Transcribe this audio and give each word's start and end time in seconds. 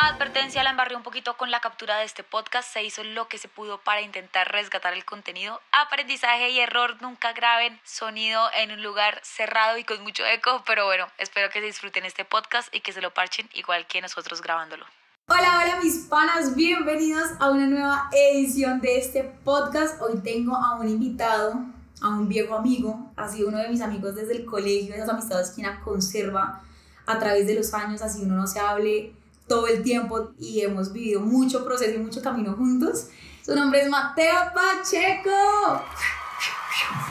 Advertencia, 0.00 0.62
la 0.62 0.70
embarré 0.70 0.94
un 0.94 1.02
poquito 1.02 1.36
con 1.36 1.50
la 1.50 1.58
captura 1.58 1.96
de 1.96 2.04
este 2.04 2.22
podcast. 2.22 2.72
Se 2.72 2.84
hizo 2.84 3.02
lo 3.02 3.26
que 3.26 3.36
se 3.36 3.48
pudo 3.48 3.80
para 3.82 4.00
intentar 4.00 4.46
rescatar 4.52 4.94
el 4.94 5.04
contenido. 5.04 5.60
Aprendizaje 5.72 6.50
y 6.50 6.60
error, 6.60 7.02
nunca 7.02 7.32
graben 7.32 7.80
sonido 7.82 8.40
en 8.56 8.70
un 8.70 8.80
lugar 8.80 9.18
cerrado 9.24 9.76
y 9.76 9.82
con 9.82 10.00
mucho 10.04 10.24
eco. 10.24 10.62
Pero 10.64 10.84
bueno, 10.84 11.08
espero 11.18 11.50
que 11.50 11.60
disfruten 11.60 12.04
este 12.04 12.24
podcast 12.24 12.72
y 12.72 12.80
que 12.80 12.92
se 12.92 13.00
lo 13.00 13.12
parchen 13.12 13.50
igual 13.54 13.88
que 13.88 14.00
nosotros 14.00 14.40
grabándolo. 14.40 14.84
Hola, 15.26 15.64
hola 15.64 15.80
mis 15.82 16.06
panas, 16.08 16.54
bienvenidos 16.54 17.30
a 17.40 17.50
una 17.50 17.66
nueva 17.66 18.08
edición 18.12 18.80
de 18.80 18.98
este 18.98 19.24
podcast. 19.24 20.00
Hoy 20.00 20.20
tengo 20.22 20.54
a 20.54 20.76
un 20.76 20.88
invitado, 20.88 21.54
a 22.00 22.08
un 22.10 22.28
viejo 22.28 22.54
amigo, 22.54 23.10
ha 23.16 23.28
sido 23.28 23.48
uno 23.48 23.58
de 23.58 23.68
mis 23.68 23.80
amigos 23.80 24.14
desde 24.14 24.36
el 24.36 24.44
colegio, 24.44 24.94
esas 24.94 25.08
amistades 25.08 25.50
que 25.50 25.64
conserva 25.82 26.62
a 27.04 27.18
través 27.18 27.48
de 27.48 27.56
los 27.56 27.74
años, 27.74 28.00
así 28.00 28.22
uno 28.22 28.36
no 28.36 28.46
se 28.46 28.60
hable 28.60 29.17
todo 29.48 29.66
el 29.66 29.82
tiempo 29.82 30.30
y 30.38 30.60
hemos 30.60 30.92
vivido 30.92 31.20
mucho 31.20 31.64
proceso 31.64 31.96
y 31.96 31.98
mucho 31.98 32.22
camino 32.22 32.52
juntos. 32.54 33.06
Su 33.44 33.56
nombre 33.56 33.80
es 33.80 33.88
Mateo 33.88 34.34
Pacheco. 34.54 35.30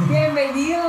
Bienvenido. 0.08 0.80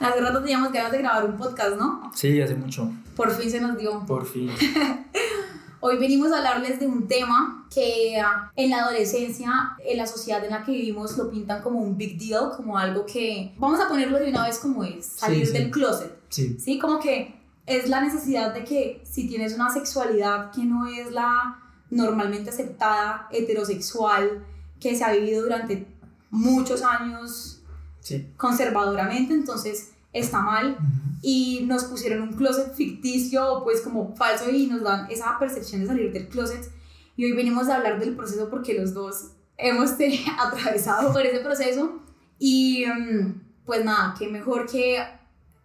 Hace 0.00 0.20
rato 0.20 0.40
teníamos 0.40 0.72
ganas 0.72 0.92
de 0.92 0.98
grabar 0.98 1.26
un 1.26 1.36
podcast, 1.36 1.76
¿no? 1.76 2.10
Sí, 2.14 2.40
hace 2.40 2.54
mucho. 2.54 2.90
Por 3.14 3.30
fin 3.32 3.50
se 3.50 3.60
nos 3.60 3.76
dio. 3.76 4.04
Por 4.06 4.24
fin. 4.24 4.50
Hoy 5.82 5.98
venimos 5.98 6.32
a 6.32 6.38
hablarles 6.38 6.80
de 6.80 6.86
un 6.86 7.06
tema 7.06 7.66
que 7.72 8.18
ah, 8.18 8.50
en 8.56 8.70
la 8.70 8.80
adolescencia, 8.84 9.76
en 9.84 9.96
la 9.96 10.06
sociedad 10.06 10.44
en 10.44 10.50
la 10.50 10.62
que 10.62 10.72
vivimos, 10.72 11.16
lo 11.16 11.30
pintan 11.30 11.62
como 11.62 11.80
un 11.80 11.96
big 11.96 12.18
deal, 12.18 12.50
como 12.54 12.76
algo 12.76 13.06
que, 13.06 13.54
vamos 13.58 13.80
a 13.80 13.88
ponerlo 13.88 14.18
de 14.18 14.28
una 14.28 14.46
vez 14.46 14.58
como 14.58 14.84
es, 14.84 15.06
salir 15.06 15.46
Sí, 15.46 15.52
sí. 15.52 15.58
del 15.58 15.70
closet. 15.70 16.18
Sí. 16.28 16.58
Sí, 16.58 16.78
como 16.78 16.98
que 16.98 17.39
es 17.70 17.88
la 17.88 18.00
necesidad 18.00 18.52
de 18.52 18.64
que 18.64 19.00
si 19.04 19.28
tienes 19.28 19.54
una 19.54 19.70
sexualidad 19.70 20.50
que 20.50 20.64
no 20.64 20.86
es 20.86 21.12
la 21.12 21.56
normalmente 21.90 22.50
aceptada, 22.50 23.28
heterosexual, 23.30 24.44
que 24.80 24.96
se 24.96 25.04
ha 25.04 25.12
vivido 25.12 25.42
durante 25.42 25.86
muchos 26.30 26.82
años 26.82 27.62
Sí. 28.00 28.32
conservadoramente, 28.36 29.34
entonces 29.34 29.92
está 30.12 30.40
mal 30.40 30.78
y 31.22 31.64
nos 31.66 31.84
pusieron 31.84 32.22
un 32.22 32.32
closet 32.32 32.74
ficticio, 32.74 33.60
pues 33.62 33.82
como 33.82 34.16
falso 34.16 34.50
y 34.50 34.66
nos 34.66 34.82
dan 34.82 35.06
esa 35.10 35.38
percepción 35.38 35.82
de 35.82 35.86
salir 35.86 36.12
del 36.12 36.28
closet. 36.28 36.68
Y 37.16 37.24
hoy 37.26 37.32
venimos 37.32 37.68
a 37.68 37.76
hablar 37.76 38.00
del 38.00 38.16
proceso 38.16 38.48
porque 38.48 38.74
los 38.74 38.94
dos 38.94 39.32
hemos 39.58 39.90
atravesado 40.38 41.12
por 41.12 41.24
ese 41.24 41.40
proceso 41.40 42.00
y 42.38 42.84
mm, 42.86 43.42
pues 43.64 43.84
nada, 43.84 44.14
qué 44.18 44.28
mejor 44.28 44.66
que 44.66 45.04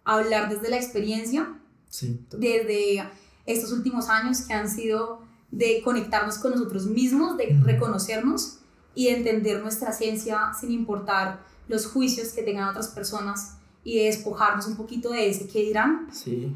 hablar 0.04 0.48
desde 0.48 0.68
la 0.68 0.76
experiencia, 0.76 1.58
Sí. 1.98 2.20
desde 2.38 3.04
estos 3.46 3.72
últimos 3.72 4.08
años 4.08 4.42
que 4.42 4.52
han 4.54 4.68
sido 4.68 5.20
de 5.50 5.80
conectarnos 5.84 6.38
con 6.38 6.50
nosotros 6.52 6.86
mismos, 6.86 7.36
de 7.36 7.54
Ujú. 7.56 7.64
reconocernos 7.64 8.58
y 8.94 9.06
de 9.06 9.16
entender 9.18 9.62
nuestra 9.62 9.90
esencia 9.90 10.52
sin 10.58 10.70
importar 10.72 11.40
los 11.68 11.86
juicios 11.86 12.28
que 12.30 12.42
tengan 12.42 12.68
otras 12.68 12.88
personas 12.88 13.56
y 13.84 13.98
de 13.98 14.04
despojarnos 14.06 14.66
un 14.66 14.76
poquito 14.76 15.10
de 15.10 15.28
ese 15.30 15.46
que 15.46 15.60
dirán. 15.60 16.08
Sí. 16.12 16.54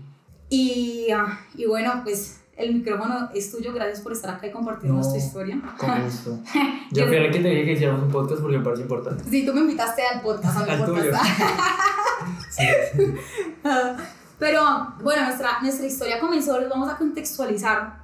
Y, 0.49 1.07
ah, 1.15 1.39
y 1.55 1.67
bueno, 1.67 2.01
pues 2.03 2.41
el 2.57 2.75
micrófono 2.75 3.31
es 3.35 3.51
tuyo, 3.53 3.73
gracias 3.73 4.01
por 4.01 4.13
estar 4.13 4.35
acá 4.35 4.49
y 4.49 4.51
compartir 4.53 4.91
No. 4.91 4.97
nuestra 4.97 5.19
historia. 5.19 5.61
Con 5.79 6.03
gusto. 6.05 6.39
Yo 6.91 7.05
el 7.05 7.31
que 7.33 7.39
te 7.39 7.49
dije 7.49 7.65
que 7.65 7.73
hiciéramos 7.75 8.03
un 8.03 8.11
podcast 8.11 8.43
porque 8.43 8.59
me 8.59 8.65
parece 8.65 8.83
importante. 8.83 9.25
Sí, 9.31 9.47
tú 9.47 9.55
me 9.55 9.61
invitaste 9.61 10.03
al 10.03 10.21
podcast, 10.21 10.59
a 10.59 10.65
mi 10.65 10.71
Al 10.71 10.79
podcast. 10.85 11.07
tuyo. 11.07 11.19
Sí. 12.51 12.67
Pero 14.41 14.95
bueno, 15.03 15.25
nuestra, 15.25 15.61
nuestra 15.61 15.87
historia 15.87 16.19
comenzó, 16.19 16.59
les 16.59 16.71
vamos 16.71 16.89
a 16.89 16.97
contextualizar, 16.97 18.01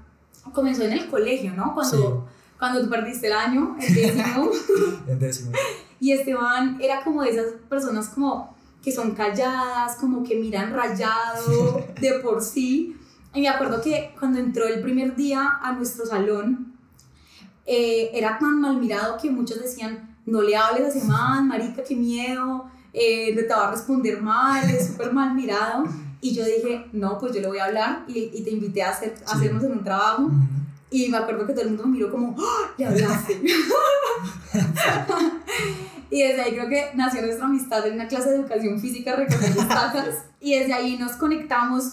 comenzó 0.53 0.83
en 0.83 0.93
el 0.93 1.09
colegio, 1.09 1.55
¿no? 1.55 1.75
Cuando, 1.75 2.29
cuando 2.59 2.83
tú 2.83 2.91
perdiste 2.91 3.29
el 3.29 3.33
año, 3.33 3.75
el 3.81 3.95
décimo, 3.95 4.51
En 5.09 5.19
décimo. 5.19 5.53
y 5.99 6.13
Esteban 6.13 6.79
era 6.81 7.03
como 7.03 7.23
de 7.23 7.31
esas 7.31 7.47
personas 7.71 8.11
como 8.11 8.55
que 8.83 8.93
son 8.93 9.13
calladas, 9.15 9.97
como 9.97 10.23
que 10.23 10.37
miran 10.37 10.75
rayado 10.75 11.83
de 11.99 12.21
por 12.23 12.43
sí. 12.43 12.95
Y 13.35 13.41
me 13.41 13.49
acuerdo 13.49 13.81
que 13.81 14.15
cuando 14.19 14.39
entró 14.39 14.67
el 14.67 14.83
primer 14.83 15.17
día 15.17 15.59
a 15.63 15.73
nuestro 15.73 16.05
salón, 16.05 16.75
eh, 17.65 18.11
era 18.13 18.39
tan 18.39 18.61
mal 18.61 18.77
mirado 18.77 19.17
que 19.21 19.31
muchos 19.31 19.61
decían, 19.61 20.17
no 20.27 20.43
le 20.43 20.55
hables 20.55 20.85
a 20.85 20.89
ese 20.99 21.07
man, 21.07 21.49
marica, 21.49 21.83
qué 21.83 21.97
miedo, 21.97 22.71
eh, 22.93 23.35
te 23.35 23.49
va 23.49 23.69
a 23.69 23.71
responder 23.71 24.21
mal, 24.21 24.69
es 24.69 24.89
súper 24.89 25.15
mal 25.15 25.35
mirado. 25.35 25.85
Y 26.27 26.35
yo 26.35 26.45
dije, 26.45 26.87
no, 26.93 27.19
pues 27.19 27.33
yo 27.35 27.41
le 27.41 27.47
voy 27.47 27.59
a 27.59 27.67
hablar 27.67 28.05
y, 28.09 28.31
y 28.35 28.43
te 28.43 28.51
invité 28.51 28.83
a, 28.83 28.91
hacer, 28.91 29.15
a 29.27 29.31
Sí. 29.31 29.37
hacernos 29.37 29.63
en 29.65 29.73
un 29.73 29.85
trabajo. 29.85 30.23
Ujú. 30.25 30.35
Y 30.91 31.09
me 31.09 31.19
acuerdo 31.19 31.47
que 31.47 31.53
todo 31.53 31.63
el 31.63 31.69
mundo 31.69 31.87
me 31.87 31.93
miró 31.93 32.11
como, 32.11 32.35
¡Ah! 32.39 32.71
le 32.77 32.87
hablaste. 32.87 33.41
y 36.11 36.23
desde 36.23 36.41
ahí 36.43 36.53
creo 36.53 36.69
que 36.69 36.91
nació 36.95 37.23
nuestra 37.23 37.47
amistad 37.47 37.87
en 37.87 37.95
una 37.95 38.09
clase 38.09 38.31
de 38.31 38.37
educación 38.37 38.79
física 38.81 39.17
recogiendo 39.17 39.65
tazas. 39.69 40.25
Y 40.41 40.59
desde 40.59 40.73
ahí 40.73 40.97
nos 40.97 41.13
conectamos, 41.13 41.85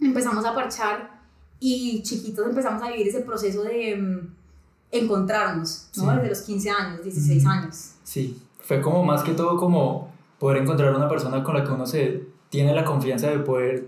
empezamos 0.00 0.44
a 0.44 0.54
parchar 0.54 1.20
y 1.60 2.02
chiquitos 2.02 2.46
empezamos 2.46 2.82
a 2.82 2.88
vivir 2.88 3.08
ese 3.08 3.20
proceso 3.20 3.62
de 3.62 3.96
mm, 3.96 4.34
encontrarnos, 4.92 5.88
¿no? 5.96 6.04
Sí. 6.10 6.16
Desde 6.16 6.28
los 6.28 6.42
15 6.42 6.70
años, 6.70 7.02
16 7.04 7.42
Ujú. 7.44 7.52
años. 7.52 7.90
Sí. 8.04 8.40
Fue 8.60 8.80
como 8.80 9.04
más 9.04 9.22
que 9.22 9.32
todo 9.32 9.56
como 9.56 10.12
poder 10.38 10.62
encontrar 10.62 10.94
una 10.94 11.08
persona 11.08 11.42
con 11.44 11.54
la 11.56 11.64
que 11.64 11.70
uno 11.70 11.86
se 11.86 12.24
tiene 12.52 12.74
la 12.74 12.84
confianza 12.84 13.30
de 13.30 13.38
poder 13.38 13.86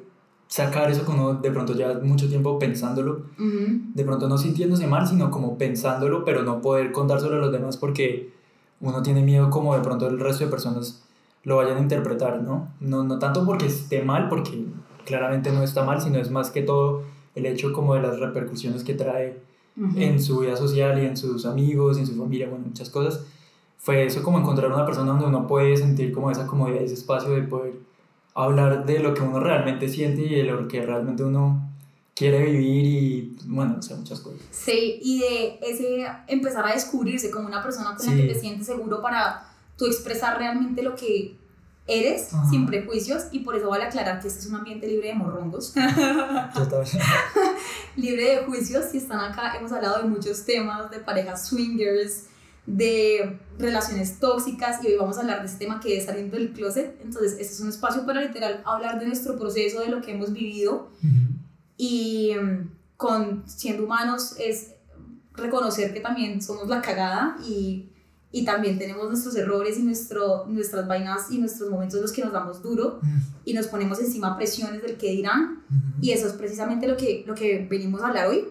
sacar 0.48 0.90
eso 0.90 1.04
que 1.04 1.10
uno 1.10 1.34
de 1.34 1.50
pronto 1.50 1.74
ya 1.74 1.98
mucho 2.02 2.26
tiempo 2.30 2.58
pensándolo, 2.58 3.26
Ujú. 3.38 3.80
de 3.94 4.04
pronto 4.04 4.26
no 4.26 4.38
sintiéndose 4.38 4.86
mal, 4.86 5.06
sino 5.06 5.30
como 5.30 5.58
pensándolo, 5.58 6.24
pero 6.24 6.44
no 6.44 6.62
poder 6.62 6.90
contárselo 6.90 7.34
a 7.34 7.40
los 7.40 7.52
demás 7.52 7.76
porque 7.76 8.32
uno 8.80 9.02
tiene 9.02 9.20
miedo 9.22 9.50
como 9.50 9.76
de 9.76 9.82
pronto 9.82 10.08
el 10.08 10.18
resto 10.18 10.44
de 10.44 10.50
personas 10.50 11.04
lo 11.42 11.56
vayan 11.56 11.76
a 11.76 11.80
interpretar, 11.80 12.42
¿no? 12.42 12.68
No, 12.80 13.04
no 13.04 13.18
tanto 13.18 13.44
porque 13.44 13.66
esté 13.66 14.02
mal, 14.02 14.30
porque 14.30 14.64
claramente 15.04 15.52
no 15.52 15.62
está 15.62 15.84
mal, 15.84 16.00
sino 16.00 16.18
es 16.18 16.30
más 16.30 16.50
que 16.50 16.62
todo 16.62 17.02
el 17.34 17.44
hecho 17.44 17.70
como 17.74 17.94
de 17.94 18.00
las 18.00 18.18
repercusiones 18.18 18.82
que 18.82 18.94
trae 18.94 19.42
Ujú. 19.76 19.98
en 19.98 20.22
su 20.22 20.38
vida 20.38 20.56
social 20.56 21.02
y 21.02 21.04
en 21.04 21.18
sus 21.18 21.44
amigos, 21.44 21.98
en 21.98 22.06
su 22.06 22.14
familia, 22.14 22.48
bueno, 22.48 22.64
muchas 22.66 22.88
cosas. 22.88 23.26
Fue 23.76 24.06
eso 24.06 24.22
como 24.22 24.38
encontrar 24.38 24.72
una 24.72 24.86
persona 24.86 25.10
donde 25.10 25.26
uno 25.26 25.46
puede 25.46 25.76
sentir 25.76 26.12
como 26.12 26.30
esa 26.30 26.46
comodidad, 26.46 26.80
ese 26.82 26.94
espacio 26.94 27.28
de 27.32 27.42
poder 27.42 27.74
hablar 28.34 28.84
de 28.84 28.98
lo 28.98 29.14
que 29.14 29.22
uno 29.22 29.38
realmente 29.40 29.88
siente 29.88 30.22
y 30.22 30.34
de 30.34 30.42
lo 30.44 30.66
que 30.68 30.84
realmente 30.84 31.22
uno 31.22 31.70
quiere 32.14 32.44
vivir 32.44 32.86
y, 32.86 33.36
bueno, 33.46 33.74
muchas 33.96 34.20
cosas. 34.20 34.40
Sí, 34.50 35.00
y 35.02 35.20
de 35.20 35.58
ese 35.62 36.06
empezar 36.28 36.66
a 36.66 36.72
descubrirse 36.74 37.30
como 37.30 37.46
una 37.48 37.62
persona 37.62 37.96
con 37.96 38.06
la 38.06 38.12
Sí. 38.12 38.18
que 38.22 38.32
te 38.34 38.38
sientes 38.40 38.66
seguro 38.66 39.00
para 39.02 39.48
tú 39.76 39.86
expresar 39.86 40.38
realmente 40.38 40.82
lo 40.82 40.94
que 40.94 41.36
eres 41.86 42.32
Ajá. 42.32 42.48
sin 42.48 42.66
prejuicios 42.66 43.24
y 43.32 43.40
por 43.40 43.56
eso 43.56 43.68
vale 43.68 43.84
aclarar 43.84 44.20
que 44.20 44.28
este 44.28 44.40
es 44.40 44.46
un 44.46 44.54
ambiente 44.56 44.86
libre 44.86 45.08
de 45.08 45.14
morrongos, 45.14 45.74
libre 47.96 48.22
de 48.36 48.44
juicios. 48.44 48.86
Si 48.90 48.98
están 48.98 49.20
acá, 49.20 49.54
hemos 49.56 49.72
hablado 49.72 50.02
de 50.02 50.08
muchos 50.08 50.44
temas, 50.44 50.90
de 50.90 50.98
parejas 51.00 51.46
swingers, 51.48 52.24
de 52.66 53.38
relaciones 53.58 54.18
tóxicas 54.18 54.82
y 54.82 54.88
hoy 54.88 54.96
vamos 54.96 55.18
a 55.18 55.20
hablar 55.20 55.40
de 55.40 55.46
este 55.46 55.64
tema 55.64 55.80
que 55.80 55.98
es 55.98 56.06
saliendo 56.06 56.36
del 56.36 56.52
closet. 56.52 56.98
Entonces, 57.02 57.32
este 57.32 57.54
es 57.54 57.60
un 57.60 57.68
espacio 57.68 58.06
para 58.06 58.22
literal 58.22 58.62
hablar 58.64 58.98
de 58.98 59.06
nuestro 59.06 59.38
proceso, 59.38 59.80
de 59.80 59.88
lo 59.88 60.00
que 60.00 60.12
hemos 60.12 60.32
vivido 60.32 60.90
y 61.76 62.32
mm, 62.34 62.70
con 62.96 63.42
siendo 63.46 63.84
humanos 63.84 64.36
es 64.38 64.72
reconocer 65.34 65.92
que 65.92 66.00
también 66.00 66.40
somos 66.40 66.68
la 66.68 66.80
cagada 66.80 67.36
y, 67.46 67.88
y 68.30 68.44
también 68.44 68.78
tenemos 68.78 69.08
nuestros 69.08 69.34
errores 69.36 69.78
y 69.78 69.82
nuestro, 69.82 70.46
nuestras 70.46 70.86
vainas 70.86 71.30
y 71.30 71.38
nuestros 71.38 71.70
momentos 71.70 71.96
en 71.96 72.02
los 72.02 72.12
que 72.12 72.24
nos 72.24 72.32
damos 72.32 72.62
duro 72.62 73.00
y 73.44 73.52
nos 73.52 73.66
ponemos 73.66 74.00
encima 74.00 74.36
presiones 74.36 74.82
del 74.82 74.96
que 74.96 75.10
dirán 75.10 75.62
y 76.00 76.12
eso 76.12 76.28
es 76.28 76.32
precisamente 76.34 76.86
lo 76.86 76.96
que, 76.96 77.24
lo 77.26 77.34
que 77.34 77.66
venimos 77.68 78.02
a 78.02 78.08
hablar 78.08 78.28
hoy. 78.28 78.44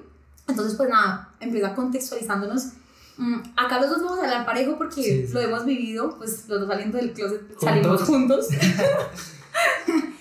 Entonces, 0.48 0.76
pues 0.76 0.90
nada, 0.90 1.34
empieza 1.40 1.74
contextualizándonos. 1.74 2.74
Mm, 3.18 3.36
acá 3.56 3.80
los 3.80 3.90
dos 3.92 4.02
vamos 4.04 4.20
a 4.20 4.24
hablar 4.24 4.46
parejo 4.46 4.78
porque 4.78 5.04
Sí, 5.04 5.28
sí. 5.28 5.34
lo 5.34 5.40
hemos 5.42 5.66
vivido, 5.66 6.18
pues 6.18 6.48
los 6.50 6.62
dos 6.62 6.68
saliendo 6.70 6.98
del 6.98 7.14
closet 7.14 7.42
salimos 7.60 8.02
Juntos. 8.04 8.48
juntos. 8.48 8.48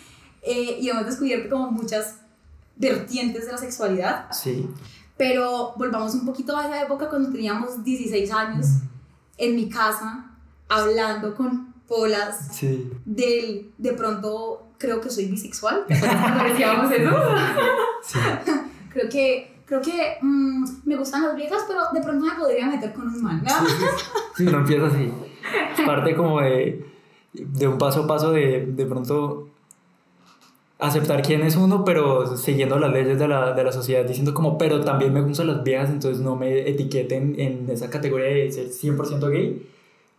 Eh, 0.44 0.79
y 0.81 0.89
hemos 0.89 1.06
descubierto 1.06 1.50
como 1.50 1.71
muchas 1.71 2.17
vertientes 2.77 3.47
de 3.47 3.53
la 3.53 3.59
sexualidad. 3.59 4.27
Sí. 4.33 4.69
Pero 5.17 5.73
volvamos 5.77 6.15
un 6.15 6.27
poquito 6.27 6.56
a 6.56 6.65
esa 6.67 6.83
época 6.83 7.09
cuando 7.09 7.31
teníamos 7.31 7.85
16 7.85 8.33
años 8.33 8.67
en 9.38 9.55
mi 9.55 9.69
casa 9.69 10.33
hablando 10.69 11.35
con 11.37 11.73
polas 11.87 12.49
Sí. 12.56 12.91
del 13.05 13.71
de 13.79 13.93
pronto 13.93 14.67
creo 14.79 15.00
que 15.00 15.11
soy 15.11 15.27
bisexual 15.27 15.85
¿te 15.88 15.95
acuerdas 15.95 16.23
cuando 16.33 16.45
decíamos 16.50 16.91
eso? 16.93 17.11
Sí. 18.03 18.19
creo 18.93 19.09
que 19.09 19.51
creo 19.73 19.81
que 19.81 20.19
mm, 20.21 20.65
me 20.85 20.97
gustan 20.97 21.23
las 21.23 21.35
viejas 21.35 21.65
pero 21.67 21.81
de 21.93 22.01
pronto 22.03 22.27
me 22.27 22.35
podría 22.35 22.67
meter 22.67 22.93
con 22.93 23.09
un 23.09 23.23
man 23.23 23.43
¿no? 23.43 23.51
Sí, 24.37 24.47
uno 24.47 24.59
empieza 24.59 24.87
así. 24.87 25.13
Parte 25.87 26.15
como 26.15 26.41
de, 26.41 26.87
de 27.33 27.69
un 27.69 27.79
paso 27.79 28.05
a 28.05 28.07
paso 28.07 28.33
de, 28.33 28.67
de 28.67 28.87
pronto 28.87 29.49
aceptar 30.79 31.23
quién 31.23 31.43
es 31.43 31.57
uno, 31.57 31.85
pero 31.85 32.37
siguiendo 32.37 32.79
las 32.79 32.93
leyes 32.93 33.19
de 33.19 33.29
la, 33.29 33.53
de 33.53 33.65
la 33.65 33.73
sociedad, 33.73 34.05
diciendo 34.05 34.35
como, 34.35 34.59
pero 34.59 34.81
también 34.81 35.13
me 35.13 35.23
gustan 35.23 35.47
las 35.47 35.63
viejas, 35.63 35.91
entonces 35.91 36.21
no 36.21 36.35
me 36.35 36.69
etiqueten 36.69 37.39
en 37.39 37.71
esa 37.71 37.89
categoría 37.89 38.27
de 38.27 38.51
ser 38.51 38.67
100% 38.67 39.31
gay. 39.31 39.71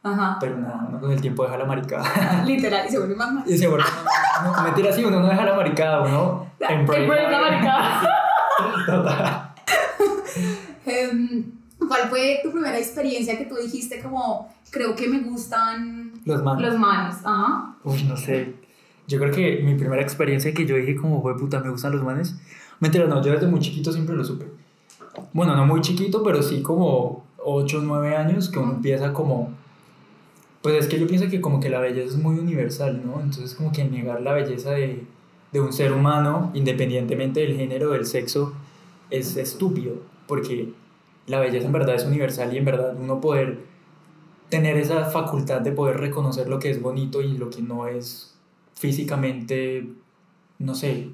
Ajá. 0.03 0.37
Pero 0.39 0.57
nada, 0.57 0.85
uno 0.87 0.99
con 0.99 1.11
el 1.11 1.21
tiempo 1.21 1.43
deja 1.43 1.57
la 1.57 1.65
maricada. 1.65 2.43
Literal, 2.45 2.85
y 2.87 2.91
se 2.91 2.97
vuelve 2.97 3.15
más 3.15 3.33
mal. 3.33 3.43
y 3.45 3.57
se 3.57 3.67
vuelve, 3.67 3.85
no, 4.43 4.55
no, 4.55 4.63
mentira, 4.63 4.91
sí, 4.91 5.03
uno 5.03 5.19
no 5.19 5.27
deja 5.27 5.43
la 5.43 5.53
maricada, 5.53 6.01
uno 6.01 6.47
Embrace 6.59 7.07
la 7.07 7.41
maricada. 7.41 8.01
Total. 8.85 9.42
Em, 10.85 11.43
¿Cuál 11.87 12.09
fue 12.09 12.39
tu 12.43 12.51
primera 12.51 12.77
experiencia 12.77 13.37
que 13.37 13.45
tú 13.45 13.55
dijiste 13.55 13.99
como, 14.01 14.53
creo 14.71 14.95
que 14.95 15.07
me 15.07 15.19
gustan 15.19 16.13
Los 16.25 16.41
manos. 16.43 16.61
los 16.61 16.79
manos? 16.79 17.15
Ajá. 17.23 17.75
Uy, 17.83 18.03
no 18.03 18.15
sé. 18.15 18.53
Yo 19.07 19.19
creo 19.19 19.31
que 19.33 19.61
mi 19.63 19.75
primera 19.75 20.01
experiencia 20.01 20.53
que 20.53 20.65
yo 20.65 20.75
dije 20.77 20.95
como, 20.95 21.21
fue 21.21 21.37
puta, 21.37 21.59
me 21.59 21.69
gustan 21.69 21.91
los 21.93 22.03
manes. 22.03 22.35
Mentira, 22.79 23.05
no, 23.05 23.21
yo 23.21 23.33
desde 23.33 23.47
muy 23.47 23.59
chiquito 23.59 23.91
siempre 23.91 24.15
lo 24.15 24.23
supe. 24.23 24.45
Bueno, 25.33 25.55
no 25.55 25.65
muy 25.65 25.81
chiquito, 25.81 26.23
pero 26.23 26.41
sí 26.41 26.61
como 26.61 27.25
8 27.37 27.79
o 27.79 27.81
9 27.81 28.15
años 28.15 28.49
que 28.49 28.59
uno 28.59 28.73
empieza 28.73 29.11
como... 29.13 29.51
Pues 30.61 30.75
es 30.75 30.87
que 30.87 30.97
yo 30.97 31.07
pienso 31.07 31.27
que 31.29 31.41
como 31.41 31.59
que 31.59 31.69
la 31.69 31.79
belleza 31.81 32.07
es 32.07 32.17
muy 32.17 32.39
universal, 32.39 33.01
¿no? 33.05 33.19
Entonces 33.19 33.53
como 33.55 33.73
que 33.73 33.83
negar 33.83 34.21
la 34.21 34.31
belleza 34.31 34.71
de, 34.71 35.03
de 35.51 35.59
un 35.59 35.73
ser 35.73 35.91
humano, 35.91 36.51
independientemente 36.53 37.41
del 37.41 37.57
género, 37.57 37.91
del 37.91 38.05
sexo, 38.05 38.53
es 39.09 39.35
estúpido. 39.35 39.95
Porque 40.27 40.73
la 41.27 41.39
belleza 41.39 41.65
en 41.65 41.73
verdad 41.73 41.95
es 41.95 42.05
universal 42.05 42.53
y 42.53 42.57
en 42.57 42.65
verdad 42.65 42.95
uno 42.99 43.21
poder 43.21 43.59
tener 44.49 44.77
esa 44.77 45.05
facultad 45.05 45.61
de 45.61 45.71
poder 45.71 45.97
reconocer 45.97 46.47
lo 46.47 46.59
que 46.59 46.69
es 46.69 46.81
bonito 46.81 47.21
y 47.21 47.37
lo 47.37 47.49
que 47.49 47.61
no 47.61 47.87
es 47.87 48.35
físicamente, 48.75 49.87
no 50.59 50.75
sé, 50.75 51.09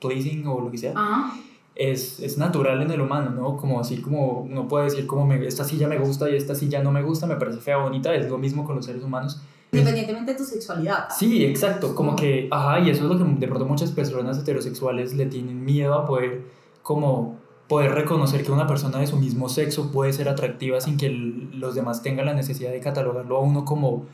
pleasing 0.00 0.46
o 0.46 0.60
lo 0.60 0.70
que 0.70 0.78
sea, 0.78 0.92
Ajá. 0.96 1.34
es, 1.74 2.20
es 2.20 2.38
natural 2.38 2.82
en 2.82 2.90
el 2.90 3.00
humano, 3.00 3.30
¿no? 3.30 3.56
Como 3.56 3.78
así 3.80 3.98
como 3.98 4.40
uno 4.40 4.66
puede 4.66 4.86
decir 4.86 5.06
como 5.06 5.26
me, 5.26 5.46
esta 5.46 5.64
silla 5.64 5.86
me 5.88 5.98
gusta 5.98 6.28
y 6.28 6.36
esta 6.36 6.54
silla 6.54 6.82
no 6.82 6.90
me 6.90 7.02
gusta, 7.02 7.26
me 7.26 7.36
parece 7.36 7.60
fea, 7.60 7.76
bonita, 7.76 8.14
es 8.14 8.28
lo 8.28 8.38
mismo 8.38 8.64
con 8.64 8.76
los 8.76 8.86
seres 8.86 9.04
humanos. 9.04 9.40
Independientemente 9.70 10.32
de 10.32 10.38
tu 10.38 10.44
sexualidad. 10.44 11.08
Sí, 11.16 11.44
exacto, 11.44 11.94
como 11.94 12.16
que, 12.16 12.48
ajá, 12.50 12.80
y 12.80 12.90
eso 12.90 13.04
es 13.04 13.10
lo 13.10 13.16
que 13.16 13.24
de 13.24 13.46
pronto 13.46 13.64
muchas 13.64 13.90
personas 13.92 14.38
heterosexuales 14.38 15.14
le 15.14 15.26
tienen 15.26 15.64
miedo 15.64 15.94
a 15.94 16.04
poder, 16.04 16.42
como, 16.82 17.38
poder 17.68 17.92
reconocer 17.94 18.44
que 18.44 18.52
una 18.52 18.66
persona 18.66 18.98
de 18.98 19.06
su 19.06 19.16
mismo 19.16 19.48
sexo 19.48 19.90
puede 19.92 20.12
ser 20.12 20.28
atractiva 20.28 20.80
sin 20.80 20.96
que 20.96 21.06
el- 21.06 21.58
los 21.60 21.74
demás 21.74 22.02
tengan 22.02 22.26
la 22.26 22.34
necesidad 22.34 22.70
de 22.70 22.80
catalogarlo 22.80 23.36
a 23.36 23.40
uno 23.40 23.64
como, 23.64 24.04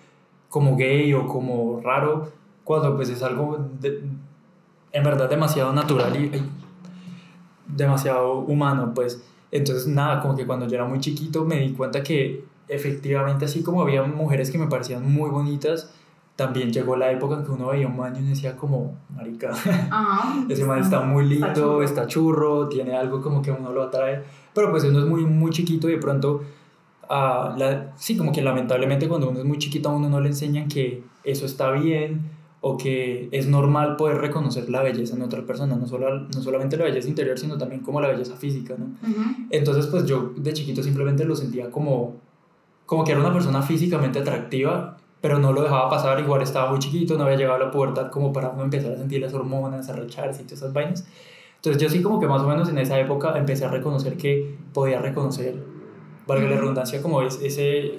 como 0.49 0.77
gay 0.77 1.13
o 1.15 1.27
como 1.27 1.81
raro, 1.83 2.31
cuando 2.65 2.95
pues 2.97 3.09
es 3.09 3.23
algo 3.23 3.59
de- 3.81 4.03
en 4.93 5.03
verdad 5.05 5.29
demasiado 5.29 5.73
natural 5.73 6.17
y 6.17 6.31
demasiado 7.67 8.39
humano, 8.39 8.93
pues. 8.95 9.23
Entonces, 9.51 9.87
nada, 9.87 10.21
como 10.21 10.37
que 10.37 10.47
cuando 10.47 10.67
yo 10.67 10.75
era 10.75 10.85
muy 10.85 11.01
chiquito 11.01 11.45
me 11.45 11.61
di 11.61 11.73
cuenta 11.73 12.03
que 12.03 12.45
efectivamente 12.69 13.47
así 13.47 13.63
como 13.63 13.83
había 13.83 14.03
mujeres 14.03 14.51
que 14.51 14.59
me 14.59 14.67
parecían 14.67 15.11
muy 15.11 15.31
bonitas, 15.31 15.93
también 16.39 16.73
llegó 16.73 16.95
la 16.95 17.11
época 17.11 17.35
en 17.35 17.45
que 17.45 17.51
uno 17.51 17.67
veía 17.67 17.89
un 17.89 17.97
man 17.97 18.15
y 18.15 18.21
uno 18.21 18.29
decía 18.29 18.55
como, 18.57 18.97
marica, 19.13 19.51
Ajá. 19.51 20.37
ese 20.49 20.65
man 20.65 20.79
está 20.79 21.01
muy 21.01 21.25
Está 21.25 21.47
lindo, 21.49 21.61
churro. 21.61 21.83
está 21.83 22.07
churro, 22.07 22.69
tiene 22.69 22.95
algo 22.97 23.21
como 23.21 23.43
que 23.43 23.51
a 23.51 23.55
uno 23.55 23.73
lo 23.73 23.83
atrae, 23.83 24.23
pero 24.55 24.71
pues 24.71 24.85
uno 24.85 25.01
es 25.01 25.05
muy, 25.07 25.25
muy 25.25 25.51
chiquito 25.51 25.89
y 25.89 25.95
de 25.95 25.99
pronto, 25.99 26.43
ah, 27.09 27.57
la, 27.59 27.93
sí, 27.97 28.17
como 28.17 28.31
que 28.31 28.41
lamentablemente 28.41 29.09
cuando 29.09 29.29
uno 29.31 29.41
es 29.41 29.45
muy 29.45 29.59
chiquito 29.59 29.89
a 29.89 29.97
uno 29.97 30.09
no 30.09 30.21
le 30.21 30.29
enseñan 30.29 30.69
que 30.69 31.03
eso 31.25 31.45
está 31.45 31.73
bien 31.73 32.31
o 32.61 32.77
que 32.77 33.29
es 33.33 33.49
normal 33.49 33.97
poder 33.97 34.19
reconocer 34.19 34.71
la 34.71 34.85
belleza 34.85 35.17
en 35.17 35.23
otra 35.23 35.45
persona, 35.45 35.75
no, 35.75 35.89
solo, 35.89 36.21
no 36.21 36.41
solamente 36.41 36.77
la 36.77 36.85
belleza 36.85 37.09
interior, 37.09 37.37
sino 37.37 37.59
también 37.59 37.81
como 37.81 38.01
la 38.01 38.07
belleza 38.11 38.37
física, 38.37 38.77
¿no? 38.79 38.85
Ujú. 39.03 39.23
Entonces, 39.51 39.89
pues 39.89 40.05
yo 40.07 40.35
de 40.37 40.53
chiquito 40.53 40.85
simplemente 40.85 41.25
lo 41.25 41.35
sentía 41.35 41.69
como, 41.73 42.15
como 42.87 43.03
que 43.03 43.11
era 43.11 43.21
una 43.21 43.33
persona 43.33 43.61
físicamente 43.63 44.21
atractiva, 44.21 44.99
pero 45.21 45.39
no 45.39 45.53
lo 45.53 45.63
dejaba 45.63 45.91
pasar, 45.91 46.19
igual 46.21 46.43
estaba 46.43 46.71
muy 46.71 46.79
chiquito, 46.79 47.17
no 47.17 47.25
había 47.25 47.37
llegado 47.37 47.57
a 47.57 47.67
la 47.67 47.71
pubertad 47.71 48.11
como 48.11 48.33
para 48.33 48.51
uno 48.51 48.65
empezar 48.65 48.93
a 48.93 48.97
sentir 48.97 49.21
las 49.21 49.35
hormonas, 49.35 49.89
a 49.89 49.93
recharse 49.95 50.43
y 50.43 50.45
todas 50.45 50.61
esas 50.61 50.73
vainas. 50.73 51.07
Entonces 51.57 51.83
yo 51.83 51.89
sí 51.89 52.03
como 52.03 52.21
que 52.21 52.29
más 52.29 52.43
o 52.43 52.49
menos 52.49 52.69
en 52.69 52.79
esa 52.79 52.99
época 53.01 53.37
empecé 53.37 53.65
a 53.65 53.69
reconocer 53.69 54.17
que 54.17 54.57
podía 54.73 55.01
reconocer, 55.01 55.61
valga 56.27 56.49
la 56.49 56.57
redundancia, 56.57 57.03
como 57.03 57.23
es, 57.23 57.41
ese, 57.43 57.99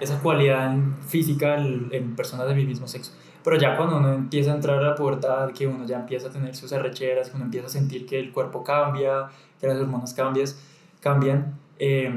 esa 0.00 0.18
cualidad 0.20 0.76
física 1.06 1.58
en, 1.58 1.88
en 1.92 2.16
personas 2.16 2.48
de 2.48 2.54
mi 2.54 2.64
mismo 2.64 2.88
sexo. 2.88 3.12
Pero 3.44 3.56
ya 3.56 3.76
cuando 3.76 3.98
uno 3.98 4.12
empieza 4.12 4.50
a 4.50 4.56
entrar 4.56 4.78
a 4.78 4.82
la 4.82 4.94
pubertad, 4.96 5.52
que 5.52 5.66
uno 5.66 5.86
ya 5.86 6.00
empieza 6.00 6.26
a 6.26 6.30
tener 6.30 6.56
sus 6.56 6.72
arrecheras, 6.72 7.30
que 7.30 7.36
uno 7.36 7.44
empieza 7.44 7.68
a 7.68 7.70
sentir 7.70 8.04
que 8.04 8.18
el 8.18 8.32
cuerpo 8.32 8.64
cambia, 8.64 9.28
que 9.60 9.68
las 9.68 9.78
hormonas 9.78 10.12
cambias, 10.12 10.60
cambian, 11.00 11.56
eh, 11.78 12.12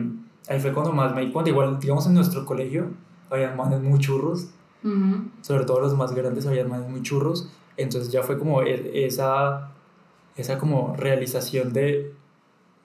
ahí 0.50 0.60
fue 0.60 0.74
cuando 0.74 0.92
más 0.92 1.14
me 1.14 1.22
di 1.22 1.32
cuenta. 1.32 1.52
Igual, 1.52 1.80
digamos, 1.80 2.08
en 2.08 2.16
nuestro 2.16 2.44
colegio 2.44 2.90
había 3.31 3.51
manes 3.56 3.81
muy 3.81 4.00
churros, 4.00 4.48
Ujú. 4.83 5.25
sobre 5.42 5.66
todo 5.66 5.80
los 5.80 5.95
más 5.95 6.13
grandes 6.13 6.45
había 6.48 6.66
manes 6.66 6.89
muy 6.89 7.01
churros, 7.01 7.50
entonces 7.78 8.12
ya 8.12 8.22
fue 8.24 8.38
como 8.38 8.62
esa, 8.62 9.72
esa 10.36 10.57
como 10.57 10.95
realización 10.98 11.72
de, 11.74 12.13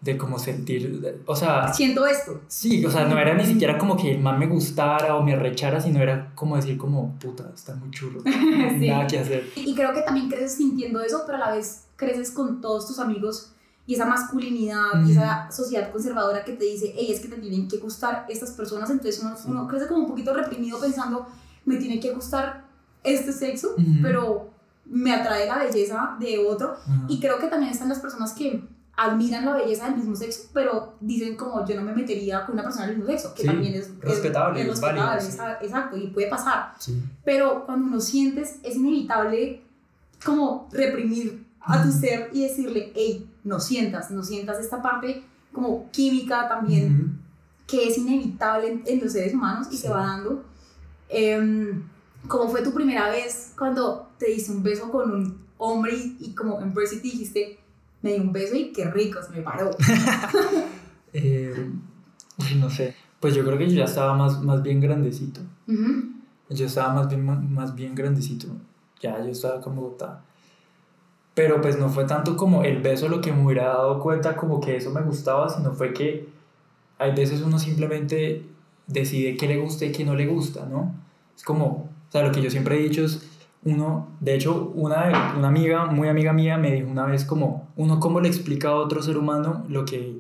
de 0.01 0.17
como 0.17 0.39
sentir, 0.39 1.23
o 1.27 1.35
sea, 1.35 1.73
Siento 1.73 2.07
esto. 2.07 2.41
sí, 2.49 2.85
o 2.85 2.91
sea, 2.91 3.07
no 3.07 3.19
era 3.19 3.35
ni 3.35 3.45
siquiera 3.45 3.77
como 3.79 3.97
que 3.97 4.13
el 4.13 4.21
man 4.21 4.39
me 4.39 4.47
gustara 4.47 5.17
o 5.17 5.23
me 5.23 5.33
arrechara, 5.35 5.81
sino 5.81 6.01
era 6.01 6.33
como 6.35 6.57
decir 6.57 6.77
como, 6.79 7.15
puta, 7.19 7.51
está 7.55 7.75
muy 7.75 7.91
churro, 7.91 8.21
Sí. 8.79 8.89
nada 8.89 9.07
que 9.07 9.19
hacer. 9.19 9.45
Y 9.57 9.75
creo 9.75 9.93
que 9.93 10.03
también 10.03 10.29
creces 10.29 10.55
sintiendo 10.57 11.01
eso, 11.01 11.23
pero 11.27 11.39
a 11.39 11.49
la 11.51 11.57
vez 11.57 11.85
creces 11.97 12.31
con 12.31 12.61
todos 12.61 12.87
tus 12.87 12.99
amigos 12.99 13.53
y 13.87 13.95
esa 13.95 14.05
masculinidad 14.07 14.83
y 14.97 15.03
Ujú. 15.03 15.11
esa 15.13 15.51
sociedad 15.51 15.93
conservadora 15.93 16.45
que 16.45 16.53
te 16.53 16.65
dice, 16.65 16.93
hey, 16.97 17.13
es 17.13 17.21
que 17.21 17.29
te 17.29 17.37
tienen 17.37 17.69
que 17.69 17.79
gustar 17.79 18.27
estas 18.29 18.51
personas, 18.53 18.91
entonces 18.91 19.21
uno, 19.23 19.37
Sí. 19.37 19.45
uno 19.49 19.67
crece 19.69 19.87
como 19.87 20.01
un 20.01 20.07
poquito 20.09 20.35
reprimido 20.35 20.81
pensando, 20.81 21.27
me 21.65 21.77
tiene 21.77 22.01
que 22.01 22.13
gustar 22.13 22.65
este 23.05 23.33
sexo, 23.33 23.75
Ujú. 23.79 23.85
pero 24.03 24.51
me 24.85 25.13
atrae 25.13 25.47
la 25.47 25.59
belleza 25.59 26.17
de 26.19 26.39
otro. 26.47 26.73
Ajá. 26.73 27.05
Y 27.09 27.21
creo 27.21 27.39
que 27.39 27.47
también 27.49 27.73
están 27.73 27.89
las 27.89 28.01
personas 28.01 28.33
que 28.33 28.63
admiran 28.97 29.45
la 29.45 29.53
belleza 29.55 29.87
del 29.87 29.97
mismo 29.97 30.17
sexo, 30.17 30.49
pero 30.55 30.95
dicen 31.01 31.37
como 31.37 31.65
yo 31.67 31.77
no 31.77 31.83
me 31.83 31.93
metería 31.93 32.45
con 32.47 32.55
una 32.55 32.63
persona 32.65 32.87
del 32.87 32.97
mismo 32.97 33.11
sexo, 33.11 33.35
que 33.35 33.43
Sí, 33.43 33.47
también 33.49 33.75
es, 33.75 33.87
es- 33.89 34.01
respetable, 34.01 34.63
es 34.63 34.69
es 34.69 34.81
válido, 34.81 35.13
respetable, 35.13 35.59
sí. 35.61 35.67
exacto, 35.67 35.97
y 35.97 36.07
puede 36.09 36.29
pasar. 36.29 36.73
Sí. 36.79 37.01
Pero 37.25 37.67
cuando 37.67 37.87
uno 37.89 38.01
sientes, 38.01 38.57
es 38.63 38.77
inevitable 38.77 39.63
como 40.25 40.69
reprimir 40.73 41.45
a 41.61 41.83
tu 41.83 41.91
ser 41.93 42.31
y 42.33 42.43
decirle, 42.45 42.93
hey, 42.95 43.29
no 43.47 43.61
sientas, 43.61 44.11
no 44.11 44.23
sientas 44.23 44.59
esta 44.61 44.83
parte 44.83 45.23
como 45.53 45.91
química 45.91 46.49
también, 46.49 47.19
que 47.67 47.89
es 47.89 47.97
inevitable 47.99 48.69
en, 48.73 48.83
en 48.87 49.01
los 49.03 49.13
seres 49.13 49.33
humanos 49.35 49.69
y 49.71 49.77
Sí. 49.77 49.83
se 49.85 49.89
va 49.89 50.07
dando. 50.07 50.45
Em, 51.09 51.83
¿Cómo 52.29 52.49
fue 52.51 52.63
tu 52.63 52.73
primera 52.75 53.09
vez 53.11 53.53
cuando 53.57 54.09
te 54.19 54.27
diste 54.27 54.51
un 54.53 54.63
beso 54.63 54.91
con 54.91 55.11
un 55.13 55.39
hombre 55.59 55.95
y, 55.95 56.17
y 56.21 56.35
como 56.35 56.61
en 56.61 56.75
Brexit 56.75 57.01
dijiste, 57.03 57.59
me 58.03 58.13
di 58.15 58.21
un 58.21 58.33
beso 58.33 58.55
y 58.57 58.73
qué 58.73 58.91
rico, 58.91 59.21
se 59.23 59.31
me 59.33 59.43
paró? 59.43 59.71
Eh, 61.13 61.71
no 62.57 62.69
sé. 62.69 62.95
Pues 63.21 63.35
yo 63.35 63.45
creo 63.45 63.57
que 63.57 63.69
yo 63.71 63.77
ya 63.77 63.85
estaba 63.85 64.15
más, 64.15 64.43
más 64.43 64.63
bien 64.63 64.81
grandecito. 64.81 65.41
Ujú. 65.67 66.13
Yo 66.51 66.67
estaba 66.67 66.93
más 66.93 67.09
bien, 67.09 67.25
más, 67.25 67.43
más 67.43 67.75
bien 67.75 67.95
grandecito. 67.95 68.49
Ya, 69.01 69.19
yo 69.23 69.31
estaba 69.31 69.61
como 69.61 69.81
Bogotá. 69.83 70.23
Pero 71.37 71.61
pues 71.61 71.79
no 71.79 71.91
fue 71.91 72.07
tanto 72.07 72.35
como 72.35 72.65
el 72.65 72.81
beso 72.81 73.11
lo 73.11 73.21
que 73.21 73.31
me 73.31 73.45
hubiera 73.45 73.67
dado 73.67 74.01
cuenta 74.01 74.37
como 74.37 74.59
que 74.59 74.75
eso 74.77 74.91
me 74.91 75.03
gustaba, 75.03 75.51
sino 75.51 75.73
fue 75.73 75.93
que 75.93 76.27
hay 76.97 77.15
veces 77.15 77.43
uno 77.43 77.59
simplemente 77.59 78.43
decide 78.87 79.37
qué 79.37 79.47
le 79.47 79.59
gusta 79.59 79.85
y 79.85 79.93
qué 79.93 80.03
no 80.03 80.15
le 80.15 80.27
gusta, 80.27 80.65
¿no? 80.65 80.95
Es 81.37 81.45
como, 81.45 81.67
o 81.67 82.11
sea, 82.11 82.23
lo 82.23 82.33
que 82.33 82.41
yo 82.41 82.51
siempre 82.51 82.77
he 82.77 82.83
dicho 82.83 83.05
es, 83.05 83.31
uno, 83.65 84.09
de 84.21 84.35
hecho, 84.35 84.73
una, 84.77 85.35
una 85.37 85.49
amiga, 85.49 85.85
muy 85.85 86.09
amiga 86.09 86.33
mía, 86.33 86.57
me 86.57 86.73
dijo 86.73 86.89
una 86.89 87.05
vez 87.05 87.27
como, 87.27 87.69
uno 87.77 88.01
cómo 88.01 88.21
le 88.21 88.29
explica 88.29 88.69
a 88.69 88.77
otro 88.77 89.03
ser 89.03 89.19
humano 89.19 89.67
lo 89.69 89.85
que, 89.85 90.17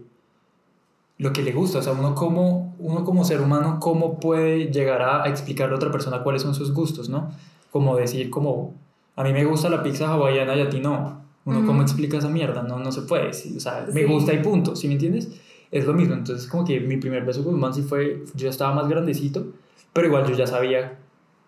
lo 1.16 1.32
que 1.32 1.42
le 1.42 1.52
gusta, 1.52 1.78
o 1.78 1.82
sea, 1.82 1.94
uno 1.94 2.14
como, 2.14 2.76
uno 2.78 3.04
como 3.04 3.25
ser 3.25 3.40
humano, 3.40 3.78
cómo 3.80 4.20
puede 4.20 4.70
llegar 4.70 5.00
a, 5.00 5.25
a 5.25 5.28
explicarle 5.30 5.73
a 5.73 5.76
otra 5.76 5.90
persona 5.90 6.23
cuáles 6.23 6.42
son 6.42 6.54
sus 6.54 6.75
gustos, 6.75 7.08
¿no? 7.08 7.30
Como 7.70 7.96
decir, 7.96 8.28
como, 8.28 8.75
a 9.16 9.25
mí 9.25 9.32
me 9.32 9.44
gusta 9.44 9.68
la 9.68 9.82
pizza 9.82 10.08
hawaiana 10.08 10.54
y 10.56 10.61
a 10.61 10.68
ti 10.68 10.80
no. 10.80 11.25
Uno, 11.44 11.58
Ujú. 11.58 11.66
¿cómo 11.68 11.82
explica 11.82 12.18
esa 12.18 12.28
mierda? 12.28 12.62
No, 12.62 12.78
no 12.78 12.90
se 12.92 13.02
puede, 13.02 13.32
sí, 13.32 13.54
o 13.56 13.61
sea, 13.61 13.87
me 13.92 14.02
Sí. 14.02 14.06
gusta 14.06 14.32
y 14.32 14.38
punto, 14.38 14.75
¿sí 14.76 14.88
me 14.88 14.94
entiendes? 14.94 15.30
Es 15.70 15.85
lo 15.87 15.94
mismo, 15.94 16.14
entonces 16.14 16.49
como 16.49 16.64
que 16.64 16.80
mi 16.80 16.96
primer 16.96 17.25
beso 17.25 17.42
con 17.44 17.54
un 17.54 17.61
man 17.61 17.73
sí 17.75 17.82
fue, 17.82 18.25
yo 18.35 18.49
estaba 18.49 18.75
más 18.75 18.88
grandecito, 18.88 19.46
pero 19.92 20.06
igual 20.08 20.26
yo 20.26 20.35
ya 20.35 20.46
sabía 20.46 20.99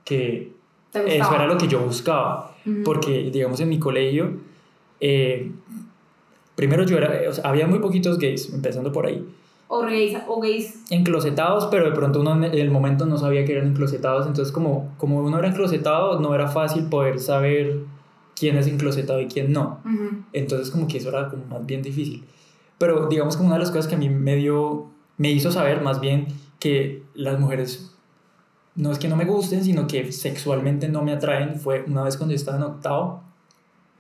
que 0.05 0.53
¿Te 0.93 1.19
eso 1.19 1.35
era 1.35 1.47
lo 1.47 1.59
que 1.59 1.69
yo 1.69 1.81
buscaba, 1.81 2.55
porque 2.85 3.31
digamos 3.33 3.61
en 3.61 3.69
mi 3.69 3.79
colegio, 3.79 4.33
eh, 5.01 5.51
primero 6.55 6.85
yo 6.85 6.97
era, 6.97 7.29
o 7.29 7.33
sea, 7.33 7.45
había 7.49 7.67
muy 7.67 7.79
poquitos 7.79 8.19
gays, 8.19 8.53
empezando 8.53 8.93
por 8.93 9.07
ahí, 9.07 9.25
O 9.69 9.83
gays, 9.83 10.17
o 10.27 10.41
gays. 10.41 10.83
enclosetados, 10.91 11.67
pero 11.67 11.85
de 11.85 11.93
pronto 11.93 12.21
uno 12.21 12.33
en 12.33 12.55
el 12.55 12.71
momento 12.71 13.05
no 13.05 13.19
sabía 13.19 13.45
que 13.45 13.53
eran 13.53 13.69
enclosetados, 13.69 14.27
entonces 14.27 14.53
como, 14.53 14.95
como 14.97 15.21
uno 15.21 15.39
era 15.39 15.49
enclosetado, 15.49 16.19
no 16.21 16.35
era 16.35 16.49
fácil 16.49 16.89
poder 16.89 17.21
saber 17.21 17.81
quién 18.35 18.57
es 18.57 18.67
enclosetado 18.67 19.21
y 19.21 19.27
quién 19.27 19.53
no. 19.53 19.81
Ujú. 19.85 20.23
Entonces 20.33 20.71
como 20.71 20.89
que 20.89 20.99
eso 20.99 21.11
era 21.11 21.29
como 21.29 21.45
más 21.47 21.67
bien 21.67 21.83
difícil. 21.83 22.25
Pero 22.79 23.09
digamos 23.09 23.37
como 23.37 23.49
una 23.49 23.57
de 23.57 23.61
las 23.61 23.71
cosas 23.71 23.89
que 23.89 23.97
a 23.97 23.99
mí 23.99 24.09
me 24.09 24.37
dio, 24.37 24.87
me 25.19 25.31
hizo 25.33 25.53
saber 25.53 25.83
más 25.83 26.01
bien 26.01 26.29
que 26.59 27.03
las 27.15 27.39
mujeres 27.39 27.95
no 28.75 28.93
es 28.93 28.99
que 28.99 29.09
no 29.09 29.17
me 29.17 29.25
gusten, 29.25 29.65
sino 29.65 29.87
que 29.89 30.13
sexualmente 30.13 30.89
no 30.89 31.03
me 31.03 31.13
atraen, 31.13 31.59
fue 31.59 31.85
una 31.87 32.05
vez 32.05 32.17
cuando 32.17 32.33
yo 32.33 32.37
estaba 32.37 32.57
en 32.57 32.63
octavo. 32.63 33.23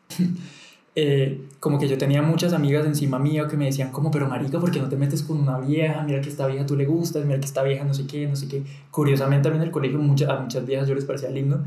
eh, 0.94 1.48
como 1.60 1.78
que 1.78 1.88
yo 1.88 1.96
tenía 1.98 2.22
muchas 2.22 2.52
amigas 2.52 2.86
encima 2.86 3.18
mío 3.18 3.46
que 3.48 3.56
me 3.56 3.66
decían 3.66 3.90
como, 3.90 4.10
pero 4.10 4.28
marica, 4.28 4.58
¿por 4.58 4.70
qué 4.70 4.80
no 4.80 4.88
te 4.88 4.96
metes 4.96 5.22
con 5.22 5.38
una 5.38 5.58
vieja? 5.58 6.02
Mira 6.02 6.20
que 6.20 6.28
esta 6.28 6.46
vieja 6.46 6.66
tú 6.66 6.76
le 6.76 6.86
gustas, 6.86 7.24
mira 7.24 7.38
que 7.38 7.46
esta 7.46 7.62
vieja 7.62 7.84
no 7.84 7.94
sé 7.94 8.06
qué, 8.06 8.26
no 8.26 8.36
sé 8.36 8.48
qué. 8.48 8.62
Curiosamente 8.90 9.48
a 9.48 9.50
mí 9.50 9.56
en 9.58 9.64
el 9.64 9.70
colegio 9.70 9.98
muchas, 9.98 10.28
a 10.28 10.40
muchas 10.40 10.66
viejas 10.66 10.88
yo 10.88 10.94
les 10.94 11.04
parecía 11.04 11.30
lindo, 11.30 11.64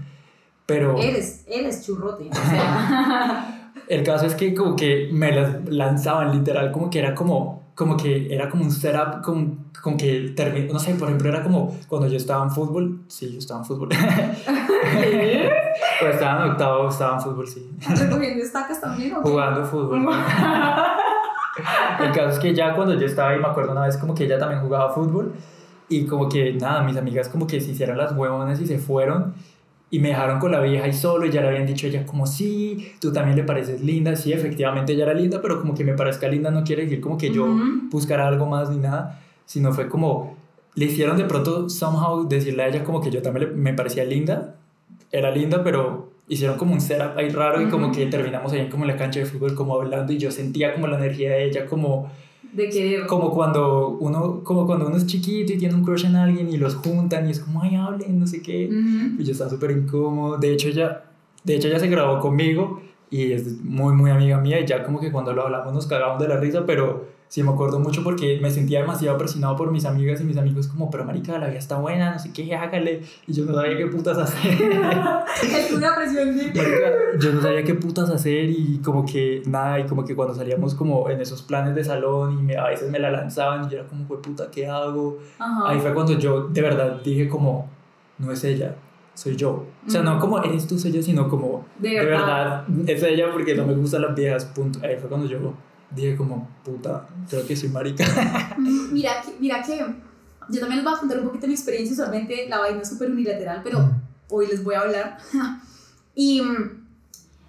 pero... 0.65 0.97
Eres, 0.97 1.45
eres 1.47 1.85
churrote. 1.85 2.29
O 2.29 2.33
sea, 2.33 3.57
El 3.87 4.03
caso 4.03 4.25
es 4.25 4.35
que 4.35 4.53
como 4.53 4.75
que 4.75 5.09
me 5.11 5.31
las 5.31 5.69
lanzaban 5.69 6.31
literal, 6.31 6.71
como 6.71 6.89
que 6.89 6.99
era 6.99 7.13
como, 7.13 7.60
como 7.75 7.97
que 7.97 8.33
era 8.33 8.49
como 8.49 8.63
un 8.63 8.71
setup, 8.71 9.21
con, 9.21 9.71
con 9.81 9.97
que 9.97 10.33
terminó, 10.35 10.73
no 10.73 10.79
sé, 10.79 10.93
por 10.95 11.07
ejemplo, 11.07 11.29
era 11.29 11.43
como 11.43 11.77
cuando 11.87 12.07
yo 12.07 12.17
estaba 12.17 12.43
en 12.43 12.51
fútbol, 12.51 13.01
sí, 13.07 13.31
yo 13.31 13.39
estaba 13.39 13.61
en 13.61 13.65
fútbol, 13.65 13.89
estaba 16.11 16.45
en 16.45 16.51
octavo, 16.51 16.89
estaba 16.89 17.15
en 17.15 17.21
fútbol, 17.21 17.47
sí, 17.47 17.69
recogiendo 17.79 18.43
estacas 18.43 18.81
también. 18.81 19.13
jugando 19.15 19.63
fútbol. 19.65 20.07
El 21.99 22.11
caso 22.11 22.29
es 22.29 22.39
que 22.39 22.55
ya 22.55 22.75
cuando 22.75 22.95
yo 22.95 23.05
estaba 23.05 23.29
ahí, 23.29 23.39
me 23.39 23.47
acuerdo 23.47 23.71
una 23.71 23.85
vez 23.85 23.97
como 23.97 24.15
que 24.15 24.25
ella 24.25 24.39
también 24.39 24.61
jugaba 24.61 24.93
fútbol 24.93 25.33
y 25.89 26.05
como 26.05 26.29
que 26.29 26.53
nada, 26.53 26.81
mis 26.83 26.95
amigas 26.95 27.27
como 27.29 27.45
que 27.45 27.59
se 27.59 27.71
hicieron 27.71 27.97
las 27.97 28.13
huevonas 28.13 28.59
y 28.61 28.67
se 28.67 28.77
fueron 28.77 29.33
y 29.91 29.99
me 29.99 30.07
dejaron 30.07 30.39
con 30.39 30.51
la 30.53 30.61
vieja 30.61 30.87
y 30.87 30.93
solo 30.93 31.25
y 31.25 31.31
ya 31.31 31.41
le 31.41 31.49
habían 31.49 31.65
dicho 31.67 31.85
a 31.85 31.89
ella 31.89 32.05
como 32.05 32.25
sí, 32.25 32.93
tú 32.99 33.11
también 33.11 33.35
le 33.37 33.43
pareces 33.43 33.81
linda, 33.81 34.15
sí, 34.15 34.31
efectivamente 34.33 34.93
ella 34.93 35.03
era 35.03 35.13
linda, 35.13 35.41
pero 35.41 35.59
como 35.59 35.75
que 35.75 35.83
me 35.83 35.93
parezca 35.93 36.27
linda 36.29 36.49
no 36.49 36.63
quiere 36.63 36.83
decir 36.83 37.01
como 37.01 37.17
que 37.17 37.29
yo 37.31 37.43
Ujú. 37.45 37.89
buscara 37.91 38.27
algo 38.27 38.45
más 38.45 38.69
ni 38.69 38.77
nada, 38.77 39.21
sino 39.45 39.71
fue 39.73 39.89
como 39.89 40.37
le 40.75 40.85
hicieron 40.85 41.17
de 41.17 41.25
pronto 41.25 41.69
somehow 41.69 42.25
decirle 42.27 42.63
a 42.63 42.67
ella 42.69 42.83
como 42.85 43.01
que 43.01 43.11
yo 43.11 43.21
también 43.21 43.49
le- 43.49 43.55
me 43.55 43.73
parecía 43.73 44.05
linda, 44.05 44.55
era 45.11 45.29
linda, 45.29 45.61
pero 45.61 46.09
hicieron 46.29 46.57
como 46.57 46.71
un 46.71 46.79
setup 46.79 47.17
ahí 47.17 47.27
raro 47.27 47.61
y 47.61 47.65
como 47.69 47.91
que 47.91 48.05
terminamos 48.05 48.53
ahí 48.53 48.69
como 48.69 48.85
en 48.85 48.91
la 48.91 48.95
cancha 48.95 49.19
de 49.19 49.25
fútbol 49.25 49.53
como 49.55 49.75
hablando 49.75 50.13
y 50.13 50.17
yo 50.17 50.31
sentía 50.31 50.73
como 50.73 50.87
la 50.87 50.97
energía 50.97 51.31
de 51.31 51.43
ella 51.43 51.65
como 51.65 52.09
De 52.53 53.03
como 53.07 53.31
cuando 53.31 53.97
uno 53.99 54.43
como 54.43 54.65
cuando 54.65 54.87
uno 54.87 54.97
es 54.97 55.05
chiquito 55.05 55.53
y 55.53 55.57
tiene 55.57 55.73
un 55.75 55.83
crush 55.83 56.05
en 56.05 56.15
alguien 56.17 56.49
y 56.49 56.57
los 56.57 56.75
juntan 56.75 57.27
y 57.27 57.31
es 57.31 57.39
como 57.39 57.61
ay 57.61 57.75
hablen 57.75 58.19
no 58.19 58.27
sé 58.27 58.41
qué 58.41 58.67
Ujú. 58.67 59.21
y 59.21 59.23
yo 59.23 59.31
estaba 59.31 59.49
súper 59.49 59.71
incómodo. 59.71 60.37
De 60.37 60.51
hecho 60.53 60.67
ella 60.67 61.05
de 61.43 61.55
hecho 61.55 61.67
ella 61.69 61.79
se 61.79 61.87
grabó 61.87 62.19
conmigo 62.19 62.81
y 63.11 63.33
es 63.33 63.61
muy 63.61 63.93
muy 63.93 64.09
amiga 64.09 64.39
mía 64.39 64.59
y 64.59 64.65
ya 64.65 64.83
como 64.83 64.99
que 64.99 65.11
cuando 65.11 65.33
lo 65.33 65.43
hablamos 65.43 65.73
nos 65.73 65.85
cagamos 65.85 66.19
de 66.19 66.27
la 66.29 66.37
risa 66.37 66.65
pero 66.65 67.05
sí 67.27 67.43
me 67.43 67.51
acuerdo 67.51 67.79
mucho 67.79 68.03
porque 68.03 68.39
me 68.41 68.49
sentía 68.51 68.79
demasiado 68.81 69.17
presionado 69.17 69.55
por 69.55 69.69
mis 69.71 69.85
amigas 69.85 70.19
y 70.21 70.23
mis 70.23 70.37
amigos 70.37 70.67
como 70.67 70.89
pero 70.89 71.03
marica 71.05 71.37
la 71.37 71.47
vida 71.47 71.59
está 71.59 71.77
buena 71.77 72.11
no 72.13 72.19
sé 72.19 72.31
qué 72.33 72.55
hágale 72.55 73.01
y 73.27 73.33
yo 73.33 73.45
no 73.45 73.53
sabía 73.53 73.77
qué 73.77 73.87
putas 73.87 74.17
hacer 74.17 74.51
Es 75.43 75.71
una 75.71 75.95
presión 75.95 76.35
de. 76.37 76.43
Marica, 76.45 76.91
yo 77.19 77.33
no 77.33 77.41
sabía 77.41 77.63
qué 77.63 77.73
putas 77.73 78.09
hacer 78.09 78.49
y 78.49 78.79
como 78.83 79.05
que 79.05 79.41
nada, 79.45 79.79
y 79.79 79.85
como 79.85 80.03
que 80.05 80.15
cuando 80.15 80.35
salíamos 80.35 80.75
como 80.75 81.09
en 81.09 81.19
esos 81.21 81.41
planes 81.41 81.73
de 81.75 81.83
salón 81.83 82.37
y 82.39 82.43
me- 82.43 82.57
a 82.57 82.67
veces 82.67 82.89
me 82.91 82.99
la 82.99 83.09
lanzaban 83.11 83.65
y 83.65 83.69
yo 83.69 83.79
era 83.79 83.87
como, 83.87 84.05
"Jue 84.05 84.21
puta, 84.21 84.49
¿qué 84.51 84.67
hago? 84.67 85.17
Ajá. 85.39 85.69
Ahí 85.69 85.79
fue 85.79 85.93
cuando 85.93 86.13
yo 86.17 86.47
de 86.49 86.61
verdad 86.61 87.01
dije 87.03 87.27
como, 87.27 87.69
no 88.19 88.31
es 88.31 88.43
ella, 88.43 88.75
soy 89.21 89.35
yo. 89.35 89.65
O 89.85 89.89
sea, 89.89 90.01
no 90.01 90.15
Mm. 90.15 90.19
como 90.19 90.39
eres 90.43 90.65
tú, 90.67 90.79
soy 90.79 90.91
yo, 90.91 91.01
sino 91.03 91.27
como, 91.29 91.65
De 91.79 91.89
de 91.89 92.05
verdad. 92.05 92.65
verdad, 92.67 92.89
es 92.89 93.03
ella 93.03 93.31
porque 93.31 93.53
no 93.55 93.65
me 93.67 93.73
gustan 93.75 94.01
las 94.01 94.15
viejas, 94.15 94.45
punto. 94.45 94.79
Ahí 94.83 94.97
fue 94.99 95.09
cuando 95.09 95.27
yo 95.27 95.53
dije 95.91 96.15
como, 96.15 96.49
puta, 96.63 97.07
creo 97.29 97.45
que 97.45 97.55
soy 97.55 97.69
marica. 97.69 98.03
Mm, 98.57 98.93
Mira, 98.93 99.21
que- 99.23 99.35
mira 99.39 99.61
que 99.61 99.77
yo 100.49 100.59
también 100.59 100.77
les 100.77 100.83
voy 100.83 100.93
a 100.93 100.97
contar 100.99 101.19
un 101.19 101.25
poquito 101.27 101.47
mi 101.47 101.53
experiencia, 101.53 101.93
usualmente 101.93 102.47
la 102.49 102.59
vaina 102.59 102.81
es 102.81 102.89
súper 102.89 103.09
unilateral, 103.11 103.61
pero 103.63 103.89
hoy 104.29 104.47
les 104.47 104.63
voy 104.63 104.75
a 104.75 104.81
hablar. 104.81 105.17
y 106.15 106.41
mm, 106.41 106.85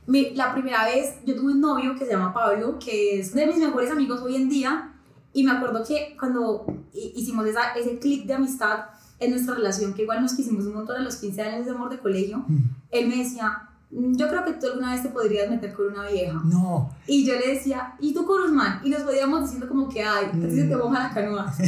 mi- 0.07 0.31
la 0.35 0.52
primera 0.52 0.85
vez 0.85 1.14
yo 1.25 1.35
tuve 1.37 1.52
un 1.52 1.61
novio 1.61 1.95
que 1.97 2.05
se 2.05 2.12
llama 2.12 2.33
Pablo, 2.35 2.79
que 2.79 3.21
es 3.21 3.33
de 3.35 3.47
mis 3.47 3.57
mejores 3.59 3.91
amigos 3.91 4.21
hoy 4.21 4.37
en 4.37 4.49
día, 4.49 4.93
y 5.33 5.45
me 5.45 5.52
acuerdo 5.52 5.83
que 5.87 6.14
cuando 6.19 6.67
hi- 6.93 7.12
hicimos 7.17 7.47
esa, 7.47 7.73
ese 7.75 7.99
clip 7.99 8.26
de 8.26 8.35
amistad 8.35 8.85
en 9.25 9.31
nuestra 9.31 9.55
relación, 9.55 9.95
que 9.95 10.02
igual 10.02 10.21
nos 10.23 10.35
quisimos 10.35 10.64
un 10.67 10.75
montón 10.75 10.97
a 10.97 11.00
los 11.00 11.17
15 11.17 11.43
años 11.43 11.64
de 11.67 11.71
amor 11.73 11.88
de 11.91 11.99
colegio, 11.99 12.45
él 12.91 13.09
me 13.09 13.17
decía, 13.19 13.69
"Mm, 13.91 14.17
yo 14.17 14.29
creo 14.29 14.45
que 14.45 14.52
tú 14.55 14.67
alguna 14.67 14.93
vez 14.93 15.02
te 15.02 15.09
podrías 15.11 15.49
meter 15.50 15.73
con 15.73 15.87
una 15.93 16.09
vieja. 16.09 16.41
No, 16.45 16.91
Y 17.07 17.25
yo 17.26 17.35
le 17.35 17.55
decía, 17.55 17.95
¿y 18.00 18.12
tú 18.14 18.25
con 18.26 18.43
Usman? 18.43 18.81
Y 18.85 18.91
nos 18.91 19.02
podíamos 19.02 19.43
diciendo 19.43 19.69
como 19.69 19.88
que, 19.88 20.02
ay, 20.02 20.26
a 20.26 20.31
ti 20.33 20.50
se 20.50 20.64
te 20.64 20.76
moja 20.76 20.99
la 21.09 21.14
canoa. 21.14 21.52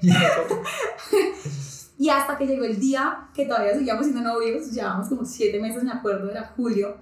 Y 2.00 2.08
hasta 2.10 2.38
que 2.38 2.46
llegó 2.46 2.64
el 2.64 2.78
día 2.78 3.28
que 3.34 3.44
todavía 3.44 3.74
seguíamos 3.74 4.04
siendo 4.06 4.22
novios, 4.22 4.70
llevábamos 4.70 5.08
como 5.08 5.24
siete 5.24 5.60
meses, 5.60 5.82
me 5.82 5.90
acuerdo, 5.90 6.30
era 6.30 6.52
julio. 6.56 6.96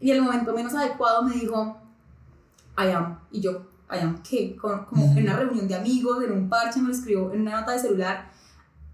Y 0.00 0.12
el 0.12 0.22
momento 0.22 0.54
menos 0.54 0.72
adecuado 0.74 1.24
me 1.24 1.34
dijo, 1.34 1.76
I 2.78 2.90
am. 2.92 3.18
Y 3.32 3.40
yo, 3.40 3.62
I 3.92 3.98
am, 4.00 4.22
¿qué? 4.22 4.54
Con- 4.54 4.84
como 4.84 5.04
en 5.18 5.24
una 5.24 5.36
reunión 5.36 5.66
de 5.66 5.74
amigos, 5.74 6.22
en 6.22 6.30
un 6.30 6.48
parche, 6.48 6.80
me 6.80 6.86
lo 6.86 6.94
escribió 6.94 7.32
en 7.32 7.40
una 7.40 7.60
nota 7.60 7.72
de 7.72 7.80
celular. 7.80 8.27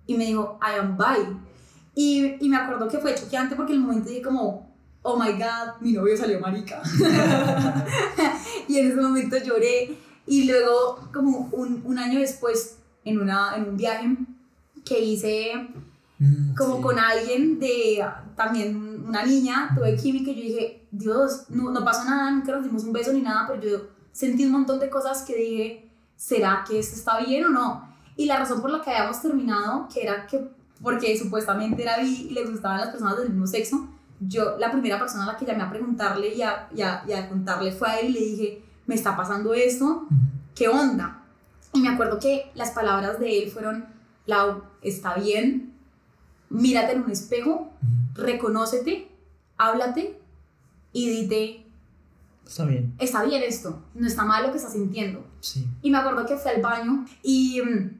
Y 0.06 0.16
me 0.16 0.26
dijo, 0.26 0.58
I 0.61 0.78
am 0.78 0.96
bye. 0.96 1.37
Y, 1.94 2.44
y 2.44 2.49
me 2.49 2.56
acuerdo 2.56 2.88
que 2.88 2.99
fue 2.99 3.14
choqueante 3.14 3.56
porque 3.56 3.73
el 3.73 3.80
momento 3.80 4.08
dije 4.08 4.23
como, 4.23 4.75
oh 5.02 5.16
my 5.18 5.32
god, 5.32 5.80
mi 5.80 5.92
novio 5.92 6.16
salió 6.16 6.40
marica. 6.40 6.82
y 8.68 8.78
en 8.78 8.90
ese 8.90 9.00
momento 9.00 9.37
lloré. 9.38 9.96
Y 10.26 10.44
luego, 10.44 11.08
como 11.12 11.49
un, 11.52 11.82
un 11.84 11.99
año 11.99 12.18
después, 12.20 12.78
en, 13.04 13.20
una, 13.20 13.56
en 13.56 13.68
un 13.68 13.76
viaje 13.76 14.16
que 14.84 14.99
hice 15.00 15.68
Mm, 16.18 16.54
como 16.54 16.76
sí. 16.76 16.82
con 16.82 16.99
alguien 16.99 17.58
de 17.58 18.04
también 18.37 19.04
una 19.06 19.25
niña, 19.25 19.70
tuve 19.75 19.96
química 19.96 20.30
y 20.30 20.34
yo 20.37 20.42
dije, 20.42 20.87
Dios, 20.90 21.46
no, 21.49 21.70
no 21.70 21.84
pasó 21.84 22.04
nada, 22.04 22.30
nunca 22.30 22.52
nos 22.52 22.64
dimos 22.64 22.84
un 22.84 22.92
beso 22.92 23.12
ni 23.12 23.20
nada, 23.20 23.46
pero 23.49 23.61
yo 23.61 23.87
sentí 24.12 24.44
un 24.44 24.52
montón 24.52 24.78
de 24.78 24.88
cosas 24.88 25.23
que 25.23 25.37
dije, 25.37 25.90
¿será 26.16 26.64
que 26.66 26.78
esto 26.78 26.96
está 26.96 27.18
bien 27.18 27.46
o 27.46 27.49
no? 27.50 27.93
Y 28.16 28.26
la 28.26 28.38
razón 28.38 28.61
por 28.61 28.71
la 28.71 28.80
que 28.80 28.90
habíamos 28.90 29.21
terminado, 29.21 29.88
que 29.92 30.02
era 30.02 30.26
que, 30.26 30.49
porque 30.83 31.18
supuestamente 31.18 31.83
era 31.83 31.99
bi 31.99 32.28
y 32.28 32.30
le 32.30 32.44
gustaban 32.44 32.80
las 32.80 32.90
personas 32.90 33.16
del 33.16 33.30
mismo 33.30 33.47
sexo, 33.47 33.88
yo, 34.21 34.56
la 34.59 34.71
primera 34.71 34.99
persona 34.99 35.25
a 35.25 35.33
la 35.33 35.37
que 35.37 35.44
llamé 35.44 35.62
a 35.62 35.71
preguntarle 35.71 36.35
y 36.35 36.42
a, 36.42 36.68
y 36.75 36.83
a, 36.83 37.02
y 37.06 37.12
a 37.12 37.28
contarle 37.28 37.73
fue 37.73 37.88
a 37.88 38.00
él 38.00 38.11
y 38.11 38.12
le 38.12 38.21
dije, 38.21 38.62
me 38.87 38.94
está 38.94 39.16
pasando 39.16 39.54
esto, 39.54 40.06
¿qué 40.54 40.68
onda? 40.68 41.23
Y 41.73 41.80
me 41.80 41.88
acuerdo 41.88 42.18
que 42.18 42.50
las 42.54 42.71
palabras 42.71 43.18
de 43.18 43.42
él 43.42 43.50
fueron, 43.50 43.87
Lau, 44.26 44.62
está 44.83 45.14
bien, 45.14 45.75
mírate 46.49 46.92
en 46.92 47.02
un 47.02 47.11
espejo, 47.11 47.73
reconócete, 48.14 49.09
háblate 49.56 50.21
y 50.92 51.11
dite, 51.11 51.61
Está 52.47 52.66
bien, 52.66 52.94
está 52.99 53.25
bien 53.25 53.42
esto, 53.42 53.83
no 53.94 54.06
está 54.06 54.25
mal 54.25 54.44
lo 54.44 54.50
que 54.52 54.59
estás 54.59 54.75
sintiendo. 54.75 55.26
sí. 55.40 55.66
Y 55.83 55.90
me 55.90 55.99
acuerdo 55.99 56.26
que 56.26 56.37
fui 56.37 56.50
al 56.50 56.61
baño 56.62 57.06
y, 57.23 57.61
mm, 57.61 57.90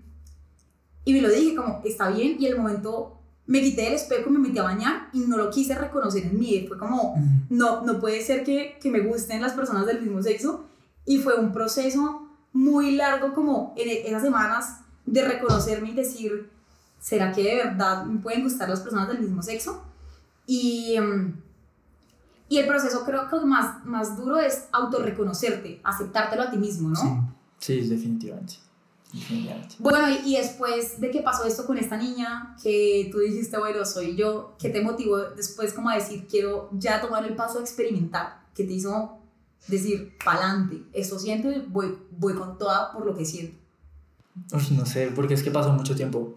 y 1.05 1.13
me 1.13 1.21
lo 1.21 1.29
dije 1.31 1.55
como, 1.55 1.81
está 1.85 2.09
bien, 2.11 2.37
y 2.39 2.47
el 2.47 2.57
momento 2.59 3.19
me 3.47 3.61
quité 3.61 3.89
el 3.89 3.95
espejo 3.95 4.31
me 4.31 4.39
metí 4.39 4.59
a 4.59 4.63
bañar 4.63 5.09
y 5.13 5.21
no 5.21 5.37
lo 5.37 5.51
quise 5.51 5.75
reconocer 5.75 6.25
en 6.25 6.39
mí, 6.39 6.65
fue 6.67 6.79
como, 6.79 7.15
no, 7.51 7.83
no 7.83 8.01
puede 8.01 8.23
ser 8.23 8.43
que, 8.43 8.79
que 8.81 8.91
me 8.91 9.01
gusten 9.01 9.43
las 9.43 9.53
personas 9.53 9.85
del 9.87 10.01
mismo 10.01 10.23
sexo. 10.23 10.65
Y 11.05 11.19
fue 11.19 11.35
un 11.39 11.53
proceso 11.53 12.27
muy 12.55 12.93
largo 12.97 13.35
como 13.35 13.75
en 13.77 13.89
e- 13.91 14.09
esas 14.09 14.23
semanas 14.23 14.79
de 15.05 15.23
reconocerme 15.23 15.91
y 15.91 15.95
decir, 15.95 16.49
¿será 16.99 17.33
que 17.33 17.43
de 17.43 17.57
verdad 17.57 18.07
me 18.07 18.21
pueden 18.21 18.43
gustar 18.43 18.71
las 18.71 18.81
personas 18.81 19.09
del 19.09 19.21
mismo 19.21 19.43
sexo? 19.43 19.83
Y, 20.47 20.97
mm, 20.99 21.35
y 22.49 22.59
el 22.59 22.67
proceso 22.67 23.05
creo 23.05 23.29
que 23.29 23.37
más, 23.45 23.85
más 23.85 24.17
duro 24.17 24.39
es 24.39 24.69
autorreconocerte, 24.73 25.81
aceptártelo 25.85 26.43
a 26.45 26.51
ti 26.51 26.57
mismo, 26.57 26.89
¿no? 26.89 27.35
Sí, 27.59 27.83
sí, 27.83 27.89
definitivamente. 27.89 28.55
Bueno, 29.79 30.11
y, 30.11 30.35
y 30.35 30.37
después 30.37 31.01
de 31.01 31.11
que 31.11 31.23
pasó 31.23 31.45
esto 31.45 31.67
con 31.67 31.79
esta 31.79 31.97
niña, 31.97 32.57
que 32.63 33.09
tú 33.13 33.19
dijiste, 33.19 33.59
bueno, 33.59 33.85
soy 33.85 34.17
yo, 34.17 34.55
¿qué 34.59 34.71
te 34.71 34.81
motivó 34.81 35.19
después 35.19 35.73
como 35.73 35.91
a 35.91 35.95
decir, 35.95 36.27
quiero 36.29 36.69
ya 36.73 37.01
tomar 37.01 37.25
el 37.25 37.35
paso 37.35 37.59
a 37.59 37.63
experimentar? 37.63 38.41
¿Qué 38.55 38.65
te 38.65 38.73
hizo 38.73 39.19
decir, 39.69 40.15
pa'lante, 40.25 40.83
esto 40.93 41.19
siento 41.19 41.51
y 41.51 41.61
voy, 41.69 41.97
voy 42.11 42.35
con 42.35 42.59
toda 42.59 42.93
por 42.93 43.07
lo 43.07 43.17
que 43.17 43.25
siento? 43.25 43.57
Uf, 44.53 44.71
no 44.73 44.85
sé, 44.85 45.13
porque 45.15 45.35
es 45.35 45.43
que 45.43 45.51
pasó 45.51 45.73
mucho 45.73 45.95
tiempo. 45.95 46.35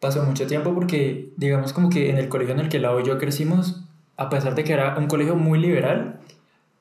Pasó 0.00 0.22
mucho 0.24 0.46
tiempo 0.46 0.74
porque, 0.74 1.32
digamos, 1.36 1.72
como 1.72 1.90
que 1.90 2.10
en 2.10 2.18
el 2.18 2.28
colegio 2.28 2.54
en 2.54 2.60
el 2.60 2.68
que 2.68 2.78
Lau 2.78 2.98
y 3.00 3.04
yo 3.04 3.18
crecimos, 3.18 3.82
a 4.16 4.28
pesar 4.28 4.54
de 4.54 4.64
que 4.64 4.72
era 4.72 4.96
un 4.98 5.06
colegio 5.06 5.36
muy 5.36 5.58
liberal, 5.58 6.20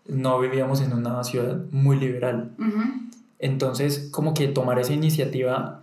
no 0.07 0.39
vivíamos 0.39 0.81
en 0.81 0.93
una 0.93 1.23
ciudad 1.23 1.61
muy 1.71 1.99
liberal. 1.99 2.51
Ujú. 2.57 3.11
Entonces, 3.41 4.07
como 4.11 4.33
que 4.33 4.47
tomar 4.47 4.79
esa 4.79 4.93
iniciativa, 4.93 5.81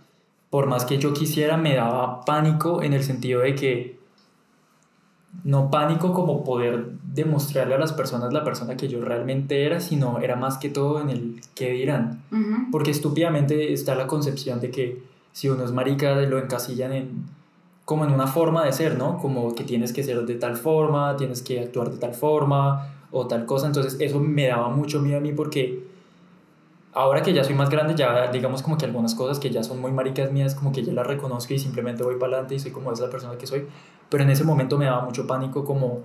por 0.49 0.65
más 0.65 0.85
que 0.85 0.97
yo 0.97 1.13
quisiera, 1.13 1.57
me 1.57 1.75
daba 1.75 2.25
pánico 2.25 2.81
en 2.81 2.93
el 2.93 3.03
sentido 3.03 3.41
de 3.41 3.53
que 3.53 3.99
no 5.43 5.69
pánico 5.69 6.13
como 6.13 6.43
poder 6.43 6.89
demostrarle 7.03 7.75
a 7.75 7.77
las 7.77 7.93
personas 7.93 8.33
la 8.33 8.43
persona 8.43 8.77
que 8.77 8.87
yo 8.87 9.01
realmente 9.01 9.65
era, 9.65 9.79
sino 9.79 10.19
era 10.19 10.35
más 10.35 10.57
que 10.57 10.69
todo 10.69 11.01
en 11.01 11.09
el 11.09 11.41
qué 11.53 11.71
dirán. 11.71 12.23
Porque 12.71 12.91
estúpidamente 12.91 13.73
está 13.73 13.93
la 13.93 14.07
concepción 14.07 14.59
de 14.59 14.71
que 14.71 15.03
si 15.33 15.49
uno 15.49 15.63
es 15.65 15.71
marica 15.71 16.15
lo 16.15 16.39
encasillan 16.39 16.93
en 16.93 17.25
como 17.85 18.05
en 18.05 18.11
una 18.11 18.27
forma 18.27 18.63
de 18.65 18.71
ser, 18.71 18.97
¿no? 18.97 19.17
Como 19.17 19.55
que 19.55 19.63
tienes 19.63 19.93
que 19.93 20.03
ser 20.03 20.23
de 20.23 20.35
tal 20.35 20.55
forma, 20.55 21.15
tienes 21.17 21.41
que 21.41 21.59
actuar 21.59 21.89
de 21.89 21.97
tal 21.97 22.13
forma 22.13 22.87
o 23.11 23.25
tal 23.25 23.47
cosa. 23.47 23.65
Entonces 23.65 23.97
eso 23.99 24.19
me 24.19 24.47
daba 24.47 24.69
mucho 24.69 25.01
miedo 25.01 25.17
a 25.17 25.21
mí 25.21 25.33
porque 25.33 25.88
ahora 26.93 27.21
que 27.21 27.33
ya 27.33 27.43
soy 27.43 27.55
más 27.55 27.69
grande, 27.69 27.95
ya 27.95 28.31
digamos 28.31 28.61
como 28.61 28.77
que 28.77 28.85
algunas 28.85 29.15
cosas 29.15 29.39
que 29.39 29.49
ya 29.49 29.63
son 29.63 29.79
muy 29.79 29.91
maricas 29.91 30.31
mías, 30.31 30.55
como 30.55 30.71
que 30.71 30.83
ya 30.83 30.93
las 30.93 31.05
reconozco 31.05 31.53
y 31.53 31.59
simplemente 31.59 32.03
voy 32.03 32.15
para 32.15 32.33
adelante 32.33 32.55
y 32.55 32.59
soy 32.59 32.71
como 32.71 32.91
esa 32.91 33.09
persona 33.09 33.37
que 33.37 33.47
soy. 33.47 33.67
Pero 34.09 34.23
en 34.23 34.29
ese 34.29 34.43
momento 34.43 34.77
me 34.77 34.85
daba 34.85 35.05
mucho 35.05 35.27
pánico 35.27 35.63
como 35.63 36.01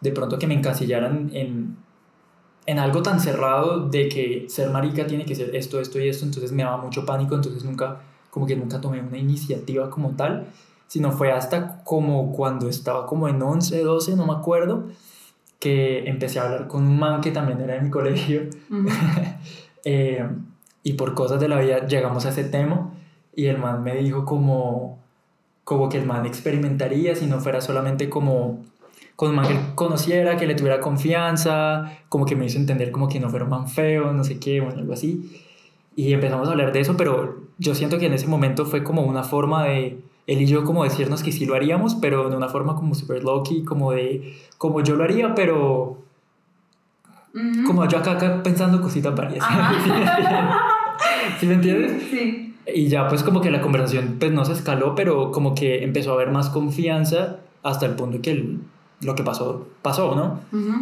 de 0.00 0.12
pronto 0.12 0.38
que 0.38 0.46
me 0.46 0.54
encasillaran 0.54 1.30
en, 1.32 1.76
en 2.66 2.78
algo 2.78 3.02
tan 3.02 3.20
cerrado 3.20 3.88
de 3.88 4.08
que 4.08 4.46
ser 4.48 4.70
marica 4.70 5.06
tiene 5.06 5.24
que 5.24 5.34
ser 5.34 5.54
esto, 5.54 5.80
esto 5.80 6.00
y 6.00 6.08
esto. 6.08 6.24
Entonces 6.24 6.52
me 6.52 6.62
daba 6.62 6.78
mucho 6.78 7.04
pánico, 7.04 7.34
entonces 7.34 7.64
nunca, 7.64 8.00
como 8.30 8.46
que 8.46 8.56
nunca 8.56 8.80
tomé 8.80 9.00
una 9.00 9.18
iniciativa 9.18 9.90
como 9.90 10.10
tal, 10.10 10.46
sino 10.86 11.12
fue 11.12 11.32
hasta 11.32 11.82
como 11.84 12.32
cuando 12.32 12.68
estaba 12.68 13.06
como 13.06 13.28
en 13.28 13.42
11, 13.42 13.82
12, 13.82 14.16
no 14.16 14.26
me 14.26 14.32
acuerdo, 14.32 14.88
que 15.58 16.06
empecé 16.08 16.38
a 16.38 16.44
hablar 16.44 16.68
con 16.68 16.86
un 16.86 16.98
man 16.98 17.20
que 17.20 17.30
también 17.30 17.60
era 17.60 17.74
de 17.74 17.80
mi 17.80 17.90
colegio. 17.90 18.48
Ujú. 18.70 18.88
Eh, 19.84 20.26
y 20.82 20.94
por 20.94 21.14
cosas 21.14 21.40
de 21.40 21.48
la 21.48 21.60
vida 21.60 21.86
llegamos 21.86 22.26
a 22.26 22.30
ese 22.30 22.44
tema 22.44 22.92
y 23.34 23.46
el 23.46 23.58
man 23.58 23.82
me 23.82 23.94
dijo 23.96 24.24
como, 24.24 24.98
como 25.64 25.88
que 25.88 25.98
el 25.98 26.06
man 26.06 26.26
experimentaría 26.26 27.14
si 27.14 27.26
no 27.26 27.40
fuera 27.40 27.60
solamente 27.60 28.08
como 28.08 28.62
con 29.16 29.30
un 29.30 29.36
man 29.36 29.48
que 29.48 29.74
conociera, 29.74 30.36
que 30.36 30.46
le 30.46 30.54
tuviera 30.54 30.80
confianza, 30.80 31.98
como 32.08 32.26
que 32.26 32.36
me 32.36 32.46
hizo 32.46 32.58
entender 32.58 32.90
como 32.90 33.08
que 33.08 33.20
no 33.20 33.30
fuera 33.30 33.44
un 33.44 33.50
man 33.50 33.68
feo, 33.68 34.12
no 34.12 34.24
sé 34.24 34.38
qué, 34.38 34.60
bueno, 34.60 34.80
algo 34.80 34.92
así. 34.92 35.40
Y 35.96 36.12
empezamos 36.12 36.48
a 36.48 36.52
hablar 36.52 36.72
de 36.72 36.80
eso, 36.80 36.96
pero 36.96 37.42
yo 37.58 37.74
siento 37.74 37.98
que 37.98 38.06
en 38.06 38.14
ese 38.14 38.26
momento 38.26 38.66
fue 38.66 38.82
como 38.82 39.02
una 39.02 39.22
forma 39.22 39.64
de 39.64 39.98
él 40.26 40.42
y 40.42 40.46
yo 40.46 40.64
como 40.64 40.84
decirnos 40.84 41.22
que 41.22 41.32
sí 41.32 41.46
lo 41.46 41.54
haríamos, 41.54 41.94
pero 41.94 42.28
de 42.28 42.36
una 42.36 42.48
forma 42.48 42.74
como 42.74 42.94
super 42.94 43.22
low-key, 43.22 43.62
como 43.62 43.92
de, 43.92 44.34
como 44.58 44.82
yo 44.82 44.96
lo 44.96 45.04
haría, 45.04 45.34
pero 45.34 45.98
Como 47.66 47.88
yo 47.88 47.98
acá, 47.98 48.12
acá 48.12 48.42
pensando 48.42 48.80
cositas 48.80 49.14
varias. 49.14 49.44
¿Sí 51.40 51.46
me 51.46 51.54
entiendes? 51.54 52.02
Sí. 52.10 52.54
Y 52.72 52.88
ya 52.88 53.08
pues 53.08 53.22
como 53.22 53.40
que 53.40 53.50
la 53.50 53.60
conversación 53.60 54.16
pues 54.18 54.32
no 54.32 54.44
se 54.44 54.52
escaló, 54.52 54.94
pero 54.94 55.30
como 55.32 55.54
que 55.54 55.82
empezó 55.84 56.12
a 56.12 56.14
haber 56.14 56.30
más 56.30 56.48
confianza 56.50 57.40
hasta 57.62 57.86
el 57.86 57.92
punto 57.94 58.20
que 58.22 58.30
el- 58.30 58.60
lo 59.00 59.14
que 59.14 59.22
pasó, 59.22 59.66
pasó, 59.82 60.14
¿no? 60.14 60.40
Ujú. 60.56 60.72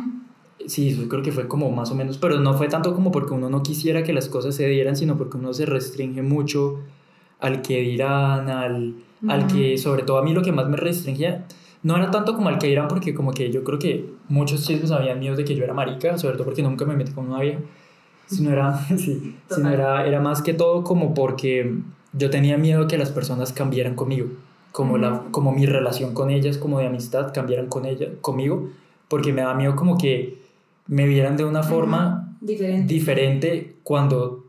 Sí, 0.67 0.95
yo 0.95 1.09
creo 1.09 1.23
que 1.23 1.33
fue 1.33 1.49
como 1.49 1.71
más 1.73 1.91
o 1.91 1.95
menos, 1.95 2.19
pero 2.19 2.39
no 2.39 2.55
fue 2.55 2.69
tanto 2.69 2.95
como 2.95 3.11
porque 3.11 3.33
uno 3.35 3.49
no 3.51 3.63
quisiera 3.63 4.05
que 4.05 4.13
las 4.13 4.29
cosas 4.29 4.55
se 4.55 4.69
dieran, 4.69 4.95
sino 4.97 5.17
porque 5.17 5.39
uno 5.39 5.53
se 5.55 5.67
restringe 5.67 6.23
mucho 6.23 6.79
al 7.41 7.63
que 7.63 7.81
dirán, 7.81 8.49
al, 8.49 8.95
al 9.27 9.45
Ujú. 9.47 9.55
que, 9.57 9.79
sobre 9.79 10.03
todo 10.05 10.19
a 10.19 10.23
mí 10.23 10.33
lo 10.35 10.43
que 10.43 10.53
más 10.53 10.69
me 10.69 10.77
restringía, 10.77 11.47
no 11.83 11.97
era 11.97 12.11
tanto 12.11 12.35
como 12.35 12.49
al 12.49 12.59
que 12.59 12.69
dirán, 12.69 12.89
porque 12.89 13.15
como 13.15 13.33
que 13.33 13.51
yo 13.51 13.65
creo 13.65 13.79
que 13.79 14.11
muchos 14.29 14.65
chismes 14.67 14.91
habían 14.91 15.19
míos 15.19 15.37
de 15.37 15.45
que 15.45 15.55
yo 15.55 15.65
era 15.65 15.75
marica, 15.75 16.17
sobre 16.19 16.35
todo 16.35 16.45
porque 16.45 16.63
nunca 16.63 16.85
me 16.85 16.97
metí 16.97 17.13
con 17.13 17.29
una 17.29 17.41
vieja, 17.41 17.61
sino 18.27 18.51
era, 18.51 18.79
sí, 18.97 19.37
sino 19.51 19.71
era, 19.71 20.07
era 20.07 20.21
más 20.21 20.43
que 20.43 20.55
todo 20.55 20.85
como 20.85 21.15
porque 21.15 21.75
yo 22.13 22.31
tenía 22.31 22.57
miedo 22.57 22.87
que 22.87 22.99
las 22.99 23.11
personas 23.11 23.53
cambiaran 23.53 23.95
conmigo, 23.95 24.29
como, 24.71 24.97
la, 24.97 25.25
como 25.31 25.53
mi 25.53 25.67
relación 25.67 26.15
con 26.15 26.31
ellas, 26.31 26.57
como 26.59 26.79
de 26.79 26.87
amistad, 26.87 27.33
cambiaran 27.35 27.67
con 27.67 27.85
ella, 27.85 28.09
conmigo, 28.21 28.71
porque 29.09 29.33
me 29.33 29.43
da 29.43 29.55
miedo 29.55 29.75
como 29.77 29.99
que 29.99 30.39
me 30.87 31.07
vieran 31.07 31.37
de 31.37 31.45
una 31.45 31.63
forma 31.63 32.37
Diferente. 32.41 32.93
diferente 32.93 33.77
cuando 33.83 34.47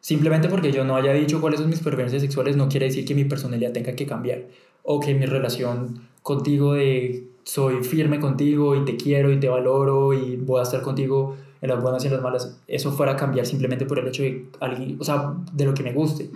simplemente 0.00 0.48
porque 0.48 0.72
yo 0.72 0.84
no 0.84 0.96
haya 0.96 1.12
dicho 1.12 1.40
cuáles 1.40 1.60
son 1.60 1.70
mis 1.70 1.80
preferencias 1.80 2.22
sexuales 2.22 2.56
no 2.56 2.68
quiere 2.68 2.86
decir 2.86 3.04
que 3.04 3.14
mi 3.14 3.24
personalidad 3.24 3.72
tenga 3.72 3.94
que 3.94 4.06
cambiar 4.06 4.46
o 4.82 5.00
que 5.00 5.14
mi 5.14 5.26
relación 5.26 6.08
contigo 6.22 6.74
de 6.74 7.26
soy 7.44 7.82
firme 7.82 8.20
contigo 8.20 8.76
y 8.76 8.84
te 8.84 8.96
quiero 8.96 9.32
y 9.32 9.40
te 9.40 9.48
valoro 9.48 10.12
y 10.12 10.36
voy 10.36 10.60
a 10.60 10.64
estar 10.64 10.82
contigo 10.82 11.36
en 11.60 11.70
las 11.70 11.82
buenas 11.82 12.04
y 12.04 12.08
en 12.08 12.12
las 12.12 12.22
malas. 12.22 12.58
Eso 12.68 12.92
fuera 12.92 13.12
a 13.12 13.16
cambiar 13.16 13.46
simplemente 13.46 13.86
por 13.86 13.98
el 13.98 14.06
hecho 14.08 14.22
de 14.22 14.46
alguien 14.60 14.96
o 15.00 15.04
sea 15.04 15.34
de 15.52 15.64
lo 15.64 15.74
que 15.74 15.82
me 15.82 15.92
guste. 15.92 16.30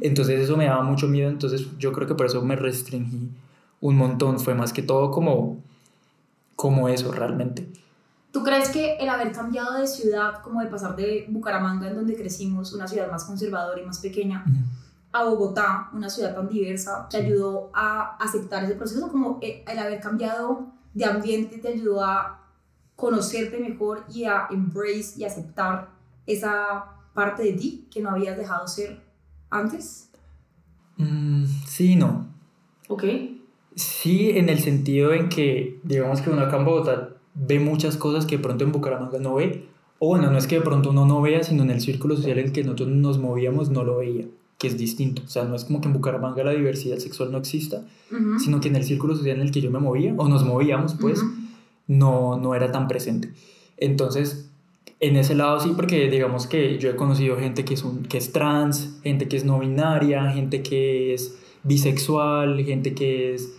Entonces 0.00 0.40
eso 0.40 0.56
me 0.56 0.66
daba 0.66 0.82
mucho 0.82 1.08
miedo. 1.08 1.30
Entonces 1.30 1.66
yo 1.78 1.92
creo 1.92 2.06
que 2.06 2.14
por 2.14 2.26
eso 2.26 2.42
me 2.42 2.56
restringí 2.56 3.28
un 3.80 3.96
montón. 3.96 4.38
Fue 4.38 4.54
más 4.54 4.72
que 4.72 4.82
todo 4.82 5.10
como 5.10 5.58
como 6.54 6.88
eso 6.88 7.12
realmente. 7.12 7.68
¿Tú 8.32 8.42
crees 8.42 8.68
que 8.68 8.96
el 8.96 9.08
haber 9.08 9.32
cambiado 9.32 9.78
de 9.78 9.86
ciudad, 9.86 10.42
como 10.42 10.60
de 10.60 10.66
pasar 10.66 10.96
de 10.96 11.26
Bucaramanga, 11.28 11.88
en 11.88 11.94
donde 11.94 12.16
crecimos, 12.16 12.72
una 12.72 12.86
ciudad 12.86 13.10
más 13.10 13.24
conservadora 13.24 13.80
y 13.80 13.86
más 13.86 14.00
pequeña, 14.00 14.44
a 15.12 15.24
Bogotá, 15.24 15.88
una 15.92 16.08
ciudad 16.10 16.34
tan 16.34 16.48
diversa, 16.48 17.08
te 17.10 17.18
Sí. 17.20 17.24
ayudó 17.26 17.70
a 17.74 18.16
aceptar 18.16 18.64
ese 18.64 18.74
proceso? 18.74 19.08
Como 19.10 19.38
eh, 19.42 19.64
el 19.66 19.78
haber 19.78 20.00
cambiado 20.00 20.66
de 20.94 21.04
ambiente 21.04 21.58
te 21.58 21.68
ayudó 21.68 22.04
a 22.04 22.40
conocerte 22.96 23.58
mejor 23.58 24.04
y 24.12 24.24
a 24.24 24.48
embrace 24.50 25.14
y 25.18 25.24
aceptar 25.24 25.88
esa 26.26 26.84
parte 27.14 27.42
de 27.42 27.52
ti 27.52 27.86
que 27.90 28.00
no 28.02 28.10
habías 28.10 28.36
dejado 28.36 28.66
ser 28.68 29.00
antes? 29.50 30.10
Mm, 30.96 31.44
sí 31.66 31.94
no 31.96 32.26
Ok. 32.88 33.04
Sí, 33.76 34.30
en 34.30 34.48
el 34.48 34.58
sentido 34.58 35.12
en 35.12 35.28
que, 35.28 35.78
digamos 35.84 36.20
que 36.20 36.30
uno 36.30 36.42
acá 36.42 36.56
en 36.56 36.64
Bogotá 36.64 37.10
ve 37.34 37.60
muchas 37.60 37.96
cosas 37.96 38.26
que 38.26 38.36
de 38.38 38.42
pronto 38.42 38.64
en 38.64 38.72
Bucaramanga 38.72 39.18
no 39.20 39.34
ve. 39.36 39.68
O 40.00 40.08
bueno, 40.08 40.30
no 40.30 40.38
es 40.38 40.46
que 40.48 40.56
de 40.56 40.62
pronto 40.62 40.90
uno 40.90 41.04
no 41.04 41.20
vea, 41.20 41.42
sino 41.44 41.62
en 41.62 41.70
el 41.70 41.80
círculo 41.80 42.16
social 42.16 42.38
en 42.38 42.46
el 42.46 42.52
que 42.52 42.64
nosotros 42.64 42.88
nos 42.88 43.18
movíamos 43.18 43.68
no 43.70 43.84
lo 43.84 43.98
veía, 43.98 44.26
que 44.58 44.66
es 44.66 44.76
distinto. 44.76 45.22
O 45.24 45.28
sea, 45.28 45.44
no 45.44 45.54
es 45.54 45.64
como 45.64 45.80
que 45.80 45.86
en 45.86 45.94
Bucaramanga 45.94 46.42
la 46.44 46.50
diversidad 46.50 46.98
sexual 46.98 47.30
no 47.30 47.38
exista, 47.38 47.84
sino 48.38 48.60
que 48.60 48.68
en 48.68 48.76
el 48.76 48.84
círculo 48.84 49.14
social 49.14 49.36
en 49.36 49.42
el 49.42 49.52
que 49.52 49.60
yo 49.60 49.70
me 49.70 49.78
movía, 49.78 50.14
o 50.16 50.28
nos 50.28 50.44
movíamos, 50.44 50.94
pues, 51.00 51.22
no, 51.86 52.36
no 52.36 52.54
era 52.54 52.72
tan 52.72 52.88
presente. 52.88 53.32
Entonces, 53.76 54.48
en 55.00 55.16
ese 55.16 55.36
lado 55.36 55.60
sí, 55.60 55.72
porque 55.76 56.10
digamos 56.10 56.48
que 56.48 56.78
yo 56.78 56.90
he 56.90 56.96
conocido 56.96 57.36
gente 57.36 57.64
que 57.64 57.74
es, 57.74 57.84
un, 57.84 58.02
que 58.02 58.18
es 58.18 58.32
trans, 58.32 58.98
gente 59.04 59.28
que 59.28 59.36
es 59.36 59.44
no 59.44 59.60
binaria, 59.60 60.30
gente 60.32 60.62
que 60.62 61.14
es 61.14 61.38
bisexual, 61.62 62.64
gente 62.64 62.94
que 62.94 63.34
es 63.34 63.52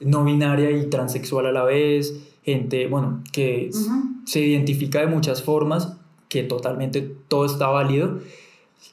no 0.00 0.24
binaria 0.24 0.70
y 0.72 0.90
transexual 0.90 1.46
a 1.46 1.52
la 1.52 1.62
vez, 1.62 2.14
gente, 2.42 2.88
bueno, 2.88 3.22
que 3.32 3.70
se 4.24 4.40
identifica 4.40 5.00
de 5.00 5.06
muchas 5.06 5.42
formas, 5.42 5.96
que 6.28 6.42
totalmente 6.42 7.02
todo 7.28 7.44
está 7.44 7.68
válido. 7.68 8.18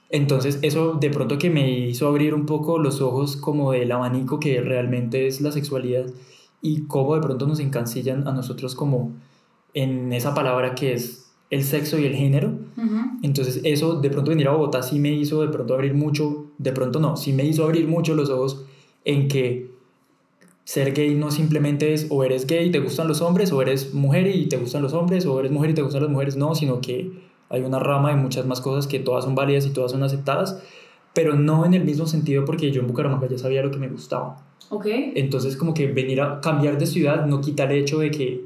Entonces 0.10 0.60
eso 0.62 0.94
de 0.94 1.10
pronto 1.10 1.38
que 1.38 1.50
me 1.50 1.70
hizo 1.70 2.08
abrir 2.08 2.34
un 2.34 2.46
poco 2.46 2.80
los 2.80 3.02
ojos 3.02 3.36
como 3.36 3.72
del 3.72 3.92
abanico 3.92 4.40
que 4.40 4.62
realmente 4.62 5.28
es 5.28 5.42
la 5.42 5.52
sexualidad 5.52 6.06
y 6.62 6.84
cómo 6.84 7.16
de 7.16 7.22
pronto 7.22 7.46
nos 7.46 7.60
encancillan 7.60 8.28
a 8.28 8.32
nosotros 8.32 8.76
como 8.76 9.12
en 9.74 10.14
esa 10.14 10.34
palabra 10.34 10.76
que 10.76 10.94
es 10.94 11.32
el 11.50 11.64
sexo 11.64 12.00
y 12.00 12.06
el 12.06 12.16
género. 12.16 12.54
Entonces 13.22 13.62
eso 13.64 14.00
de 14.00 14.10
pronto 14.10 14.30
venir 14.32 14.48
a 14.48 14.52
Bogotá 14.52 14.82
sí 14.84 15.00
me 15.00 15.12
hizo 15.12 15.42
de 15.42 15.50
pronto 15.50 15.74
abrir 15.74 15.94
mucho, 15.94 16.48
de 16.58 16.72
pronto 16.72 17.00
no, 17.00 17.18
sí 17.18 17.34
me 17.34 17.46
hizo 17.46 17.64
abrir 17.64 17.88
mucho 17.88 18.16
los 18.16 18.30
ojos 18.30 18.66
en 19.06 19.28
que 19.28 19.78
ser 20.68 20.94
gay 20.94 21.16
no 21.16 21.32
simplemente 21.32 21.94
es 21.94 22.08
o 22.10 22.26
eres 22.26 22.46
gay 22.46 22.68
y 22.68 22.72
te 22.72 22.80
gustan 22.80 23.08
los 23.08 23.22
hombres, 23.22 23.54
o 23.54 23.62
eres 23.62 23.94
mujer 23.94 24.28
y 24.28 24.48
te 24.48 24.58
gustan 24.58 24.82
los 24.82 24.94
hombres, 24.94 25.26
o 25.26 25.40
eres 25.40 25.50
mujer 25.50 25.70
y 25.70 25.74
te 25.74 25.82
gustan 25.82 26.04
las 26.04 26.12
mujeres, 26.12 26.36
no, 26.36 26.56
sino 26.56 26.82
que 26.82 27.10
hay 27.50 27.62
una 27.62 27.80
rama 27.80 28.10
de 28.10 28.16
muchas 28.16 28.46
más 28.46 28.62
cosas 28.62 28.88
que 28.88 29.00
todas 29.00 29.26
son 29.26 29.36
válidas 29.36 29.66
y 29.66 29.70
todas 29.70 29.92
son 29.92 30.04
aceptadas, 30.04 30.62
pero 31.14 31.36
no 31.36 31.66
en 31.66 31.74
el 31.74 31.84
mismo 31.84 32.06
sentido 32.06 32.46
porque 32.46 32.72
yo 32.72 32.82
en 32.82 32.88
Bucaramanga 32.88 33.28
ya 33.28 33.38
sabía 33.38 33.62
lo 33.62 33.72
que 33.72 33.78
me 33.78 33.88
gustaba. 33.88 34.38
Ok. 34.70 34.86
Entonces 35.16 35.56
como 35.56 35.74
que 35.74 35.88
venir 35.88 36.22
a 36.22 36.42
cambiar 36.42 36.78
de 36.78 36.86
ciudad 36.86 37.26
no 37.26 37.42
quita 37.42 37.64
el 37.64 37.72
hecho 37.72 38.00
de 38.00 38.12
que, 38.12 38.46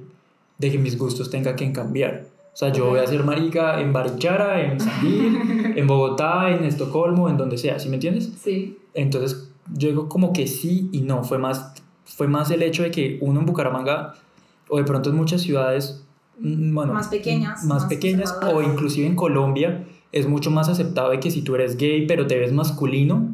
de 0.58 0.72
que 0.72 0.78
mis 0.78 0.98
gustos 0.98 1.30
tengan 1.30 1.56
que 1.56 1.72
cambiar. 1.72 2.26
O 2.54 2.58
sea, 2.58 2.72
yo 2.72 2.90
voy 2.90 3.00
a 3.00 3.08
ser 3.08 3.24
marica 3.24 3.80
en 3.80 3.94
Barichara, 3.94 4.62
en 4.62 4.80
Sandil, 4.80 5.74
en 5.76 5.88
Bogotá, 5.88 6.50
en 6.52 6.66
Estocolmo, 6.66 7.30
en 7.30 7.38
donde 7.38 7.58
sea, 7.58 7.80
¿sí 7.80 7.88
me 7.88 7.96
entiendes? 7.96 8.32
Sí. 8.42 8.78
Entonces 8.94 9.52
yo 9.74 9.88
digo 9.88 10.10
como 10.10 10.34
que 10.34 10.48
sí 10.48 10.90
y 10.92 11.02
no, 11.02 11.24
fue 11.24 11.38
más, 11.38 11.74
fue 12.04 12.28
más 12.28 12.52
el 12.52 12.62
hecho 12.62 12.84
de 12.84 12.92
que 12.92 13.18
uno 13.22 13.40
en 13.40 13.46
Bucaramanga 13.46 14.16
o 14.68 14.78
de 14.78 14.84
pronto 14.84 15.10
en 15.10 15.16
muchas 15.16 15.42
ciudades, 15.42 16.04
bueno, 16.42 16.94
Más 16.94 17.08
pequeñas, 17.08 17.64
más 17.64 17.84
más 17.84 17.86
pequeñas 17.86 18.36
o 18.42 18.62
inclusive 18.62 19.08
en 19.08 19.16
Colombia 19.16 19.86
es 20.12 20.28
mucho 20.28 20.52
más 20.52 20.70
aceptado 20.70 21.12
de 21.12 21.20
que 21.20 21.32
si 21.32 21.42
tú 21.42 21.56
eres 21.56 21.78
gay 21.78 22.06
pero 22.08 22.28
te 22.28 22.38
ves 22.38 22.52
masculino, 22.52 23.30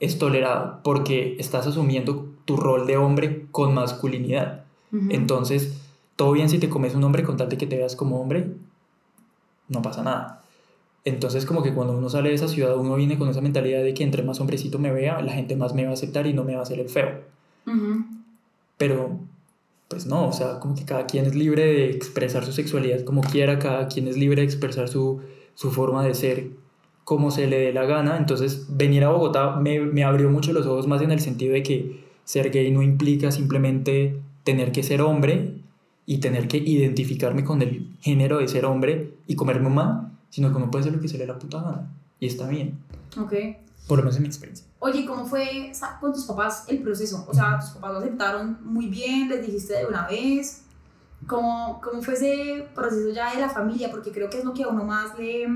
es 0.00 0.18
tolerado 0.18 0.80
porque 0.82 1.36
estás 1.38 1.66
asumiendo 1.66 2.26
tu 2.44 2.56
rol 2.56 2.86
de 2.86 2.96
hombre 2.96 3.46
con 3.50 3.74
masculinidad. 3.74 4.64
Entonces, 5.10 5.82
todo 6.14 6.32
bien 6.32 6.48
si 6.48 6.58
te 6.58 6.70
comes 6.70 6.94
un 6.94 7.04
hombre 7.04 7.22
con 7.22 7.36
tal 7.36 7.50
de 7.50 7.58
que 7.58 7.66
te 7.66 7.76
veas 7.76 7.96
como 7.96 8.20
hombre, 8.20 8.52
no 9.68 9.82
pasa 9.82 10.02
nada. 10.02 10.42
Entonces, 11.04 11.44
como 11.44 11.62
que 11.62 11.74
cuando 11.74 11.96
uno 11.96 12.08
sale 12.08 12.30
de 12.30 12.34
esa 12.34 12.48
ciudad, 12.48 12.76
uno 12.76 12.94
viene 12.96 13.18
con 13.18 13.28
esa 13.28 13.40
mentalidad 13.40 13.82
de 13.82 13.94
que 13.94 14.04
entre 14.04 14.22
más 14.22 14.40
hombrecito 14.40 14.78
me 14.78 14.90
vea, 14.90 15.20
la 15.20 15.32
gente 15.32 15.54
más 15.54 15.74
me 15.74 15.84
va 15.84 15.90
a 15.90 15.94
aceptar 15.94 16.26
y 16.26 16.32
no 16.32 16.44
me 16.44 16.54
va 16.54 16.60
a 16.60 16.62
hacer 16.62 16.80
el 16.80 16.88
feo. 16.88 17.20
Pero 18.78 19.20
pues 19.88 20.06
no, 20.06 20.28
o 20.28 20.32
sea, 20.32 20.58
como 20.58 20.74
que 20.74 20.84
cada 20.84 21.06
quien 21.06 21.26
es 21.26 21.34
libre 21.34 21.64
de 21.64 21.90
expresar 21.90 22.44
su 22.44 22.52
sexualidad 22.52 23.04
como 23.04 23.22
quiera, 23.22 23.58
cada 23.58 23.88
quien 23.88 24.08
es 24.08 24.16
libre 24.16 24.42
de 24.42 24.46
expresar 24.46 24.88
su, 24.88 25.20
su 25.54 25.70
forma 25.70 26.04
de 26.04 26.14
ser 26.14 26.50
como 27.04 27.30
se 27.30 27.46
le 27.46 27.58
dé 27.58 27.72
la 27.72 27.84
gana. 27.84 28.16
Entonces, 28.16 28.66
venir 28.68 29.04
a 29.04 29.10
Bogotá 29.10 29.56
me, 29.56 29.80
me 29.80 30.02
abrió 30.02 30.28
mucho 30.28 30.52
los 30.52 30.66
ojos 30.66 30.88
más 30.88 31.02
en 31.02 31.12
el 31.12 31.20
sentido 31.20 31.52
de 31.52 31.62
que 31.62 32.04
ser 32.24 32.50
gay 32.50 32.70
no 32.72 32.82
implica 32.82 33.30
simplemente 33.30 34.20
tener 34.42 34.72
que 34.72 34.82
ser 34.82 35.02
hombre 35.02 35.54
y 36.04 36.18
tener 36.18 36.48
que 36.48 36.58
identificarme 36.58 37.44
con 37.44 37.62
el 37.62 37.92
género 38.00 38.38
de 38.38 38.48
ser 38.48 38.64
hombre 38.64 39.14
y 39.26 39.36
comerme 39.36 39.68
mal, 39.68 40.12
sino 40.30 40.50
que 40.50 40.56
uno 40.56 40.70
puede 40.70 40.84
ser 40.84 40.94
lo 40.94 41.00
que 41.00 41.08
se 41.08 41.14
le 41.14 41.26
dé 41.26 41.32
la 41.32 41.38
puta 41.38 41.62
gana. 41.62 41.94
Y 42.18 42.26
está 42.26 42.48
bien. 42.48 42.78
Ok. 43.16 43.34
Por 43.86 43.98
lo 43.98 44.04
menos 44.04 44.16
en 44.16 44.22
mi 44.22 44.28
experiencia. 44.28 44.66
Oye, 44.80 45.06
¿cómo 45.06 45.26
fue 45.26 45.72
con 46.00 46.12
tus 46.12 46.24
papás 46.24 46.64
el 46.68 46.82
proceso? 46.82 47.24
O 47.28 47.34
sea, 47.34 47.58
tus 47.60 47.70
papás 47.70 47.92
lo 47.92 47.98
aceptaron 47.98 48.58
muy 48.62 48.86
bien, 48.88 49.28
les 49.28 49.44
dijiste 49.46 49.74
de 49.74 49.86
una 49.86 50.06
vez. 50.06 50.62
¿Cómo, 51.26 51.80
cómo 51.82 52.02
fue 52.02 52.14
ese 52.14 52.68
proceso 52.74 53.10
ya 53.10 53.34
de 53.34 53.40
la 53.40 53.48
familia? 53.48 53.90
Porque 53.90 54.10
creo 54.12 54.28
que 54.28 54.38
es 54.38 54.44
lo 54.44 54.52
que 54.52 54.64
a 54.64 54.68
uno 54.68 54.84
más 54.84 55.16
le, 55.18 55.46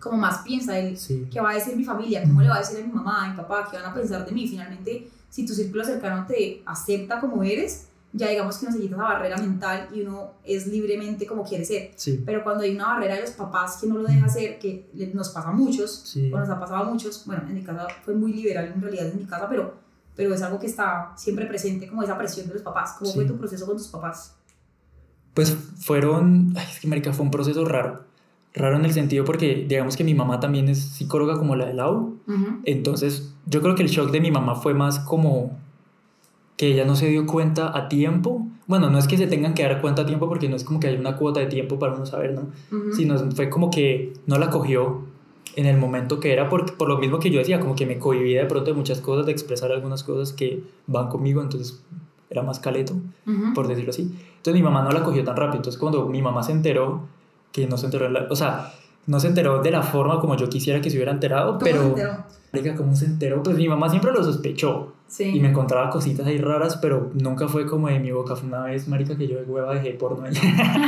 como 0.00 0.16
más 0.18 0.38
piensa, 0.38 0.78
el, 0.78 0.96
Sí. 0.98 1.26
¿qué 1.30 1.40
va 1.40 1.50
a 1.50 1.54
decir 1.54 1.76
mi 1.76 1.84
familia? 1.84 2.22
¿Cómo 2.22 2.42
le 2.42 2.48
va 2.48 2.56
a 2.56 2.58
decir 2.58 2.80
a 2.82 2.86
mi 2.86 2.92
mamá, 2.92 3.24
a 3.24 3.30
mi 3.30 3.36
papá? 3.36 3.68
¿Qué 3.70 3.76
van 3.76 3.86
a 3.86 3.94
pensar 3.94 4.24
de 4.26 4.32
mí? 4.32 4.48
Finalmente, 4.48 5.08
si 5.30 5.46
tu 5.46 5.54
círculo 5.54 5.84
cercano 5.84 6.26
te 6.26 6.62
acepta 6.66 7.20
como 7.20 7.42
eres, 7.42 7.88
ya 8.16 8.28
digamos 8.30 8.56
que 8.58 8.66
uno 8.66 8.74
se 8.74 8.80
quita 8.80 8.94
esa 8.94 9.04
barrera 9.04 9.36
mental 9.38 9.88
y 9.92 10.00
uno 10.02 10.34
es 10.44 10.66
libremente 10.68 11.26
como 11.26 11.42
quiere 11.44 11.64
ser. 11.64 11.90
Sí. 11.96 12.22
Pero 12.24 12.44
cuando 12.44 12.62
hay 12.62 12.74
una 12.74 12.86
barrera 12.86 13.16
de 13.16 13.22
los 13.22 13.32
papás 13.32 13.78
que 13.80 13.86
no 13.88 13.98
lo 13.98 14.04
deja 14.08 14.26
hacer, 14.26 14.58
que 14.60 14.88
nos 15.12 15.30
pasa 15.30 15.48
a 15.48 15.52
muchos, 15.52 15.90
Sí. 16.04 16.30
o 16.32 16.38
nos 16.38 16.48
ha 16.48 16.58
pasado 16.60 16.84
a 16.84 16.84
muchos, 16.84 17.24
bueno, 17.26 17.42
en 17.48 17.54
mi 17.54 17.62
casa 17.62 17.86
fue 18.04 18.14
muy 18.14 18.32
liberal 18.32 18.72
en 18.74 18.80
realidad 18.80 19.06
en 19.08 19.18
mi 19.18 19.24
casa, 19.24 19.48
pero, 19.48 19.74
pero 20.14 20.32
es 20.32 20.40
algo 20.42 20.58
que 20.60 20.66
está 20.68 21.12
siempre 21.16 21.44
presente, 21.46 21.88
como 21.88 22.02
esa 22.04 22.16
presión 22.16 22.46
de 22.46 22.54
los 22.54 22.62
papás. 22.62 22.94
¿Cómo 22.98 23.10
Sí. 23.10 23.16
fue 23.18 23.24
tu 23.26 23.36
proceso 23.36 23.66
con 23.66 23.76
tus 23.76 23.88
papás? 23.88 24.36
Pues 25.34 25.50
fueron, 25.80 26.52
ay, 26.56 26.66
es 26.70 26.78
que 26.80 26.86
marica, 26.86 27.12
fue 27.12 27.24
un 27.24 27.30
proceso 27.32 27.64
raro. 27.64 28.04
Raro 28.56 28.76
en 28.76 28.84
el 28.84 28.92
sentido 28.92 29.24
porque 29.24 29.66
digamos 29.68 29.96
que 29.96 30.04
mi 30.04 30.14
mamá 30.14 30.38
también 30.38 30.68
es 30.68 30.78
psicóloga 30.80 31.36
como 31.36 31.56
la 31.56 31.66
de 31.66 31.74
Lau. 31.74 32.20
Entonces 32.64 33.34
yo 33.46 33.60
creo 33.60 33.74
que 33.74 33.82
el 33.82 33.88
shock 33.88 34.12
de 34.12 34.20
mi 34.20 34.30
mamá 34.30 34.54
fue 34.54 34.74
más 34.74 35.00
como 35.00 35.58
que 36.56 36.68
ella 36.68 36.84
no 36.84 36.94
se 36.96 37.08
dio 37.08 37.26
cuenta 37.26 37.76
a 37.76 37.88
tiempo. 37.88 38.46
Bueno, 38.66 38.88
no 38.90 38.98
es 38.98 39.08
que 39.08 39.16
se 39.18 39.26
tengan 39.26 39.54
que 39.54 39.62
dar 39.64 39.80
cuenta 39.80 40.02
a 40.02 40.06
tiempo 40.06 40.28
porque 40.28 40.48
no 40.48 40.56
es 40.56 40.64
como 40.64 40.78
que 40.80 40.86
hay 40.88 40.96
una 40.96 41.16
cuota 41.16 41.40
de 41.40 41.46
tiempo 41.46 41.78
para 41.78 41.94
uno 41.94 42.06
saber, 42.06 42.32
¿no? 42.32 42.42
Ujú. 42.76 42.92
Sino 42.92 43.18
fue 43.32 43.50
como 43.50 43.70
que 43.70 44.12
no 44.26 44.38
la 44.38 44.50
cogió 44.50 45.00
en 45.56 45.66
el 45.66 45.76
momento 45.76 46.20
que 46.20 46.32
era, 46.32 46.48
por, 46.48 46.76
por 46.76 46.88
lo 46.88 46.98
mismo 46.98 47.18
que 47.18 47.30
yo 47.30 47.38
decía, 47.38 47.60
como 47.60 47.74
que 47.76 47.86
me 47.86 47.98
cohibía 47.98 48.40
de 48.42 48.46
pronto 48.46 48.70
de 48.70 48.76
muchas 48.76 49.00
cosas, 49.00 49.26
de 49.26 49.32
expresar 49.32 49.70
algunas 49.72 50.02
cosas 50.04 50.32
que 50.32 50.62
van 50.86 51.08
conmigo, 51.08 51.42
entonces 51.42 51.82
era 52.30 52.42
más 52.42 52.58
caleto 52.58 52.94
Ujú. 53.26 53.52
por 53.54 53.68
decirlo 53.68 53.90
así. 53.90 54.02
Entonces 54.36 54.54
mi 54.54 54.62
mamá 54.62 54.82
no 54.82 54.90
la 54.90 55.02
cogió 55.04 55.22
tan 55.24 55.36
rápido. 55.36 55.56
Entonces 55.56 55.78
cuando 55.80 56.06
mi 56.08 56.22
mamá 56.22 56.42
se 56.42 56.52
enteró, 56.52 57.02
que 57.52 57.66
no 57.66 57.76
se 57.76 57.86
enteró, 57.86 58.06
en 58.06 58.14
la- 58.14 58.26
o 58.30 58.34
sea, 58.36 58.72
no 59.06 59.20
se 59.20 59.28
enteró 59.28 59.62
de 59.62 59.70
la 59.70 59.82
forma 59.82 60.18
como 60.20 60.36
yo 60.36 60.48
quisiera 60.48 60.80
que 60.80 60.90
se 60.90 60.96
hubiera 60.96 61.12
enterado, 61.12 61.52
¿Cómo 61.52 61.60
pero... 61.60 61.82
se 61.82 61.88
enteró? 61.88 62.12
¿Cómo 62.76 62.94
se 62.94 63.06
enteró? 63.06 63.42
Pues 63.42 63.56
mi 63.56 63.68
mamá 63.68 63.88
siempre 63.88 64.12
lo 64.12 64.22
sospechó 64.22 64.92
Sí. 65.06 65.24
y 65.36 65.40
me 65.40 65.48
encontraba 65.50 65.90
cositas 65.90 66.26
ahí 66.26 66.38
raras, 66.38 66.76
pero 66.78 67.10
nunca 67.14 67.46
fue 67.48 67.66
como 67.66 67.88
de 67.88 67.98
mi 68.00 68.10
boca. 68.10 68.34
Fue 68.36 68.48
una 68.48 68.64
vez, 68.64 68.88
marica, 68.88 69.16
que 69.16 69.28
yo 69.28 69.36
de 69.38 69.44
hueva 69.44 69.72
dejé 69.74 69.92
porno 69.92 70.26
ahí. 70.26 70.34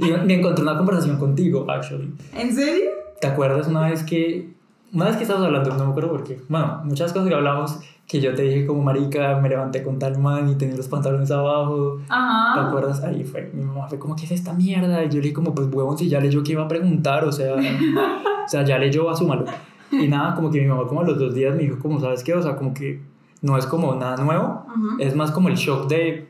y 0.00 0.26
me 0.26 0.34
encontré 0.34 0.62
una 0.62 0.76
conversación 0.76 1.18
contigo, 1.18 1.66
actually. 1.68 2.12
¿En 2.34 2.54
serio? 2.54 2.90
¿Te 3.20 3.26
acuerdas 3.26 3.68
una 3.68 3.88
vez 3.88 4.02
que... 4.02 4.58
Una 4.92 5.04
vez 5.04 5.16
que 5.16 5.22
estábamos 5.22 5.46
hablando, 5.46 5.70
no 5.76 5.84
me 5.84 5.90
acuerdo 5.90 6.10
por 6.10 6.24
qué. 6.24 6.40
Bueno, 6.48 6.80
muchas 6.84 7.12
cosas 7.12 7.28
que 7.28 7.34
hablamos, 7.34 7.78
que 8.08 8.20
yo 8.20 8.34
te 8.34 8.42
dije 8.42 8.66
como, 8.66 8.82
marica, 8.82 9.38
me 9.40 9.48
levanté 9.48 9.84
con 9.84 10.00
tal 10.00 10.18
man 10.18 10.48
y 10.48 10.56
tenía 10.56 10.76
los 10.76 10.88
pantalones 10.88 11.30
abajo. 11.30 11.98
¿Te 11.98 12.04
Ajá. 12.08 12.66
acuerdas? 12.68 13.00
Ahí 13.04 13.22
fue. 13.22 13.50
Mi 13.54 13.62
mamá 13.64 13.86
fue 13.86 14.00
como, 14.00 14.16
¿qué 14.16 14.24
es 14.24 14.32
esta 14.32 14.52
mierda? 14.52 15.04
Y 15.04 15.08
yo 15.08 15.14
le 15.16 15.20
dije 15.20 15.34
como, 15.34 15.54
pues 15.54 15.68
huevón, 15.72 15.96
si 15.96 16.08
ya 16.08 16.18
leyó 16.18 16.42
que 16.42 16.52
iba 16.52 16.64
a 16.64 16.68
preguntar, 16.68 17.24
o 17.24 17.30
sea, 17.30 17.54
o 17.54 18.48
sea, 18.48 18.64
ya 18.64 18.78
leyó, 18.78 19.08
asúmalo. 19.10 19.44
Y 19.92 20.08
nada, 20.08 20.34
como 20.34 20.50
que 20.50 20.60
mi 20.60 20.66
mamá 20.68 20.86
como 20.86 21.00
a 21.00 21.04
los 21.04 21.18
dos 21.18 21.34
días 21.34 21.54
me 21.56 21.62
dijo 21.62 21.78
como, 21.78 22.00
¿sabes 22.00 22.22
qué? 22.22 22.34
O 22.34 22.42
sea, 22.42 22.56
como 22.56 22.72
que 22.74 23.00
no 23.42 23.56
es 23.58 23.66
como 23.66 23.94
nada 23.94 24.16
nuevo, 24.22 24.66
Ujú. 24.76 24.88
es 25.00 25.14
más 25.16 25.30
como 25.30 25.48
el 25.48 25.56
shock 25.56 25.88
de, 25.88 26.28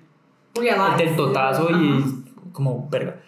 Realize. 0.55 1.05
del 1.05 1.17
totazo 1.17 1.69
Ajá. 1.69 1.79
y 1.81 2.05
como, 2.53 2.89
verga. 2.91 3.21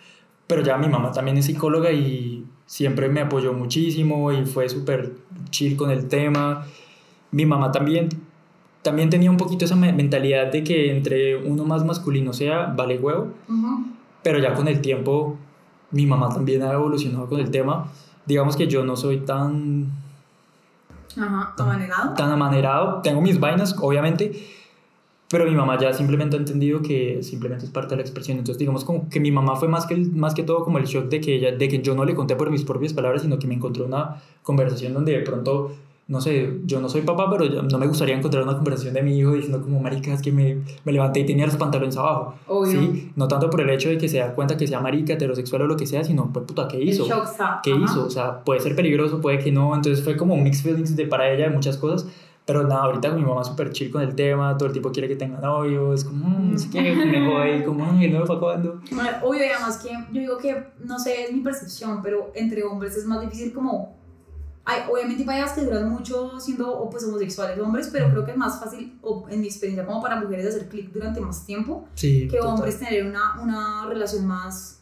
Pero 0.46 0.62
ya 0.62 0.76
mi 0.78 0.88
mamá 0.88 1.12
también 1.12 1.36
es 1.38 1.46
psicóloga 1.46 1.90
y 1.92 2.44
siempre 2.66 3.08
me 3.08 3.20
apoyó 3.20 3.52
muchísimo 3.52 4.32
y 4.32 4.44
fue 4.46 4.68
súper 4.68 5.12
chill 5.50 5.76
con 5.76 5.90
el 5.90 6.08
tema. 6.08 6.64
Mi 7.30 7.46
mamá 7.46 7.72
también, 7.72 8.08
también 8.82 9.10
tenía 9.10 9.30
un 9.30 9.36
poquito 9.36 9.64
esa 9.64 9.76
me- 9.76 9.92
mentalidad 9.92 10.50
de 10.52 10.62
que 10.64 10.90
entre 10.96 11.36
uno 11.36 11.64
más 11.64 11.84
masculino 11.84 12.32
sea, 12.32 12.66
vale 12.76 12.98
huevo. 12.98 13.28
Ujú. 13.48 13.86
Pero 14.22 14.38
ya 14.38 14.54
con 14.54 14.68
el 14.68 14.80
tiempo, 14.80 15.36
mi 15.90 16.06
mamá 16.06 16.28
también 16.30 16.62
ha 16.62 16.72
evolucionado 16.72 17.28
con 17.28 17.40
el 17.40 17.50
tema. 17.50 17.88
Digamos 18.26 18.56
que 18.56 18.66
yo 18.68 18.84
no 18.84 18.96
soy 18.96 19.18
tan, 19.20 19.90
Ajá. 21.20 21.54
¿Amanerado? 21.58 22.14
tan 22.14 22.30
amanerado. 22.30 23.00
Tengo 23.02 23.20
mis 23.20 23.38
vainas, 23.40 23.74
obviamente. 23.80 24.32
Pero 25.28 25.46
mi 25.46 25.52
mamá 25.54 25.78
ya 25.78 25.94
simplemente 25.94 26.36
ha 26.36 26.38
entendido 26.38 26.82
que 26.82 27.22
simplemente 27.22 27.64
es 27.64 27.70
parte 27.70 27.90
de 27.90 27.96
la 27.96 28.02
expresión. 28.02 28.36
Entonces, 28.38 28.58
digamos 28.58 28.84
como 28.84 29.08
que 29.08 29.18
mi 29.18 29.30
mamá 29.32 29.56
fue 29.56 29.66
más 29.66 29.86
que, 29.86 29.94
el- 29.94 30.12
más 30.12 30.34
que 30.34 30.42
todo 30.42 30.62
como 30.64 30.76
el 30.78 30.84
shock 30.84 31.08
de 31.08 31.20
que, 31.22 31.36
ella, 31.36 31.52
de 31.52 31.68
que 31.68 31.80
yo 31.80 31.94
no 31.94 32.04
le 32.04 32.14
conté 32.14 32.36
por 32.36 32.50
mis 32.50 32.64
propias 32.64 32.92
palabras, 32.92 33.22
sino 33.22 33.38
que 33.38 33.46
me 33.46 33.54
encontró 33.54 33.86
una 33.86 34.20
conversación 34.42 34.92
donde 34.92 35.12
de 35.12 35.20
pronto, 35.20 35.72
no 36.12 36.20
sé, 36.20 36.60
yo 36.64 36.80
no 36.80 36.88
soy 36.88 37.00
papá, 37.02 37.28
pero 37.30 37.44
yo- 37.46 37.62
no 37.62 37.78
me 37.78 37.86
gustaría 37.86 38.14
encontrar 38.16 38.42
una 38.44 38.54
conversación 38.54 38.94
de 38.94 39.02
mi 39.02 39.18
hijo 39.18 39.32
diciendo 39.32 39.62
como, 39.62 39.80
marica, 39.80 40.12
es 40.12 40.20
que 40.22 40.30
me, 40.30 40.58
me 40.84 40.92
levanté 40.92 41.20
y 41.20 41.26
tenía 41.26 41.46
los 41.46 41.56
pantalones 41.56 41.96
abajo. 41.96 42.34
Obvio. 42.46 42.70
¿sí? 42.80 43.10
No 43.16 43.26
tanto 43.28 43.48
por 43.50 43.60
el 43.62 43.70
hecho 43.70 43.88
de 43.88 43.98
que 43.98 44.08
se 44.08 44.18
da 44.18 44.34
cuenta 44.34 44.56
que 44.56 44.66
sea 44.66 44.80
marica, 44.80 45.14
heterosexual 45.14 45.62
o 45.62 45.66
lo 45.66 45.76
que 45.76 45.86
sea, 45.86 46.04
sino, 46.04 46.30
pues, 46.32 46.44
puta, 46.46 46.68
¿qué 46.68 46.80
hizo? 46.82 47.04
¿Qué 47.62 47.72
Ajá. 47.72 47.84
hizo? 47.84 48.06
O 48.06 48.10
sea, 48.10 48.44
puede 48.44 48.60
ser 48.60 48.76
peligroso, 48.76 49.20
puede 49.20 49.38
que 49.38 49.50
no. 49.50 49.74
Entonces 49.74 50.04
fue 50.04 50.16
como 50.16 50.36
mixed 50.36 50.62
feelings 50.62 50.94
de 50.94 51.06
para 51.06 51.30
ella 51.32 51.48
de 51.48 51.50
muchas 51.54 51.76
cosas. 51.78 52.06
Pero 52.44 52.64
nada, 52.64 52.82
ahorita 52.82 53.12
mi 53.12 53.22
mamá 53.22 53.42
es 53.42 53.46
súper 53.46 53.70
chill 53.70 53.90
con 53.92 54.02
el 54.02 54.16
tema, 54.16 54.56
todo 54.58 54.66
el 54.66 54.72
tiempo 54.72 54.90
quiere 54.90 55.06
que 55.06 55.14
tenga 55.14 55.38
novio, 55.40 55.94
es 55.94 56.04
como, 56.04 56.26
"Mm, 56.28 56.52
no 56.52 56.58
sé 56.58 56.70
qué, 56.70 56.80
me 56.92 57.24
jode, 57.24 57.64
como, 57.64 57.88
ay, 57.88 58.10
no, 58.10 58.24
¿para 58.24 58.40
cuándo? 58.40 58.80
Bueno, 58.90 59.10
Obvio, 59.22 59.42
además 59.54 59.78
que 59.78 59.90
yo 60.12 60.20
digo 60.20 60.38
que, 60.38 60.56
no 60.84 60.98
sé, 60.98 61.22
es 61.26 61.32
mi 61.32 61.40
percepción, 61.40 62.00
pero 62.02 62.32
entre 62.34 62.64
hombres 62.64 62.96
es 62.96 63.06
más 63.06 63.20
difícil 63.20 63.52
como... 63.52 63.96
Hay, 64.64 64.82
obviamente 64.90 65.24
parejas 65.24 65.52
que 65.54 65.62
duran 65.62 65.90
mucho 65.90 66.38
siendo 66.38 66.72
o 66.72 66.88
pues 66.88 67.02
homosexuales 67.04 67.58
hombres, 67.58 67.88
pero 67.92 68.08
creo 68.10 68.24
que 68.24 68.30
es 68.30 68.36
más 68.36 68.60
fácil, 68.60 68.96
o 69.02 69.26
en 69.28 69.40
mi 69.40 69.48
experiencia, 69.48 69.84
como 69.84 70.00
para 70.00 70.20
mujeres 70.20 70.46
hacer 70.54 70.68
clic 70.68 70.92
durante 70.92 71.20
más 71.20 71.44
tiempo 71.44 71.88
Sí, 71.94 72.28
que 72.30 72.36
total. 72.36 72.54
hombres 72.54 72.78
tener 72.78 73.04
una, 73.04 73.40
una 73.42 73.86
relación 73.88 74.24
más 74.26 74.78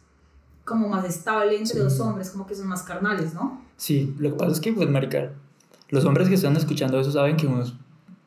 como 0.65 0.87
más 0.87 1.03
estable 1.05 1.53
entre 1.57 1.73
Sí. 1.73 1.79
dos 1.79 1.99
hombres, 1.99 2.29
como 2.29 2.45
que 2.45 2.53
son 2.53 2.67
más 2.67 2.83
carnales, 2.83 3.33
¿no? 3.33 3.59
Sí, 3.75 4.13
lo 4.19 4.29
que 4.31 4.35
pasa 4.37 4.51
es 4.51 4.59
que, 4.59 4.71
pues, 4.71 4.87
marica, 4.87 5.31
los 5.89 6.05
hombres 6.05 6.29
que 6.29 6.35
están 6.35 6.55
escuchando 6.55 6.99
eso 6.99 7.11
saben 7.11 7.35
que 7.35 7.47
uno 7.47 7.63
es 7.63 7.73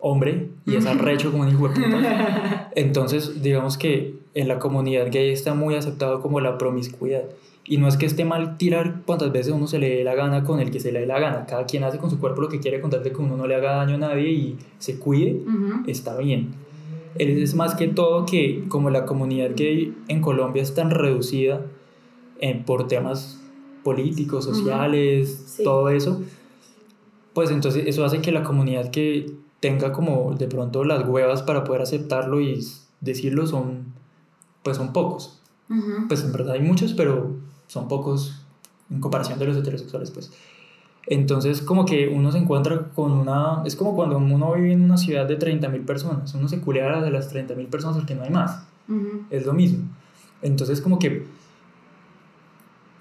hombre 0.01 0.51
y 0.67 0.75
es 0.75 0.85
arrecho 0.85 1.31
como 1.31 1.45
un 1.45 1.49
hijo 1.51 1.69
de 1.69 1.75
puta. 1.77 2.71
Entonces, 2.75 3.41
digamos 3.43 3.79
que 3.79 4.19
en 4.35 4.49
la 4.49 4.59
comunidad 4.59 5.07
gay 5.13 5.31
está 5.31 5.55
muy 5.55 5.77
aceptado 5.77 6.21
como 6.21 6.41
la 6.41 6.59
promiscuidad. 6.59 7.23
Y 7.67 7.79
no 7.79 7.89
es 7.89 7.97
que 7.97 8.05
esté 8.07 8.25
mal 8.27 8.59
tirar 8.59 9.03
cuantas 9.07 9.33
veces 9.33 9.53
uno 9.55 9.67
se 9.67 9.79
le 9.79 9.89
dé 9.89 10.05
la 10.05 10.15
gana 10.15 10.45
con 10.45 10.61
el 10.61 10.71
que 10.71 10.81
se 10.81 10.93
le 10.93 11.01
dé 11.01 11.07
la 11.07 11.19
gana. 11.19 11.47
Cada 11.47 11.65
quien 11.65 11.83
hace 11.85 11.97
con 11.99 12.11
su 12.11 12.19
cuerpo 12.19 12.43
lo 12.43 12.49
que 12.49 12.61
quiere, 12.61 12.81
con 12.81 12.91
tal 12.91 13.03
de 13.03 13.11
que 13.11 13.17
uno 13.23 13.37
no 13.37 13.47
le 13.47 13.55
haga 13.55 13.77
daño 13.77 13.95
a 13.95 13.99
nadie 13.99 14.31
y 14.31 14.59
se 14.79 14.99
cuide, 14.99 15.33
Ujú. 15.47 15.83
está 15.89 16.17
bien. 16.19 16.55
Es 17.17 17.55
más 17.55 17.75
que 17.75 17.89
todo 17.89 18.27
que 18.27 18.65
como 18.69 18.91
la 18.91 19.07
comunidad 19.07 19.53
gay 19.57 19.97
en 20.09 20.21
Colombia 20.21 20.63
es 20.63 20.75
tan 20.75 20.91
reducida 20.91 21.63
eh, 22.41 22.61
por 22.67 22.89
temas 22.89 23.41
políticos, 23.83 24.45
sociales, 24.45 25.45
Sí. 25.57 25.65
todo 25.65 25.89
eso, 25.91 26.23
pues 27.33 27.51
entonces 27.51 27.85
eso 27.87 28.05
hace 28.05 28.21
que 28.21 28.33
la 28.33 28.43
comunidad 28.43 28.91
que 28.91 29.27
tenga 29.61 29.93
como 29.93 30.35
de 30.35 30.47
pronto 30.49 30.85
las 30.85 31.07
huevas 31.09 31.43
para 31.43 31.65
poder 31.65 31.83
aceptarlo 31.83 32.41
y 32.41 32.61
decirlo 33.01 33.47
son, 33.47 33.87
pues 34.63 34.77
son 34.77 34.93
pocos. 34.93 35.41
Ujú. 35.71 36.09
Pues 36.09 36.23
en 36.25 36.33
verdad 36.33 36.55
hay 36.55 36.61
muchos, 36.61 36.93
pero 36.93 37.31
son 37.67 37.89
pocos 37.89 38.45
en 38.91 39.01
comparación 39.01 39.39
de 39.39 39.47
los 39.47 39.57
heterosexuales, 39.57 40.11
pues. 40.11 40.33
Entonces, 41.07 41.61
como 41.61 41.85
que 41.85 42.09
uno 42.09 42.33
se 42.33 42.39
encuentra 42.39 42.89
con 42.95 43.13
una... 43.13 43.63
Es 43.67 43.77
como 43.77 43.95
cuando 43.95 44.17
uno 44.17 44.55
vive 44.55 44.73
en 44.73 44.83
una 44.83 44.97
ciudad 44.97 45.27
de 45.27 45.39
30.000 45.39 45.85
personas. 45.85 46.35
Uno 46.35 46.49
se 46.49 46.61
culea 46.61 47.01
de 47.03 47.11
las 47.11 47.33
30.000 47.33 47.67
personas 47.69 47.99
porque 47.99 48.15
no 48.15 48.23
hay 48.23 48.31
más. 48.31 48.65
Es 49.31 49.45
lo 49.45 49.53
mismo. 49.53 49.85
Entonces, 50.41 50.81
como 50.81 50.99
que 50.99 51.27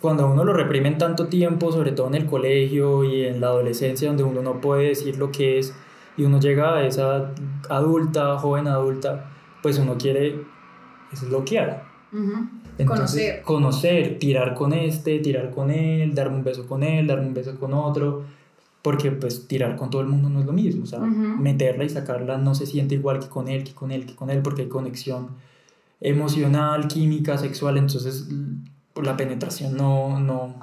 cuando 0.01 0.23
a 0.23 0.25
uno 0.25 0.43
lo 0.43 0.53
reprimen 0.53 0.97
tanto 0.97 1.27
tiempo, 1.27 1.71
sobre 1.71 1.93
todo 1.93 2.07
en 2.07 2.15
el 2.15 2.25
colegio 2.25 3.05
y 3.05 3.23
en 3.23 3.39
la 3.39 3.47
adolescencia, 3.47 4.09
donde 4.09 4.23
uno 4.23 4.41
no 4.41 4.59
puede 4.59 4.89
decir 4.89 5.17
lo 5.17 5.31
que 5.31 5.59
es, 5.59 5.73
y 6.17 6.23
uno 6.23 6.41
llega 6.41 6.75
a 6.75 6.85
esa 6.85 7.31
adulta, 7.69 8.37
joven 8.37 8.67
adulta, 8.67 9.31
pues 9.61 9.79
uno 9.79 9.97
quiere 9.97 10.43
es. 11.11 11.83
Ujú. 12.11 12.62
Entonces, 12.77 13.41
Conocer. 13.41 13.41
Conocer, 13.43 14.19
tirar 14.19 14.53
con 14.55 14.73
este, 14.73 15.19
tirar 15.19 15.51
con 15.51 15.69
él, 15.71 16.15
darme 16.15 16.37
un 16.37 16.43
beso 16.43 16.65
con 16.67 16.83
él, 16.83 17.05
darme 17.07 17.27
un 17.27 17.33
beso 17.33 17.57
con 17.59 17.73
otro. 17.73 18.23
porque 18.81 19.11
pues 19.11 19.47
tirar 19.47 19.77
con 19.77 19.89
todo 19.89 20.01
el 20.01 20.07
mundo 20.09 20.27
no 20.29 20.41
es 20.41 20.45
lo 20.45 20.51
mismo, 20.51 20.83
o 20.83 20.85
sea, 20.85 20.99
Ujú. 20.99 21.41
meterla 21.41 21.85
y 21.85 21.89
sacarla 21.89 22.37
no 22.37 22.53
se 22.53 22.65
siente 22.65 22.95
igual 22.95 23.19
que 23.19 23.27
con 23.29 23.47
él, 23.47 23.63
que 23.63 23.71
con 23.73 23.91
él, 23.91 24.05
que 24.05 24.13
con 24.13 24.29
él, 24.29 24.41
porque 24.41 24.63
hay 24.63 24.67
conexión 24.67 25.29
emocional, 26.01 26.87
química, 26.89 27.37
sexual, 27.37 27.77
entonces 27.77 28.27
la 29.01 29.15
penetración 29.15 29.77
no, 29.77 30.19
no, 30.19 30.55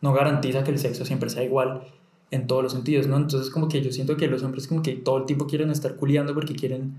no 0.00 0.12
garantiza 0.12 0.62
que 0.62 0.70
el 0.70 0.78
sexo 0.78 1.04
siempre 1.04 1.30
sea 1.30 1.42
igual 1.42 1.82
en 2.30 2.46
todos 2.46 2.62
los 2.62 2.72
sentidos, 2.72 3.06
¿no? 3.08 3.16
Entonces 3.16 3.50
como 3.50 3.68
que 3.68 3.82
yo 3.82 3.90
siento 3.90 4.16
que 4.16 4.28
los 4.28 4.42
hombres 4.44 4.68
como 4.68 4.82
que 4.82 4.92
todo 4.92 5.18
el 5.18 5.24
tiempo 5.26 5.46
quieren 5.46 5.70
estar 5.70 5.96
culiando 5.96 6.34
porque 6.34 6.54
quieren 6.54 6.94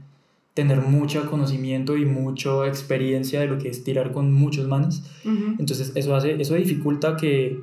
tener 0.53 0.81
mucho 0.81 1.29
conocimiento 1.29 1.95
y 1.95 2.05
mucha 2.05 2.67
experiencia 2.67 3.39
de 3.39 3.47
lo 3.47 3.57
que 3.57 3.69
es 3.69 3.83
tirar 3.83 4.12
con 4.12 4.33
muchos 4.33 4.67
manes. 4.67 5.03
Ujú. 5.23 5.55
Entonces 5.59 5.91
eso 5.95 6.15
hace, 6.15 6.41
eso 6.41 6.55
dificulta 6.55 7.15
que, 7.15 7.59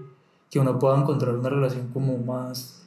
que 0.50 0.58
uno 0.58 0.78
pueda 0.78 0.98
encontrar 0.98 1.34
una 1.36 1.50
relación 1.50 1.88
como 1.92 2.16
más 2.16 2.86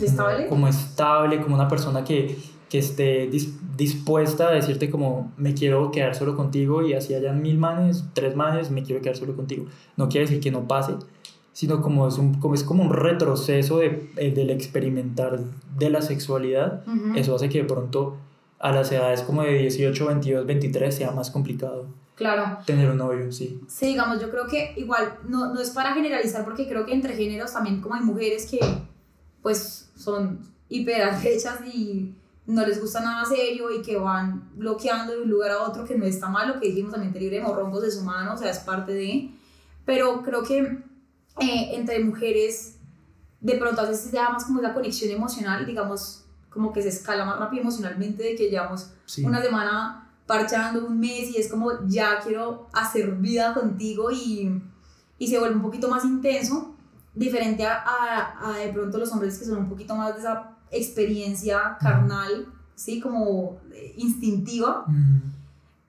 ¿Estable? 0.00 0.46
como 0.46 0.68
estable, 0.68 1.40
como 1.40 1.56
una 1.56 1.68
persona 1.68 2.04
que, 2.04 2.38
que 2.70 2.78
esté 2.78 3.28
dis- 3.30 3.54
dispuesta 3.76 4.48
a 4.48 4.52
decirte 4.52 4.90
como 4.90 5.32
me 5.36 5.54
quiero 5.54 5.90
quedar 5.90 6.14
solo 6.14 6.36
contigo 6.36 6.86
y 6.86 6.94
así 6.94 7.14
hayan 7.14 7.42
mil 7.42 7.58
manes, 7.58 8.04
tres 8.14 8.36
manes, 8.36 8.70
me 8.70 8.82
quiero 8.82 9.02
quedar 9.02 9.16
solo 9.16 9.34
contigo. 9.34 9.66
No 9.96 10.08
quiere 10.08 10.26
decir 10.26 10.40
que 10.40 10.52
no 10.52 10.68
pase, 10.68 10.94
sino 11.52 11.82
como 11.82 12.06
es, 12.06 12.16
un, 12.16 12.34
como 12.34 12.54
es 12.54 12.62
como 12.62 12.84
un 12.84 12.92
retroceso 12.92 13.78
de, 13.78 14.08
eh, 14.16 14.30
del 14.30 14.50
experimentar 14.50 15.40
de 15.76 15.90
la 15.90 16.00
sexualidad. 16.00 16.84
Ujú. 16.86 17.16
Eso 17.18 17.34
hace 17.34 17.48
que 17.48 17.58
de 17.58 17.64
pronto 17.64 18.16
a 18.58 18.72
las 18.72 18.90
edades 18.92 19.22
como 19.22 19.42
de 19.42 19.54
18, 19.58 20.06
22, 20.06 20.46
23 20.46 20.94
sea 20.94 21.10
más 21.12 21.30
complicado 21.30 21.86
Claro. 22.16 22.58
tener 22.66 22.90
un 22.90 22.96
novio, 22.98 23.30
sí. 23.30 23.60
Sí, 23.68 23.86
digamos, 23.86 24.20
yo 24.20 24.28
creo 24.30 24.46
que 24.48 24.74
igual 24.76 25.18
no, 25.28 25.54
no 25.54 25.60
es 25.60 25.70
para 25.70 25.94
generalizar 25.94 26.44
porque 26.44 26.66
creo 26.66 26.84
que 26.84 26.92
entre 26.92 27.14
géneros 27.14 27.52
también 27.52 27.80
como 27.80 27.94
hay 27.94 28.00
mujeres 28.02 28.50
que 28.50 28.58
pues 29.40 29.90
son 29.94 30.40
hiper 30.68 31.02
arrechas 31.02 31.60
y 31.72 32.14
no 32.46 32.66
les 32.66 32.80
gusta 32.80 33.00
nada 33.00 33.24
serio 33.24 33.70
y 33.70 33.82
que 33.82 33.96
van 33.96 34.50
bloqueando 34.56 35.12
de 35.12 35.22
un 35.22 35.30
lugar 35.30 35.52
a 35.52 35.62
otro 35.62 35.84
que 35.84 35.96
no 35.96 36.06
está 36.06 36.28
mal, 36.28 36.48
lo 36.48 36.60
que 36.60 36.68
dijimos 36.68 36.92
también 36.92 37.12
te 37.12 37.20
libre 37.20 37.36
de 37.36 37.42
morroncos 37.42 37.84
es 37.84 37.96
humano, 37.96 38.34
o 38.34 38.36
sea, 38.36 38.50
es 38.50 38.58
parte 38.60 38.92
de, 38.94 39.30
pero 39.84 40.22
creo 40.22 40.42
que 40.42 40.58
eh, 40.60 41.70
entre 41.74 42.00
mujeres 42.02 42.78
de 43.40 43.54
pronto 43.54 43.82
a 43.82 43.88
veces 43.88 44.10
da 44.10 44.30
más 44.30 44.44
como 44.44 44.60
esa 44.60 44.74
conexión 44.74 45.12
emocional, 45.12 45.64
digamos, 45.66 46.24
como 46.58 46.72
que 46.72 46.82
se 46.82 46.88
escala 46.88 47.24
más 47.24 47.38
rápido 47.38 47.62
emocionalmente 47.62 48.22
de 48.22 48.34
que 48.34 48.50
llevamos 48.50 48.90
sí. 49.06 49.24
una 49.24 49.40
semana 49.40 50.10
parchando 50.26 50.86
un 50.86 50.98
mes 50.98 51.30
y 51.30 51.36
es 51.38 51.48
como 51.48 51.70
ya 51.86 52.18
quiero 52.18 52.68
hacer 52.72 53.12
vida 53.12 53.54
contigo 53.54 54.10
y, 54.10 54.60
y 55.18 55.28
se 55.28 55.38
vuelve 55.38 55.54
un 55.54 55.62
poquito 55.62 55.88
más 55.88 56.04
intenso, 56.04 56.74
diferente 57.14 57.64
a, 57.64 57.82
a, 57.84 58.50
a 58.50 58.58
de 58.58 58.72
pronto 58.72 58.98
los 58.98 59.12
hombres 59.12 59.38
que 59.38 59.44
son 59.44 59.58
un 59.58 59.68
poquito 59.68 59.94
más 59.94 60.14
de 60.14 60.20
esa 60.20 60.56
experiencia 60.72 61.78
carnal, 61.80 62.46
¿sí? 62.74 63.00
Como 63.00 63.60
eh, 63.72 63.94
instintiva. 63.96 64.84
Mm, 64.86 65.38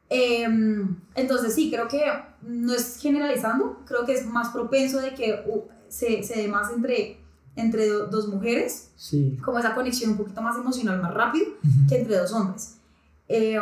Em, 0.10 0.96
entonces 1.14 1.54
sí, 1.54 1.70
creo 1.70 1.88
que 1.88 2.02
no 2.42 2.74
es 2.74 2.98
generalizando, 3.00 3.80
creo 3.86 4.06
que 4.06 4.14
es 4.14 4.26
más 4.26 4.50
propenso 4.50 5.00
de 5.00 5.14
que 5.14 5.44
uh, 5.46 5.62
se, 5.88 6.24
se 6.24 6.42
dé 6.42 6.48
más 6.48 6.72
entre, 6.72 7.19
entre 7.60 7.88
do- 7.88 8.08
dos 8.08 8.28
mujeres, 8.28 8.92
sí. 8.96 9.38
como 9.44 9.60
esa 9.60 9.76
conexión 9.76 10.12
un 10.12 10.18
poquito 10.18 10.42
más 10.42 10.56
emocional, 10.58 11.02
más 11.02 11.14
rápido 11.14 11.46
que 11.88 12.00
entre 12.00 12.18
dos 12.18 12.32
hombres. 12.34 12.78
Eh, 13.28 13.60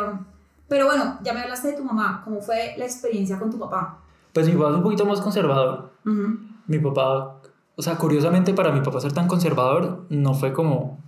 pero 0.68 0.86
bueno, 0.86 1.18
ya 1.22 1.32
me 1.32 1.40
hablaste 1.40 1.68
de 1.68 1.76
tu 1.78 1.84
mamá. 1.84 2.22
¿Cómo 2.24 2.40
fue 2.40 2.74
la 2.76 2.84
experiencia 2.84 3.38
con 3.38 3.50
tu 3.50 3.58
papá? 3.58 3.98
Pues 4.32 4.46
mi 4.46 4.54
papá 4.54 4.70
es 4.70 4.76
un 4.76 4.82
poquito 4.82 5.04
más 5.06 5.20
conservador. 5.20 5.90
Mi 6.66 6.78
papá, 6.78 7.36
o 7.76 7.82
sea, 7.82 7.96
curiosamente 7.96 8.52
para 8.54 8.72
mi 8.72 8.80
papá 8.80 9.00
ser 9.00 9.12
tan 9.12 9.26
conservador 9.28 10.04
no 10.10 10.34
fue 10.34 10.52
como 10.52 10.98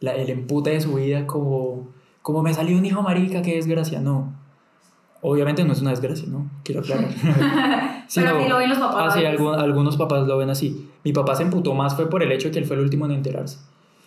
la, 0.00 0.14
el 0.14 0.30
empute 0.30 0.70
de 0.70 0.80
su 0.80 0.94
vida, 0.94 1.26
como, 1.26 1.88
como 2.22 2.42
me 2.42 2.54
salió 2.54 2.76
un 2.78 2.84
hijo 2.86 3.02
marica, 3.02 3.42
qué 3.42 3.56
desgracia, 3.56 4.00
no. 4.00 4.32
Obviamente 5.22 5.64
no 5.64 5.72
es 5.72 5.80
una 5.82 5.90
desgracia, 5.90 6.26
¿no? 6.28 6.50
Quiero 6.64 6.80
aclarar. 6.80 7.08
Pero 8.14 8.38
así 8.38 8.48
lo 8.48 8.56
ven 8.58 8.68
los 8.70 8.78
papás. 8.78 9.14
Ah, 9.14 9.18
sí, 9.18 9.24
algún- 9.24 9.54
algunos 9.54 9.96
papás 9.96 10.26
lo 10.26 10.38
ven 10.38 10.50
así. 10.50 10.88
Mi 11.04 11.12
papá 11.12 11.34
se 11.36 11.42
emputó 11.42 11.74
más 11.74 11.94
fue 11.94 12.08
por 12.08 12.22
el 12.22 12.32
hecho 12.32 12.48
de 12.48 12.52
que 12.52 12.58
él 12.60 12.64
fue 12.64 12.76
el 12.76 12.82
último 12.82 13.04
en 13.06 13.12
enterarse. 13.12 13.58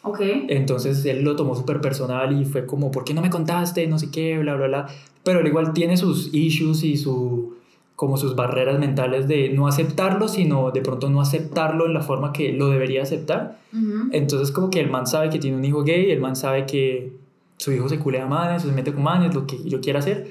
Ok. 0.01 0.19
Entonces 0.49 1.05
él 1.05 1.23
lo 1.23 1.35
tomó 1.35 1.55
súper 1.55 1.79
personal 1.79 2.39
y 2.39 2.45
fue 2.45 2.65
como, 2.65 2.91
¿por 2.91 3.03
qué 3.05 3.13
no 3.13 3.21
me 3.21 3.29
contaste? 3.29 3.87
No 3.87 3.97
sé 3.99 4.11
qué, 4.11 4.37
bla, 4.39 4.55
bla, 4.55 4.67
bla. 4.67 4.85
Pero 5.23 5.39
él 5.39 5.47
igual 5.47 5.71
tiene 5.73 5.95
sus 5.95 6.33
issues 6.33 6.83
y 6.83 6.97
su, 6.97 7.55
como 7.95 8.17
sus 8.17 8.35
barreras 8.35 8.79
mentales 8.79 9.27
de 9.29 9.49
no 9.49 9.67
aceptarlo, 9.67 10.27
sino 10.27 10.71
de 10.71 10.81
pronto 10.81 11.09
no 11.09 11.21
aceptarlo 11.21 11.85
en 11.85 11.93
la 11.93 12.01
forma 12.01 12.33
que 12.33 12.51
lo 12.51 12.67
debería 12.69 13.03
aceptar. 13.03 13.59
Ujú. 13.71 14.09
Entonces 14.11 14.51
como 14.51 14.69
que 14.69 14.81
el 14.81 14.89
man 14.89 15.07
sabe 15.07 15.29
que 15.29 15.39
tiene 15.39 15.55
un 15.55 15.63
hijo 15.63 15.83
gay, 15.83 16.11
el 16.11 16.19
man 16.19 16.35
sabe 16.35 16.65
que 16.65 17.13
su 17.57 17.71
hijo 17.71 17.87
se 17.87 17.99
culea 17.99 18.23
a 18.25 18.27
manes, 18.27 18.63
se 18.63 18.71
mete 18.73 18.93
con 18.93 19.03
manes, 19.03 19.33
lo 19.33 19.47
que 19.47 19.57
yo 19.63 19.79
quiera 19.79 19.99
hacer, 19.99 20.27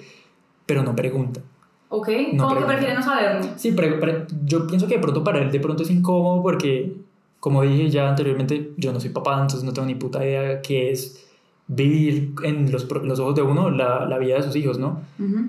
pero 0.67 0.83
no 0.83 0.95
pregunta. 0.97 1.41
Ok. 1.89 2.09
No 2.33 2.45
Como 2.45 2.49
que 2.49 2.65
pregunta. 2.65 2.67
prefiere 2.67 2.95
no 2.95 3.03
saberlo. 3.03 3.49
Sí, 3.57 3.75
yo 4.47 4.67
pienso 4.67 4.87
que 4.87 4.95
de 4.95 5.01
pronto 5.01 5.23
para 5.23 5.41
él 5.41 5.51
de 5.51 5.61
pronto 5.61 5.83
es 5.83 5.91
incómodo 5.91 6.43
porque, 6.43 6.97
como 7.41 7.63
dije 7.63 7.91
ya 7.91 8.09
anteriormente, 8.09 8.73
yo 8.77 8.93
no 8.93 9.01
soy 9.01 9.11
papá, 9.11 9.35
entonces 9.35 9.63
no 9.65 9.73
tengo 9.73 9.87
ni 9.87 9.95
puta 9.95 10.25
idea 10.25 10.63
qué 10.63 10.91
es 10.91 11.27
vivir 11.69 12.33
en 12.45 12.71
los, 12.73 12.91
los 12.91 13.19
ojos 13.21 13.35
de 13.35 13.43
uno 13.43 13.71
la, 13.71 14.07
la 14.07 14.19
vida 14.19 14.37
de 14.37 14.43
sus 14.43 14.57
hijos, 14.57 14.79
¿no? 14.79 15.01
Ujú. 15.19 15.47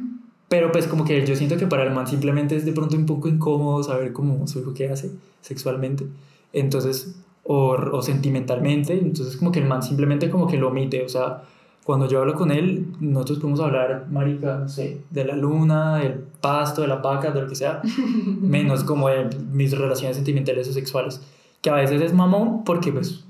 Pero 0.50 0.72
pues 0.72 0.86
como 0.88 1.04
que 1.06 1.26
yo 1.26 1.36
siento 1.36 1.58
que 1.58 1.66
para 1.66 1.84
el 1.84 1.92
man 1.92 2.06
simplemente 2.08 2.56
es 2.56 2.66
de 2.66 2.74
pronto 2.74 2.96
un 2.96 3.06
poco 3.06 3.28
incómodo 3.28 3.82
saber 3.82 4.14
cómo 4.14 4.46
su 4.48 4.60
hijo 4.60 4.74
qué 4.74 4.90
hace 4.90 5.12
sexualmente, 5.42 6.06
entonces, 6.54 7.16
o, 7.44 7.70
o 7.72 8.02
sentimentalmente, 8.02 8.94
entonces 8.94 9.36
como 9.38 9.52
que 9.52 9.60
el 9.60 9.66
man 9.66 9.82
simplemente 9.82 10.30
como 10.30 10.46
que 10.48 10.58
lo 10.58 10.68
omite, 10.68 11.04
o 11.04 11.10
sea, 11.10 11.44
cuando 11.84 12.08
yo 12.08 12.20
hablo 12.22 12.34
con 12.36 12.52
él, 12.52 12.88
nosotros 13.00 13.40
podemos 13.40 13.60
hablar, 13.60 14.08
marica, 14.10 14.58
no 14.60 14.70
sé, 14.70 15.02
de 15.10 15.26
la 15.26 15.36
luna, 15.36 15.98
del 15.98 16.14
pasto, 16.42 16.82
de 16.82 16.88
las 16.88 17.02
vacas, 17.02 17.34
de 17.34 17.42
lo 17.42 17.48
que 17.48 17.56
sea, 17.56 17.82
menos 18.42 18.84
como 18.84 19.10
de 19.10 19.30
mis 19.52 19.78
relaciones 19.78 20.16
sentimentales 20.16 20.68
o 20.70 20.74
sexuales, 20.74 21.22
que 21.62 21.70
a 21.70 21.74
veces 21.76 22.02
es 22.02 22.14
mamón 22.14 22.64
porque 22.64 22.92
pues 22.92 23.26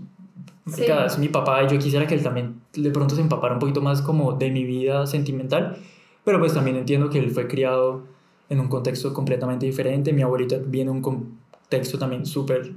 marica, 0.66 1.00
Sí. 1.10 1.14
es 1.14 1.18
mi 1.20 1.28
papá 1.30 1.64
y 1.64 1.68
yo 1.68 1.78
quisiera 1.80 2.06
que 2.08 2.16
él 2.16 2.24
también 2.24 2.62
de 2.74 2.90
pronto 2.92 3.16
se 3.16 3.22
empapara 3.22 3.54
un 3.56 3.60
poquito 3.60 3.82
más 3.82 4.02
como 4.02 4.34
de 4.34 4.50
mi 4.52 4.64
vida 4.64 5.06
sentimental, 5.08 5.78
pero 6.24 6.40
pues 6.40 6.54
también 6.54 6.78
entiendo 6.78 7.10
que 7.10 7.20
él 7.20 7.32
fue 7.32 7.48
criado 7.48 8.04
en 8.50 8.60
un 8.60 8.68
contexto 8.68 9.14
completamente 9.14 9.66
diferente, 9.66 10.14
mi 10.14 10.22
abuelita 10.22 10.58
viene 10.66 10.92
de 10.92 10.98
un 10.98 11.02
contexto 11.02 11.98
también 11.98 12.26
súper 12.26 12.72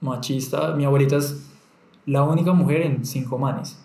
machista, 0.00 0.72
mi 0.74 0.84
abuelita 0.84 1.16
es 1.16 1.46
la 2.06 2.22
única 2.22 2.52
mujer 2.52 2.82
en 2.82 3.04
cinco 3.04 3.38
manes, 3.38 3.78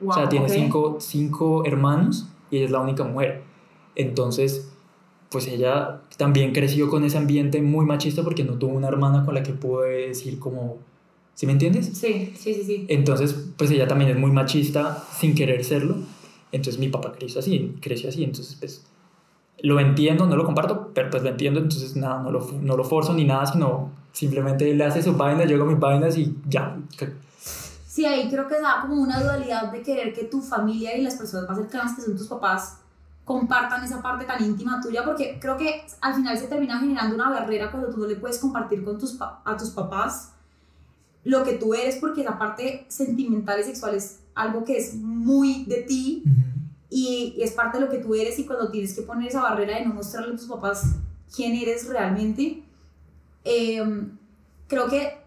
Wow, 0.00 0.10
o 0.10 0.14
sea, 0.14 0.28
tiene 0.28 0.46
ok. 0.46 0.52
cinco, 0.52 0.96
cinco 1.00 1.64
hermanos 1.64 2.28
y 2.50 2.56
ella 2.56 2.66
es 2.66 2.70
la 2.70 2.80
única 2.80 3.04
mujer. 3.04 3.42
Entonces, 3.94 4.70
pues 5.30 5.46
ella 5.46 6.00
también 6.16 6.52
creció 6.52 6.88
con 6.88 7.04
ese 7.04 7.18
ambiente 7.18 7.60
muy 7.60 7.84
machista 7.84 8.22
porque 8.22 8.44
no 8.44 8.54
tuvo 8.54 8.74
una 8.74 8.88
hermana 8.88 9.24
con 9.24 9.34
la 9.34 9.42
que 9.42 9.52
pudo 9.52 9.82
decir 9.82 10.38
como, 10.38 10.78
¿sí 11.34 11.46
me 11.46 11.52
entiendes? 11.52 11.86
Sí, 11.86 12.32
sí, 12.36 12.54
sí, 12.54 12.64
sí. 12.64 12.86
Entonces, 12.88 13.34
pues 13.56 13.70
ella 13.70 13.86
también 13.86 14.10
es 14.10 14.16
muy 14.16 14.30
machista 14.30 15.04
sin 15.18 15.34
querer 15.34 15.64
serlo. 15.64 15.96
Entonces 16.50 16.80
mi 16.80 16.88
papá 16.88 17.12
creció 17.12 17.40
así, 17.40 17.76
creció 17.80 18.08
así. 18.08 18.24
Entonces, 18.24 18.56
pues 18.58 18.86
lo 19.60 19.80
entiendo, 19.80 20.26
no 20.26 20.36
lo 20.36 20.44
comparto, 20.44 20.90
pero 20.94 21.10
pues 21.10 21.22
lo 21.22 21.28
entiendo. 21.28 21.60
Entonces, 21.60 21.96
nada, 21.96 22.22
no 22.22 22.30
lo, 22.30 22.50
no 22.62 22.76
lo 22.76 22.84
forzo 22.84 23.12
ni 23.12 23.24
nada, 23.24 23.44
sino 23.46 23.90
simplemente 24.12 24.70
él 24.70 24.80
hace 24.80 25.02
su 25.02 25.14
vaina, 25.14 25.44
yo 25.44 25.56
hago 25.56 25.66
mis 25.66 25.78
vainas 25.78 26.16
y 26.16 26.34
ya. 26.48 26.78
Sí, 27.98 28.06
ahí 28.06 28.30
creo 28.30 28.46
que 28.46 28.54
se 28.54 28.60
da 28.60 28.82
como 28.82 29.02
una 29.02 29.20
dualidad 29.20 29.72
de 29.72 29.82
querer 29.82 30.14
que 30.14 30.22
tu 30.22 30.40
familia 30.40 30.96
y 30.96 31.02
las 31.02 31.16
personas 31.16 31.48
más 31.48 31.58
cercanas 31.58 31.96
que 31.96 32.02
son 32.02 32.16
tus 32.16 32.28
papás 32.28 32.78
compartan 33.24 33.82
esa 33.82 34.00
parte 34.00 34.24
tan 34.24 34.40
íntima 34.44 34.80
tuya, 34.80 35.04
porque 35.04 35.40
creo 35.40 35.56
que 35.56 35.84
al 36.00 36.14
final 36.14 36.38
se 36.38 36.46
termina 36.46 36.78
generando 36.78 37.16
una 37.16 37.28
barrera 37.28 37.72
cuando 37.72 37.88
tú 37.88 37.98
no 37.98 38.06
le 38.06 38.14
puedes 38.14 38.38
compartir 38.38 38.84
con 38.84 39.00
tus 39.00 39.18
a 39.20 39.56
tus 39.56 39.70
papás 39.70 40.30
lo 41.24 41.42
que 41.42 41.54
tú 41.54 41.74
eres, 41.74 41.96
porque 41.96 42.20
esa 42.20 42.38
parte 42.38 42.86
sentimental 42.86 43.58
y 43.58 43.64
sexual 43.64 43.96
es 43.96 44.20
algo 44.36 44.62
que 44.62 44.78
es 44.78 44.94
muy 44.94 45.64
de 45.64 45.82
ti 45.82 46.22
y, 46.88 47.34
y 47.36 47.42
es 47.42 47.50
parte 47.50 47.78
de 47.78 47.84
lo 47.84 47.90
que 47.90 47.98
tú 47.98 48.14
eres 48.14 48.38
y 48.38 48.46
cuando 48.46 48.70
tienes 48.70 48.94
que 48.94 49.02
poner 49.02 49.26
esa 49.26 49.42
barrera 49.42 49.76
de 49.76 49.86
no 49.86 49.94
mostrarle 49.94 50.34
a 50.34 50.36
tus 50.36 50.46
papás 50.46 50.84
quién 51.34 51.56
eres 51.56 51.88
realmente, 51.88 52.62
eh, 53.44 54.06
creo 54.68 54.86
que 54.86 55.26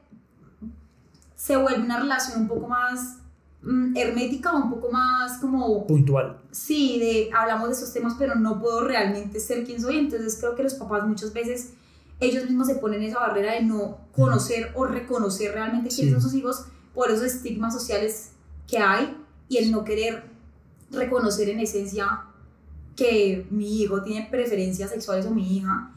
se 1.41 1.57
vuelve 1.57 1.81
una 1.83 1.99
relación 1.99 2.41
un 2.41 2.47
poco 2.47 2.67
más 2.67 3.17
mm, 3.63 3.97
hermética, 3.97 4.51
un 4.53 4.69
poco 4.69 4.91
más 4.91 5.39
como, 5.39 5.87
Puntual. 5.87 6.37
sí, 6.51 6.99
de 6.99 7.31
hablamos 7.35 7.69
de 7.69 7.73
esos 7.73 7.91
temas, 7.91 8.13
pero 8.19 8.35
no 8.35 8.59
puedo 8.61 8.83
realmente 8.83 9.39
ser 9.39 9.63
quien 9.63 9.81
soy, 9.81 9.97
entonces 9.97 10.37
creo 10.39 10.53
que 10.55 10.61
los 10.61 10.75
papás 10.75 11.07
muchas 11.07 11.33
veces 11.33 11.73
ellos 12.19 12.43
mismos 12.45 12.67
se 12.67 12.75
ponen 12.75 13.01
esa 13.01 13.19
barrera 13.19 13.53
de 13.53 13.63
no 13.63 13.97
conocer 14.15 14.71
o 14.75 14.85
reconocer 14.85 15.51
realmente 15.53 15.89
quiénes 15.89 16.13
Sí. 16.13 16.21
son 16.21 16.21
sus 16.21 16.33
hijos 16.35 16.65
por 16.93 17.09
esos 17.09 17.25
estigmas 17.25 17.73
sociales 17.73 18.33
que 18.67 18.77
hay 18.77 19.17
y 19.49 19.57
el 19.57 19.71
no 19.71 19.83
querer 19.83 20.23
reconocer 20.91 21.49
en 21.49 21.59
esencia 21.59 22.21
que 22.95 23.47
mi 23.49 23.81
hijo 23.81 24.03
tiene 24.03 24.27
preferencias 24.29 24.91
sexuales 24.91 25.25
o 25.25 25.31
mi 25.31 25.57
hija 25.57 25.89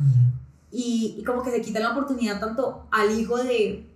y, 0.70 1.16
y 1.18 1.24
como 1.24 1.42
que 1.42 1.50
se 1.50 1.60
quitan 1.60 1.82
la 1.82 1.90
oportunidad 1.90 2.40
tanto 2.40 2.86
al 2.90 3.10
hijo 3.18 3.36
de, 3.36 3.86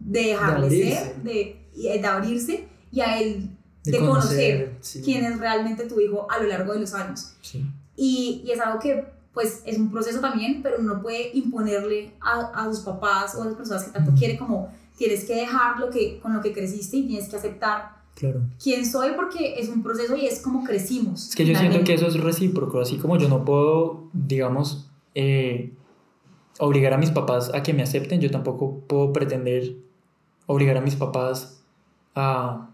de 0.00 0.20
dejarle 0.20 0.66
abrirse. 0.66 0.98
ser, 1.04 1.16
de, 1.22 1.66
y 1.74 1.82
de 1.98 2.06
abrirse 2.06 2.68
y 2.90 3.00
a 3.00 3.20
él 3.20 3.50
De 3.84 3.92
de, 3.92 3.98
conocer, 3.98 4.58
conocer, 4.64 4.76
sí. 4.80 5.02
quién 5.04 5.24
es 5.24 5.38
realmente 5.38 5.84
tu 5.86 6.00
hijo 6.00 6.26
a 6.30 6.38
lo 6.42 6.48
largo 6.48 6.72
de 6.74 6.80
los 6.80 6.92
años. 6.94 7.34
Sí. 7.42 7.64
Y, 7.96 8.42
y 8.46 8.50
es 8.50 8.60
algo 8.60 8.78
que 8.80 9.04
pues 9.32 9.62
es 9.64 9.78
un 9.78 9.90
proceso 9.92 10.18
también, 10.20 10.60
pero 10.62 10.76
uno 10.80 10.94
no 10.96 11.02
puede 11.02 11.30
imponerle 11.34 12.12
a, 12.20 12.40
a 12.52 12.64
sus 12.72 12.80
papás 12.80 13.34
o 13.36 13.42
a 13.42 13.44
las 13.46 13.54
personas 13.54 13.84
que 13.84 13.92
tanto 13.92 14.12
quiere 14.18 14.36
como 14.36 14.72
tienes 14.98 15.24
que 15.24 15.34
dejar 15.36 15.78
lo 15.78 15.88
que, 15.88 16.18
con 16.18 16.34
lo 16.34 16.42
que 16.42 16.52
creciste 16.52 16.96
y 16.98 17.06
tienes 17.06 17.28
que 17.28 17.36
aceptar 17.36 18.00
Claro. 18.16 18.42
quién 18.62 18.84
soy 18.84 19.12
porque 19.16 19.54
es 19.58 19.68
un 19.70 19.82
proceso 19.82 20.14
y 20.16 20.26
es 20.26 20.40
como 20.40 20.62
crecimos. 20.64 21.28
Es 21.30 21.36
que 21.36 21.46
yo 21.46 21.56
siento 21.56 21.82
que 21.84 21.94
eso 21.94 22.06
es 22.08 22.20
recíproco, 22.20 22.80
así 22.80 22.98
como 22.98 23.16
yo 23.16 23.28
no 23.30 23.44
puedo, 23.46 24.10
digamos, 24.12 24.90
eh, 25.14 25.72
obligar 26.58 26.92
a 26.92 26.98
mis 26.98 27.10
papás 27.10 27.50
a 27.54 27.62
que 27.62 27.72
me 27.72 27.82
acepten, 27.82 28.20
yo 28.20 28.30
tampoco 28.30 28.80
puedo 28.86 29.12
pretender 29.12 29.76
obligar 30.46 30.76
a 30.76 30.80
mis 30.80 30.96
papás 30.96 31.62
a, 32.14 32.68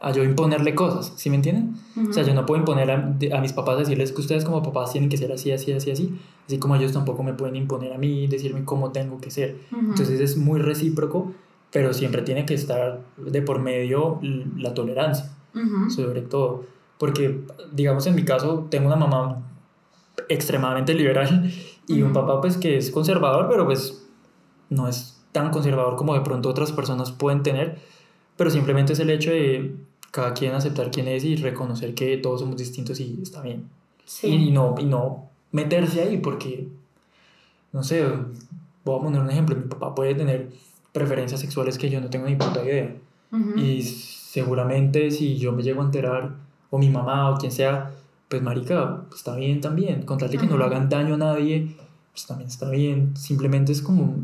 a 0.00 0.12
yo 0.12 0.24
imponerle 0.24 0.74
cosas, 0.74 1.12
¿sí 1.16 1.30
me 1.30 1.36
entienden? 1.36 1.76
Ujú. 1.96 2.10
O 2.10 2.12
sea, 2.12 2.22
yo 2.22 2.34
no 2.34 2.46
puedo 2.46 2.60
imponer 2.60 2.90
a, 2.90 2.94
a 2.94 3.40
mis 3.40 3.52
papás 3.52 3.78
decirles 3.78 4.12
que 4.12 4.20
ustedes 4.20 4.44
como 4.44 4.62
papás 4.62 4.92
tienen 4.92 5.10
que 5.10 5.16
ser 5.16 5.32
así, 5.32 5.52
así, 5.52 5.72
así, 5.72 5.90
así, 5.90 6.18
así 6.46 6.58
como 6.58 6.76
ellos 6.76 6.92
tampoco 6.92 7.22
me 7.22 7.34
pueden 7.34 7.56
imponer 7.56 7.92
a 7.92 7.98
mí, 7.98 8.26
decirme 8.26 8.64
cómo 8.64 8.92
tengo 8.92 9.20
que 9.20 9.30
ser. 9.30 9.58
Ujú. 9.72 9.90
Entonces 9.90 10.20
es 10.20 10.36
muy 10.36 10.60
recíproco, 10.60 11.32
pero 11.70 11.92
siempre 11.92 12.22
tiene 12.22 12.46
que 12.46 12.54
estar 12.54 13.00
de 13.16 13.42
por 13.42 13.58
medio 13.60 14.18
la 14.56 14.74
tolerancia 14.74 15.30
sobre 15.88 16.22
todo. 16.22 16.64
Porque, 16.98 17.40
digamos, 17.72 18.06
en 18.06 18.14
mi 18.14 18.24
caso, 18.24 18.66
tengo 18.70 18.86
una 18.86 18.96
mamá 18.96 19.42
extremadamente 20.28 20.94
liberal 20.94 21.50
y 21.86 22.02
un 22.02 22.12
papá, 22.12 22.40
pues, 22.40 22.56
que 22.56 22.76
es 22.76 22.90
conservador, 22.90 23.48
pero 23.48 23.64
pues 23.64 24.06
no 24.68 24.86
es 24.86 25.19
tan 25.32 25.50
conservador 25.50 25.96
como 25.96 26.14
de 26.14 26.20
pronto 26.20 26.48
otras 26.48 26.72
personas 26.72 27.12
pueden 27.12 27.42
tener. 27.42 27.78
Pero 28.36 28.50
simplemente 28.50 28.94
es 28.94 28.98
el 29.00 29.10
hecho 29.10 29.30
de 29.30 29.74
cada 30.10 30.34
quien 30.34 30.54
aceptar 30.54 30.90
quién 30.90 31.08
es 31.08 31.24
y 31.24 31.36
reconocer 31.36 31.94
que 31.94 32.16
todos 32.16 32.40
somos 32.40 32.56
distintos 32.56 32.98
y 33.00 33.18
está 33.22 33.42
bien. 33.42 33.68
Sí. 34.04 34.28
Y, 34.28 34.50
no, 34.50 34.74
y 34.78 34.84
no 34.84 35.28
meterse 35.52 36.02
ahí 36.02 36.16
porque, 36.18 36.68
no 37.72 37.82
sé, 37.82 38.04
voy 38.84 38.98
a 38.98 39.02
poner 39.02 39.20
un 39.20 39.30
ejemplo. 39.30 39.56
Mi 39.56 39.62
papá 39.62 39.94
puede 39.94 40.14
tener 40.14 40.50
preferencias 40.92 41.40
sexuales 41.40 41.78
que 41.78 41.90
yo 41.90 42.00
no 42.00 42.08
tengo 42.08 42.26
ni 42.26 42.36
puta 42.36 42.64
idea. 42.64 42.96
Ujú. 43.32 43.58
Y 43.58 43.82
seguramente 43.82 45.10
si 45.10 45.36
yo 45.36 45.52
me 45.52 45.62
llego 45.62 45.82
a 45.82 45.84
enterar, 45.84 46.34
o 46.70 46.78
mi 46.78 46.88
mamá 46.88 47.30
o 47.30 47.36
quien 47.36 47.52
sea, 47.52 47.92
pues 48.28 48.42
marica, 48.42 49.02
está 49.14 49.36
bien 49.36 49.60
también. 49.60 50.02
Con 50.02 50.18
tal 50.18 50.30
de 50.30 50.38
que 50.38 50.46
no 50.46 50.56
le 50.56 50.64
hagan 50.64 50.88
daño 50.88 51.14
a 51.14 51.18
nadie, 51.18 51.74
pues 52.12 52.26
también 52.26 52.48
está 52.48 52.70
bien. 52.70 53.16
Simplemente 53.16 53.72
es 53.72 53.82
como, 53.82 54.16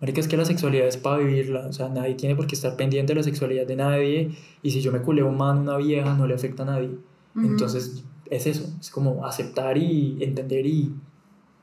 marica, 0.00 0.20
es 0.20 0.28
que 0.28 0.36
la 0.36 0.44
sexualidad 0.44 0.86
es 0.86 0.96
para 0.96 1.18
vivirla. 1.18 1.66
O 1.66 1.72
sea, 1.72 1.88
nadie 1.88 2.14
tiene 2.14 2.34
por 2.36 2.46
qué 2.46 2.54
estar 2.54 2.76
pendiente 2.76 3.12
de 3.12 3.18
la 3.18 3.22
sexualidad 3.22 3.66
de 3.66 3.76
nadie. 3.76 4.36
Y 4.62 4.70
si 4.70 4.80
yo 4.80 4.92
me 4.92 5.00
culeo 5.02 5.28
un 5.28 5.36
man, 5.36 5.58
una 5.58 5.76
vieja, 5.76 6.14
no 6.14 6.26
le 6.26 6.34
afecta 6.34 6.62
a 6.62 6.66
nadie. 6.66 6.90
Ujú. 7.36 7.46
Entonces, 7.46 8.04
es 8.30 8.46
eso. 8.46 8.68
Es 8.80 8.90
como 8.90 9.26
aceptar 9.26 9.76
y 9.76 10.22
entender 10.22 10.66
y 10.66 10.94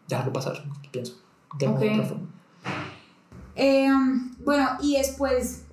dejarlo 0.07 0.33
pasar, 0.33 0.63
pienso. 0.91 1.21
De 1.57 1.65
alguna 1.65 1.85
Ok. 1.85 1.91
otra 1.93 2.05
forma. 2.05 2.27
Eh, 3.55 3.89
bueno, 4.43 4.69
y 4.81 4.97
después, 4.97 5.65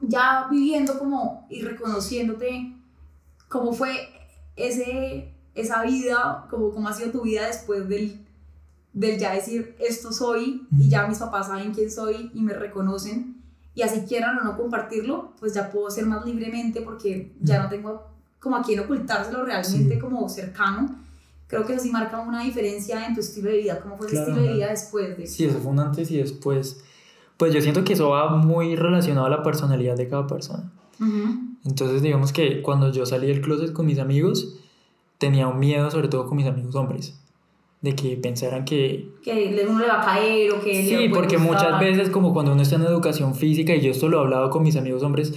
ya 0.00 0.48
viviendo 0.50 0.98
como 0.98 1.46
y 1.48 1.62
reconociéndote, 1.62 2.74
¿cómo 3.48 3.72
fue 3.72 3.90
ese, 4.56 5.32
esa 5.54 5.82
vida, 5.84 6.46
como 6.50 6.70
cómo 6.70 6.88
ha 6.88 6.92
sido 6.92 7.10
tu 7.10 7.22
vida 7.22 7.46
después 7.46 7.88
del, 7.88 8.25
del 8.96 9.18
ya 9.18 9.34
decir 9.34 9.76
esto 9.78 10.10
soy 10.10 10.66
y 10.78 10.88
ya 10.88 11.06
mis 11.06 11.18
papás 11.18 11.48
saben 11.48 11.72
quién 11.74 11.90
soy 11.90 12.30
y 12.34 12.40
me 12.40 12.54
reconocen 12.54 13.36
y 13.74 13.82
así 13.82 14.00
quieran 14.08 14.38
o 14.38 14.44
no 14.44 14.56
compartirlo, 14.56 15.32
pues 15.38 15.52
ya 15.52 15.70
puedo 15.70 15.90
ser 15.90 16.06
más 16.06 16.24
libremente 16.24 16.80
porque 16.80 17.32
ya 17.42 17.62
no 17.62 17.68
tengo 17.68 18.06
como 18.40 18.56
a 18.56 18.62
quien 18.62 18.80
ocultárselo 18.80 19.44
realmente 19.44 19.94
Sí. 19.96 20.00
como 20.00 20.26
cercano. 20.30 20.94
Creo 21.46 21.66
que 21.66 21.74
eso 21.74 21.82
sí 21.82 21.90
marca 21.90 22.18
una 22.20 22.42
diferencia 22.42 23.06
en 23.06 23.14
tu 23.14 23.20
estilo 23.20 23.50
de 23.50 23.58
vida. 23.58 23.80
¿Cómo 23.80 23.96
fue 23.98 24.06
Claro, 24.08 24.28
estilo 24.30 24.46
de 24.46 24.54
vida 24.54 24.68
después 24.70 25.16
de...? 25.18 25.26
Sí, 25.26 25.44
eso 25.44 25.58
fue 25.58 25.70
un 25.72 25.78
antes 25.80 26.10
y 26.10 26.16
después. 26.16 26.80
Pues 27.36 27.52
yo 27.52 27.60
siento 27.60 27.84
que 27.84 27.92
eso 27.92 28.08
va 28.08 28.34
muy 28.34 28.76
relacionado 28.76 29.26
a 29.26 29.30
la 29.30 29.42
personalidad 29.42 29.94
de 29.96 30.08
cada 30.08 30.26
persona. 30.26 30.72
Ujú. 30.98 31.38
Entonces, 31.66 32.00
digamos 32.00 32.32
que 32.32 32.62
cuando 32.62 32.90
yo 32.90 33.04
salí 33.04 33.26
del 33.26 33.42
closet 33.42 33.72
con 33.74 33.84
mis 33.86 33.98
amigos, 33.98 34.56
tenía 35.18 35.46
un 35.48 35.58
miedo, 35.58 35.90
sobre 35.90 36.08
todo 36.08 36.26
con 36.26 36.36
mis 36.38 36.46
amigos 36.46 36.74
hombres, 36.74 37.14
de 37.82 37.94
que 37.94 38.16
pensaran 38.16 38.64
que... 38.64 39.08
que 39.22 39.64
uno 39.68 39.80
le 39.80 39.86
va 39.86 40.02
a 40.02 40.04
caer 40.04 40.50
o 40.52 40.60
que 40.60 40.82
Sí, 40.82 41.08
porque 41.12 41.36
gustar. 41.36 41.40
muchas 41.40 41.80
veces 41.80 42.10
como 42.10 42.32
cuando 42.32 42.52
uno 42.52 42.62
está 42.62 42.76
en 42.76 42.82
educación 42.82 43.34
física, 43.34 43.74
y 43.74 43.80
yo 43.80 43.90
esto 43.90 44.08
lo 44.08 44.18
he 44.18 44.20
hablado 44.20 44.50
con 44.50 44.62
mis 44.62 44.76
amigos 44.76 45.02
hombres, 45.02 45.34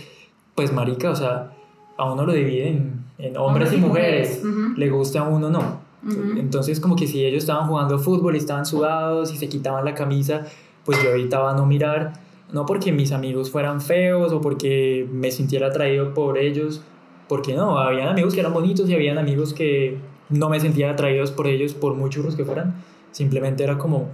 pues 0.55 0.73
marica, 0.73 1.11
o 1.11 1.15
sea, 1.15 1.53
a 1.97 2.11
uno 2.11 2.25
lo 2.25 2.33
dividen 2.33 3.05
en 3.17 3.37
hombres, 3.37 3.73
y 3.73 3.77
mujeres, 3.77 4.41
le 4.75 4.89
gusta 4.89 5.19
a 5.19 5.23
uno 5.27 5.49
no. 5.49 5.81
Entonces 6.37 6.79
como 6.79 6.95
que 6.95 7.07
si 7.07 7.25
ellos 7.25 7.43
estaban 7.43 7.67
jugando 7.67 7.99
fútbol 7.99 8.35
y 8.35 8.37
estaban 8.37 8.65
sudados 8.65 9.33
y 9.33 9.37
se 9.37 9.49
quitaban 9.49 9.83
la 9.83 9.95
camisa, 9.95 10.45
pues 10.85 11.03
yo 11.03 11.09
evitaba 11.09 11.53
no 11.53 11.65
mirar, 11.65 12.13
no 12.53 12.65
porque 12.65 12.93
mis 12.93 13.11
amigos 13.11 13.51
fueran 13.51 13.81
feos 13.81 14.31
o 14.31 14.39
porque 14.39 15.07
me 15.11 15.29
sintiera 15.29 15.67
atraído 15.67 16.13
por 16.13 16.37
ellos, 16.37 16.81
porque 17.27 17.53
no, 17.53 17.77
habían 17.77 18.07
amigos 18.07 18.33
que 18.33 18.39
eran 18.39 18.53
bonitos 18.53 18.89
y 18.89 18.95
habían 18.95 19.17
amigos 19.17 19.53
que 19.53 19.97
no 20.29 20.49
me 20.49 20.59
sentía 20.59 20.91
atraídos 20.91 21.31
por 21.31 21.47
ellos 21.47 21.73
por 21.73 21.95
muy 21.95 22.09
churros 22.09 22.35
que 22.35 22.45
fueran, 22.45 22.83
simplemente 23.11 23.63
era 23.63 23.77
como, 23.77 24.09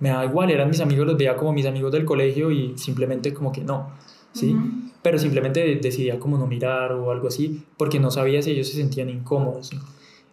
me 0.00 0.10
da 0.10 0.24
igual, 0.24 0.50
eran 0.50 0.68
mis 0.68 0.80
amigos, 0.80 1.06
los 1.06 1.16
veía 1.16 1.36
como 1.36 1.52
mis 1.52 1.66
amigos 1.66 1.92
del 1.92 2.04
colegio 2.04 2.50
y 2.50 2.76
simplemente 2.76 3.32
como 3.32 3.52
que 3.52 3.62
no, 3.62 3.90
¿sí? 4.32 4.56
Pero 5.02 5.18
simplemente 5.18 5.76
decidía 5.76 6.18
como 6.18 6.36
no 6.36 6.46
mirar 6.46 6.92
o 6.92 7.10
algo 7.10 7.28
así, 7.28 7.64
porque 7.76 7.98
no 7.98 8.10
sabía 8.10 8.42
si 8.42 8.50
ellos 8.50 8.68
se 8.68 8.74
sentían 8.74 9.08
incómodos. 9.08 9.72
¿no? 9.72 9.80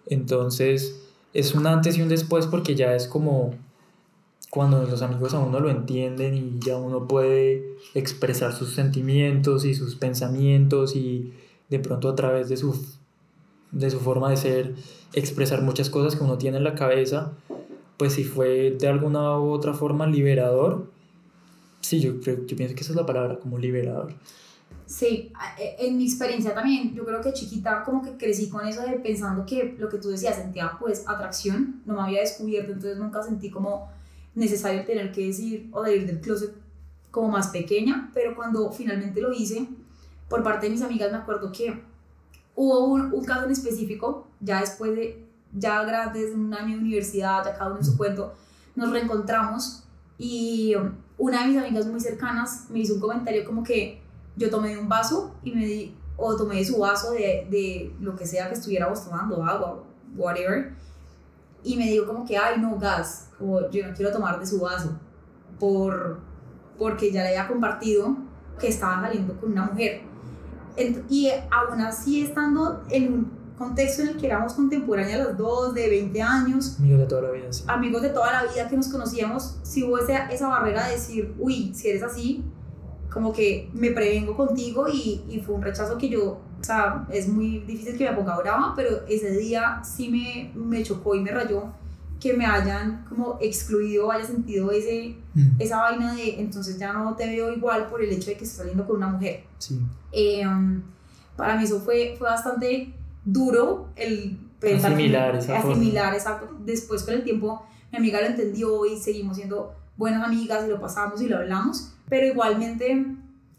Entonces, 0.08 1.08
es 1.34 1.54
un 1.54 1.68
antes 1.68 1.98
y 1.98 2.02
un 2.02 2.10
después 2.10 2.48
porque 2.48 2.76
ya 2.76 2.96
es 2.96 3.08
como 3.08 3.54
cuando 4.50 4.82
los 4.84 5.02
amigos 5.02 5.34
a 5.34 5.40
uno 5.40 5.60
lo 5.60 5.70
entienden 5.70 6.36
y 6.36 6.60
ya 6.66 6.78
uno 6.78 7.08
puede 7.08 7.76
expresar 7.94 8.54
sus 8.54 8.74
sentimientos 8.74 9.66
y 9.66 9.74
sus 9.74 9.96
pensamientos 9.96 10.96
y 10.96 11.34
de 11.70 11.80
pronto 11.80 12.10
a 12.10 12.16
través 12.16 12.50
de 12.50 12.58
su, 12.58 12.76
de 13.72 13.90
su 13.90 14.00
forma 14.00 14.30
de 14.30 14.38
ser 14.38 14.76
expresar 15.14 15.62
muchas 15.62 15.90
cosas 15.90 16.16
que 16.16 16.24
uno 16.24 16.38
tiene 16.38 16.58
en 16.58 16.64
la 16.64 16.76
cabeza, 16.76 17.34
pues 17.98 18.14
si 18.14 18.24
fue 18.24 18.72
de 18.72 18.88
alguna 18.88 19.40
u 19.40 19.50
otra 19.50 19.74
forma 19.74 20.06
liberador, 20.08 20.90
sí, 21.82 22.00
yo, 22.00 22.20
yo 22.20 22.56
pienso 22.56 22.76
que 22.76 22.82
esa 22.82 22.92
es 22.92 22.96
la 22.96 23.06
palabra, 23.06 23.40
como 23.40 23.58
liberador. 23.58 24.14
Sí, 24.86 25.32
e- 25.60 25.76
en 25.88 25.98
mi 25.98 26.06
experiencia 26.06 26.54
también, 26.54 26.94
yo 26.94 27.06
creo 27.06 27.22
que 27.22 27.34
chiquita 27.34 27.84
como 27.84 28.02
que 28.02 28.18
crecí 28.18 28.50
con 28.50 28.66
eso 28.66 28.82
de 28.82 28.94
pensando 28.94 29.46
que 29.46 29.76
lo 29.78 29.90
que 29.90 29.98
tú 29.98 30.10
decías, 30.10 30.36
sentía 30.36 30.78
pues 30.80 31.04
atracción, 31.08 31.82
no 31.86 31.96
me 31.96 32.02
había 32.02 32.22
descubierto, 32.22 32.72
entonces 32.72 32.98
nunca 32.98 33.22
sentí 33.24 33.50
como 33.50 33.90
necesario 34.36 34.86
tener 34.86 35.12
que 35.12 35.28
decir 35.28 35.70
o 35.72 35.84
de 35.84 35.98
ir 35.98 36.08
del 36.08 36.22
closet 36.22 36.54
como 37.12 37.30
más 37.30 37.48
pequeña, 37.48 38.12
pero 38.14 38.36
cuando 38.36 38.72
finalmente 38.72 39.20
lo 39.20 39.34
hice, 39.34 39.68
por 40.30 40.44
parte 40.44 40.68
de 40.68 40.74
mis 40.74 40.82
amigas 40.82 41.12
me 41.12 41.18
acuerdo 41.18 41.52
que 41.52 41.82
hubo 42.58 42.86
un, 42.86 43.14
un 43.14 43.24
caso 43.24 43.46
en 43.46 43.52
específico, 43.52 44.28
ya 44.40 44.62
después 44.62 44.96
de, 44.96 45.24
ya 45.54 45.84
grandes, 45.84 46.34
un 46.34 46.52
año 46.56 46.76
de 46.76 46.82
universidad, 46.82 47.46
ya 47.46 47.54
cada 47.54 47.70
uno 47.70 47.78
en 47.78 47.86
su 47.86 47.96
cuento, 47.96 48.34
nos 48.76 48.92
reencontramos 48.92 49.84
y 50.18 50.74
una 51.20 51.44
de 51.44 51.50
mis 51.50 51.58
amigas 51.58 51.86
muy 51.86 52.00
cercanas 52.00 52.66
me 52.72 52.80
hizo 52.80 52.96
un 52.96 53.00
comentario 53.00 53.46
como 53.46 53.64
que 53.64 54.02
yo 54.36 54.50
tomé 54.50 54.70
de 54.70 54.80
un 54.80 54.90
vaso 54.90 55.36
y 55.44 55.52
me 55.52 55.66
di, 55.66 55.96
o 56.16 56.36
tomé 56.36 56.56
de 56.56 56.66
su 56.66 56.80
vaso 56.80 57.12
de, 57.12 57.48
de 57.52 57.96
lo 58.00 58.16
que 58.16 58.26
sea 58.26 58.48
que 58.48 58.56
estuviéramos 58.56 59.06
tomando, 59.06 59.44
agua, 59.46 59.84
whatever, 60.16 60.74
y 61.64 61.78
me 61.78 61.86
dijo 61.92 62.08
como 62.08 62.26
que, 62.26 62.38
ay, 62.38 62.60
no, 62.60 62.80
gas, 62.80 63.30
como 63.38 63.70
yo 63.70 63.88
no 63.88 63.94
quiero 63.94 64.12
tomar 64.12 64.40
de 64.40 64.48
su 64.48 64.60
vaso, 64.60 65.00
por, 65.60 66.22
porque 66.80 67.12
ya 67.12 67.22
le 67.22 67.30
había 67.30 67.48
compartido 67.48 68.18
que 68.60 68.70
estaba 68.70 69.02
saliendo 69.02 69.40
con 69.40 69.52
una 69.52 69.66
mujer. 69.66 70.07
Y 71.10 71.30
aún 71.52 71.82
así, 71.82 72.22
estando 72.22 72.84
en 72.90 73.14
un 73.14 73.32
contexto 73.58 74.04
en 74.04 74.10
el 74.10 74.18
que 74.18 74.28
éramos 74.28 74.54
contemporáneas 74.54 75.20
las 75.20 75.38
dos, 75.38 75.74
de 75.74 75.90
20 75.90 76.22
años, 76.22 76.78
Amigos 76.80 77.00
de 77.00 77.06
toda 77.08 77.22
la 77.24 77.32
vida, 77.32 77.52
sí. 77.52 77.64
amigos 77.68 78.02
de 78.02 78.10
toda 78.10 78.32
la 78.32 78.52
vida 78.52 78.68
que 78.70 78.78
nos 78.78 78.88
conocíamos, 78.88 79.58
si 79.64 79.84
hubo 79.84 79.98
esa, 79.98 80.28
esa 80.30 80.48
barrera 80.48 80.86
de 80.88 80.94
decir, 80.94 81.34
uy, 81.40 81.74
si 81.74 81.90
eres 81.90 82.04
así, 82.04 82.44
como 83.12 83.34
que 83.34 83.70
me 83.74 83.92
prevengo 83.92 84.36
contigo 84.38 84.88
y, 84.88 85.24
y 85.28 85.40
fue 85.40 85.56
un 85.56 85.64
rechazo 85.64 85.98
que 85.98 86.10
yo, 86.10 86.40
o 86.60 86.64
sea, 86.64 87.08
es 87.12 87.28
muy 87.28 87.60
difícil 87.60 87.98
que 87.98 88.10
me 88.10 88.16
ponga 88.16 88.38
brava, 88.38 88.74
pero 88.76 89.06
ese 89.08 89.32
día 89.32 89.82
sí 89.84 90.10
me, 90.10 90.52
me 90.54 90.84
chocó 90.84 91.16
y 91.16 91.22
me 91.22 91.32
rayó 91.32 91.72
que 92.20 92.34
me 92.34 92.46
hayan 92.46 93.06
como 93.08 93.38
excluido, 93.42 94.12
haya 94.12 94.26
sentido 94.26 94.72
ese, 94.72 95.16
Mm, 95.38 95.62
esa 95.62 95.78
vaina 95.78 96.16
de 96.16 96.40
entonces 96.40 96.80
ya 96.80 96.92
no 96.94 97.16
te 97.16 97.28
veo 97.28 97.52
igual 97.54 97.88
por 97.90 98.04
el 98.04 98.10
hecho 98.10 98.32
de 98.32 98.38
que 98.38 98.44
estás 98.44 98.58
saliendo 98.58 98.88
con 98.88 98.96
una 98.96 99.08
mujer. 99.08 99.44
Sí. 99.60 99.80
Eh, 100.12 100.44
para 101.36 101.56
mí 101.56 101.64
eso 101.64 101.80
fue, 101.80 102.16
fue 102.18 102.28
bastante 102.28 102.92
duro 103.24 103.90
el 103.96 104.40
pensar 104.60 104.94
Asimilar 104.94 105.36
esa 105.36 105.60
asimilar, 105.60 106.14
exacto. 106.16 106.50
Después 106.66 107.04
con 107.04 107.14
el 107.14 107.24
tiempo 107.24 107.64
mi 107.92 108.00
amiga 108.00 108.20
lo 108.20 108.28
entendió 108.28 108.86
y 108.88 108.98
seguimos 108.98 109.38
siendo 109.38 109.76
buenas 109.96 110.24
amigas 110.24 110.66
y 110.66 110.70
lo 110.70 110.82
pasamos 110.82 111.22
y 111.22 111.28
lo 111.28 111.38
hablamos, 111.38 111.94
pero 112.10 112.26
igualmente 112.26 113.06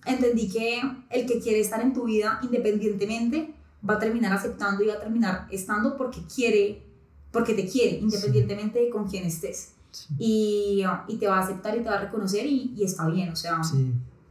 entendí 0.04 0.48
que 0.48 0.80
el 1.10 1.26
que 1.26 1.38
quiere 1.38 1.60
estar 1.60 1.80
en 1.80 1.92
tu 1.92 2.04
vida 2.04 2.40
independientemente 2.42 3.54
va 3.88 3.94
a 3.94 3.98
terminar 4.00 4.32
aceptando 4.32 4.82
y 4.82 4.88
va 4.88 4.94
a 4.94 5.00
terminar 5.00 5.46
estando 5.50 5.96
porque 5.96 6.20
quiere, 6.34 6.82
porque 7.30 7.54
te 7.54 7.66
quiere, 7.66 7.98
independientemente 7.98 8.78
de 8.80 8.90
con 8.90 9.08
quién 9.08 9.24
estés. 9.24 9.74
Y, 10.18 10.84
y, 11.08 11.16
te 11.16 11.26
va 11.26 11.38
a 11.38 11.40
aceptar 11.40 11.76
y 11.76 11.82
te 11.82 11.88
va 11.88 11.96
a 11.96 12.00
reconocer 12.02 12.46
y, 12.46 12.72
y 12.76 12.84
está 12.84 13.08
bien, 13.08 13.30
o 13.30 13.36
sea, 13.36 13.60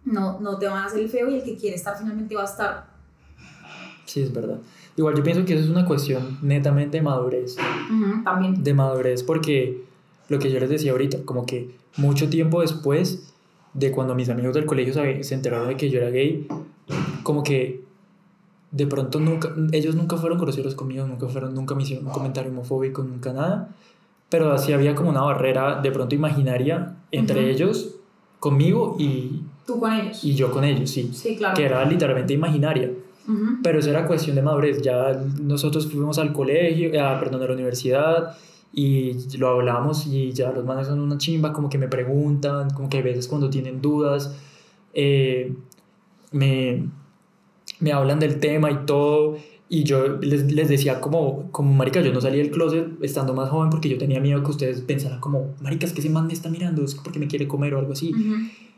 no, 0.06 0.40
no 0.40 0.58
te 0.58 0.68
van 0.68 0.84
a 0.84 0.86
hacer 0.86 1.00
el 1.00 1.10
feo 1.10 1.30
y 1.30 1.36
el 1.36 1.44
que 1.44 1.58
quiere 1.58 1.76
estar 1.76 1.98
finalmente 1.98 2.36
va 2.36 2.44
a 2.44 2.46
estar. 2.46 2.90
Sí, 4.06 4.22
es 4.22 4.32
verdad. 4.32 4.60
Igual 4.96 5.16
yo 5.16 5.24
pienso 5.24 5.46
que 5.46 5.54
eso 5.54 5.64
es 5.64 5.70
una 5.70 5.86
cuestión 5.86 6.40
netamente 6.42 6.98
de 6.98 7.04
madurez. 7.04 7.56
también. 8.24 8.64
De 8.64 8.74
madurez 8.74 9.24
porque 9.24 9.84
lo 10.30 10.40
que 10.40 10.52
yo 10.52 10.60
les 10.60 10.70
decía 10.70 10.92
ahorita, 10.92 11.24
como 11.26 11.46
que 11.46 11.76
mucho 11.98 12.30
tiempo 12.30 12.62
después 12.62 13.34
de 13.74 13.92
cuando 13.92 14.16
mis 14.16 14.30
amigos 14.30 14.56
del 14.56 14.66
colegio 14.66 14.94
se 14.94 15.34
enteraron 15.34 15.68
de 15.68 15.78
que 15.78 15.90
yo 15.90 16.00
era 16.00 16.10
gay, 16.10 16.48
como 17.24 17.44
que 17.44 17.84
de 18.78 18.88
pronto 18.88 19.20
nunca, 19.20 19.54
ellos 19.72 19.96
nunca 19.96 20.18
fueron 20.18 20.38
groseros 20.38 20.76
conmigo, 20.76 21.06
nunca 21.06 21.28
fueron, 21.28 21.54
nunca 21.54 21.76
me 21.76 21.84
hicieron 21.84 22.08
un 22.08 22.14
comentario 22.14 22.52
homofóbico, 22.52 23.04
nunca 23.04 23.34
nada, 23.34 23.70
pero 24.30 24.52
así 24.52 24.74
había 24.74 24.96
como 24.96 25.10
una 25.10 25.22
barrera 25.22 25.82
de 25.82 25.92
pronto 25.92 26.16
imaginaria 26.16 26.96
entre 27.12 27.50
ellos, 27.50 27.96
conmigo 28.40 28.96
y... 29.00 29.42
Tú 29.66 29.80
con 29.80 29.92
ellos. 29.94 30.24
Y 30.24 30.36
yo 30.36 30.52
con 30.52 30.64
ellos, 30.64 30.90
sí. 30.90 31.10
Sí, 31.14 31.36
claro. 31.36 31.56
Que 31.56 31.66
era 31.66 31.84
literalmente 31.84 32.34
imaginaria. 32.34 32.92
Pero 33.62 33.80
eso 33.80 33.90
era 33.90 34.08
cuestión 34.08 34.38
de 34.38 34.42
madurez. 34.42 34.82
Ya 34.82 35.12
nosotros 35.42 35.92
fuimos 35.92 36.18
al 36.18 36.32
colegio, 36.32 36.92
ah, 37.04 37.18
perdón, 37.20 37.44
a 37.44 37.48
la 37.48 37.54
universidad 37.54 38.38
y 38.72 39.14
lo 39.38 39.50
hablamos 39.50 40.08
y 40.08 40.32
ya 40.32 40.52
los 40.52 40.64
manes 40.64 40.88
son 40.88 41.00
una 41.00 41.18
chimba, 41.18 41.52
como 41.52 41.70
que 41.70 41.78
me 41.78 41.88
preguntan, 41.88 42.70
como 42.70 42.90
que 42.90 43.00
a 43.00 43.02
veces 43.02 43.28
cuando 43.28 43.50
tienen 43.50 43.82
dudas, 43.82 44.34
eh, 44.94 45.54
me, 46.32 46.88
me 47.80 47.92
hablan 47.92 48.20
del 48.20 48.40
tema 48.40 48.72
y 48.72 48.86
todo. 48.86 49.38
Y 49.70 49.84
yo 49.84 50.08
les, 50.20 50.52
les, 50.52 50.70
decía 50.70 51.02
como, 51.02 51.52
como, 51.52 51.74
marica, 51.74 52.00
yo 52.00 52.14
no 52.14 52.22
salí 52.22 52.38
del 52.38 52.52
closet 52.52 52.88
estando 53.02 53.34
más 53.34 53.50
joven 53.50 53.70
porque 53.70 53.90
yo 53.90 53.98
tenía 53.98 54.22
miedo 54.22 54.42
que 54.42 54.52
ustedes 54.52 54.80
pensaran 54.82 55.20
como, 55.20 55.56
marica, 55.60 55.86
es 55.86 55.92
que 55.92 56.00
ese 56.00 56.10
man 56.10 56.26
me 56.26 56.34
está 56.34 56.50
mirando, 56.50 56.84
es 56.86 56.96
porque 56.96 57.20
me 57.20 57.28
quiere 57.28 57.48
comer 57.50 57.74
o 57.74 57.80
algo 57.80 57.92
así. 57.92 58.14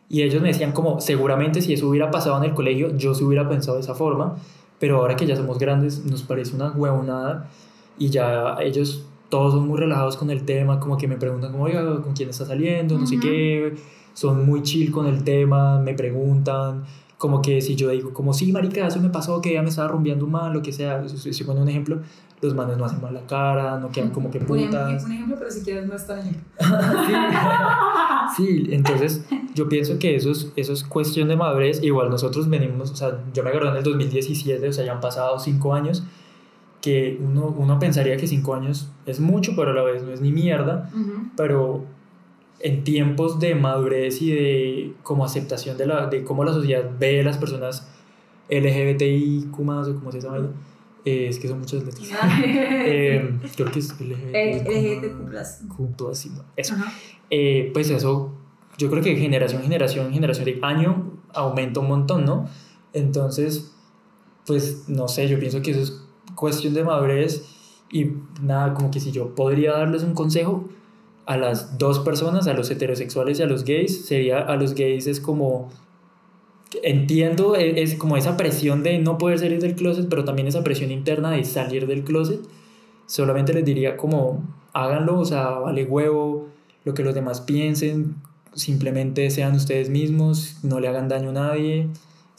Y 0.10 0.24
ellos 0.24 0.41
me 0.41 0.47
decían 0.47 0.72
como, 0.72 1.00
seguramente 1.00 1.62
si 1.62 1.74
eso 1.74 1.88
hubiera 1.88 2.10
pasado 2.10 2.38
en 2.38 2.50
el 2.50 2.56
colegio, 2.56 2.97
yo 2.97 3.14
se 3.14 3.24
hubiera 3.24 3.47
pensado 3.47 3.78
de 3.78 3.84
esa 3.84 3.93
forma, 3.93 4.38
pero 4.80 4.97
ahora 4.97 5.16
que 5.16 5.28
ya 5.28 5.36
somos 5.36 5.60
grandes, 5.60 6.04
nos 6.06 6.24
parece 6.24 6.56
una 6.56 6.72
huevonada 6.72 7.52
y 8.00 8.10
ya 8.10 8.56
ellos 8.60 9.06
todos 9.30 9.54
son 9.54 9.68
muy 9.68 9.78
relajados 9.78 10.18
con 10.18 10.32
el 10.32 10.43
tema, 10.43 10.80
como 10.80 10.97
que 10.97 11.08
me 11.08 11.18
preguntan 11.18 11.52
como, 11.52 11.66
oiga, 11.66 12.02
¿con 12.02 12.14
quién 12.14 12.30
está 12.30 12.45
saliendo? 12.45 12.97
No 12.97 13.06
sé 13.06 13.20
qué, 13.20 13.76
son 14.14 14.45
muy 14.45 14.64
chill 14.64 14.91
con 14.91 15.06
el 15.06 15.24
tema, 15.24 15.80
me 15.80 15.93
preguntan, 15.93 16.86
como 17.20 17.41
que 17.41 17.59
si 17.59 17.76
yo 17.76 17.89
digo, 17.89 18.13
como, 18.13 18.34
sí, 18.34 18.49
marica, 18.53 18.88
eso 18.88 19.01
me 19.01 19.09
pasó, 19.09 19.41
que 19.41 19.51
ella 19.51 19.61
me 19.61 19.67
estaba 19.67 19.89
rumbeando 19.89 20.26
mal, 20.26 20.53
lo 20.53 20.61
que 20.61 20.72
sea, 20.72 21.05
si, 21.05 21.34
si 21.34 21.43
pone 21.43 21.59
un 21.61 21.67
ejemplo, 21.67 21.99
los 22.41 22.55
manes 22.55 22.78
no 22.78 22.86
hacen 22.86 23.01
mal 23.01 23.13
la 23.13 23.28
cara, 23.28 23.78
no 23.78 23.89
quedan 23.89 24.11
como 24.11 24.32
que 24.32 24.39
putas. 24.39 25.03
Un 25.03 25.11
ejemplo, 25.11 25.36
pero 25.38 25.51
si 25.51 25.61
quieres 25.61 25.86
no 25.86 25.95
está 25.95 26.15
bien. 26.15 26.41
sí, 28.38 28.67
entonces 28.72 29.26
yo 29.53 29.67
pienso 29.67 29.99
que 29.99 30.15
eso 30.15 30.32
es, 30.32 30.49
eso 30.55 30.72
es 30.72 30.86
cuestión 30.86 31.28
de 31.28 31.36
madurez. 31.36 31.84
Igual 31.84 32.09
nosotros 32.09 32.49
venimos, 32.49 32.91
o 32.91 32.95
sea, 32.95 33.20
yo 33.34 33.43
me 33.43 33.49
agarré 33.49 33.67
en 33.67 33.76
el 33.76 33.84
2017, 33.84 34.70
o 34.70 34.72
sea, 34.72 34.86
ya 34.86 34.93
han 34.93 35.01
pasado 35.01 35.39
cinco 35.39 35.74
años, 35.74 36.05
que 36.80 37.20
uno, 37.22 37.47
uno 37.47 37.80
pensaría 37.80 38.15
que 38.15 38.28
cinco 38.28 38.55
años 38.55 38.93
es 39.05 39.20
mucho, 39.20 39.57
pero 39.57 39.72
a 39.72 39.74
la 39.74 39.84
vez 39.84 40.03
no 40.03 40.11
es 40.13 40.22
ni 40.22 40.32
mierda, 40.32 40.89
pero 41.36 41.84
en 42.60 42.84
tiempos 42.84 43.39
de 43.39 43.55
madurez 43.55 44.22
y 44.22 44.32
de 44.32 44.93
como 45.03 45.26
aceptación 45.26 45.78
de, 45.78 45.88
la, 45.88 46.07
de 46.07 46.24
cómo 46.24 46.43
la 46.43 46.53
sociedad 46.53 46.89
ve 46.99 47.22
a 47.22 47.24
las 47.24 47.38
personas 47.38 47.88
LGBTIQ 48.49 49.53
o 49.53 49.95
como 49.95 50.12
se 50.12 50.20
llama, 50.20 50.49
eh, 51.05 51.28
es 51.30 51.39
que 51.39 51.47
son 51.47 51.60
muchas 51.60 51.84
letras. 51.84 52.10
eh, 52.45 53.39
creo 53.55 53.72
que 53.72 53.80
es 53.80 53.91
LGBTQ+. 53.99 55.34
Eso. 56.55 56.76
Eh, 57.30 57.70
pues 57.74 57.89
eso, 57.89 58.34
yo 58.78 58.89
creo 58.89 59.03
que 59.03 59.16
generación, 59.16 59.62
generación, 59.62 60.12
generación 60.12 60.45
de 60.45 60.60
año 60.62 61.20
aumenta 61.34 61.80
un 61.80 61.88
montón, 61.88 62.26
¿no? 62.26 62.49
Entonces, 62.93 63.76
pues 64.45 64.89
no 64.89 65.07
sé, 65.07 65.28
yo 65.28 65.39
pienso 65.39 65.62
que 65.62 65.72
eso 65.72 65.82
es 65.82 66.03
cuestión 66.36 66.74
de 66.74 66.84
madurez 66.84 67.45
y 67.91 68.12
nada, 68.41 68.74
como 68.74 68.89
que 68.91 68.99
si 68.99 69.12
yo 69.12 69.36
podría 69.36 69.74
darles 69.74 70.03
un 70.03 70.14
consejo 70.14 70.68
a 71.30 71.38
las 71.38 71.78
dos 71.78 72.00
personas, 72.00 72.48
a 72.48 72.56
los 72.56 72.72
heterosexuales 72.72 73.40
y 73.40 73.44
a 73.44 73.46
los 73.46 73.64
gays, 73.64 74.04
sería 74.08 74.40
a 74.40 74.56
los 74.56 74.74
gays 74.74 75.06
es 75.06 75.20
como 75.20 75.70
entiendo, 76.82 77.56
e, 77.56 77.84
es 77.84 77.94
como 77.94 78.18
esa 78.18 78.36
presión 78.36 78.82
de 78.82 78.98
no 78.98 79.20
poder 79.20 79.38
salir 79.38 79.62
del 79.62 79.76
closet, 79.76 80.10
pero 80.10 80.26
también 80.26 80.48
esa 80.48 80.64
presión 80.64 80.90
interna 80.90 81.30
de 81.30 81.44
salir 81.44 81.86
del 81.86 82.04
closet. 82.04 82.40
Solamente 83.06 83.54
les 83.54 83.64
diría 83.64 83.96
como 83.96 84.44
háganlo, 84.74 85.20
o 85.20 85.26
sea, 85.26 85.50
vale 85.52 85.86
huevo 85.86 86.48
lo 86.84 86.96
que 86.96 87.04
los 87.04 87.14
demás 87.14 87.42
piensen, 87.42 88.16
simplemente 88.56 89.30
sean 89.30 89.54
ustedes 89.54 89.92
mismos, 89.92 90.58
no 90.64 90.80
le 90.80 90.88
hagan 90.88 91.10
daño 91.10 91.30
a 91.30 91.34
nadie, 91.34 91.90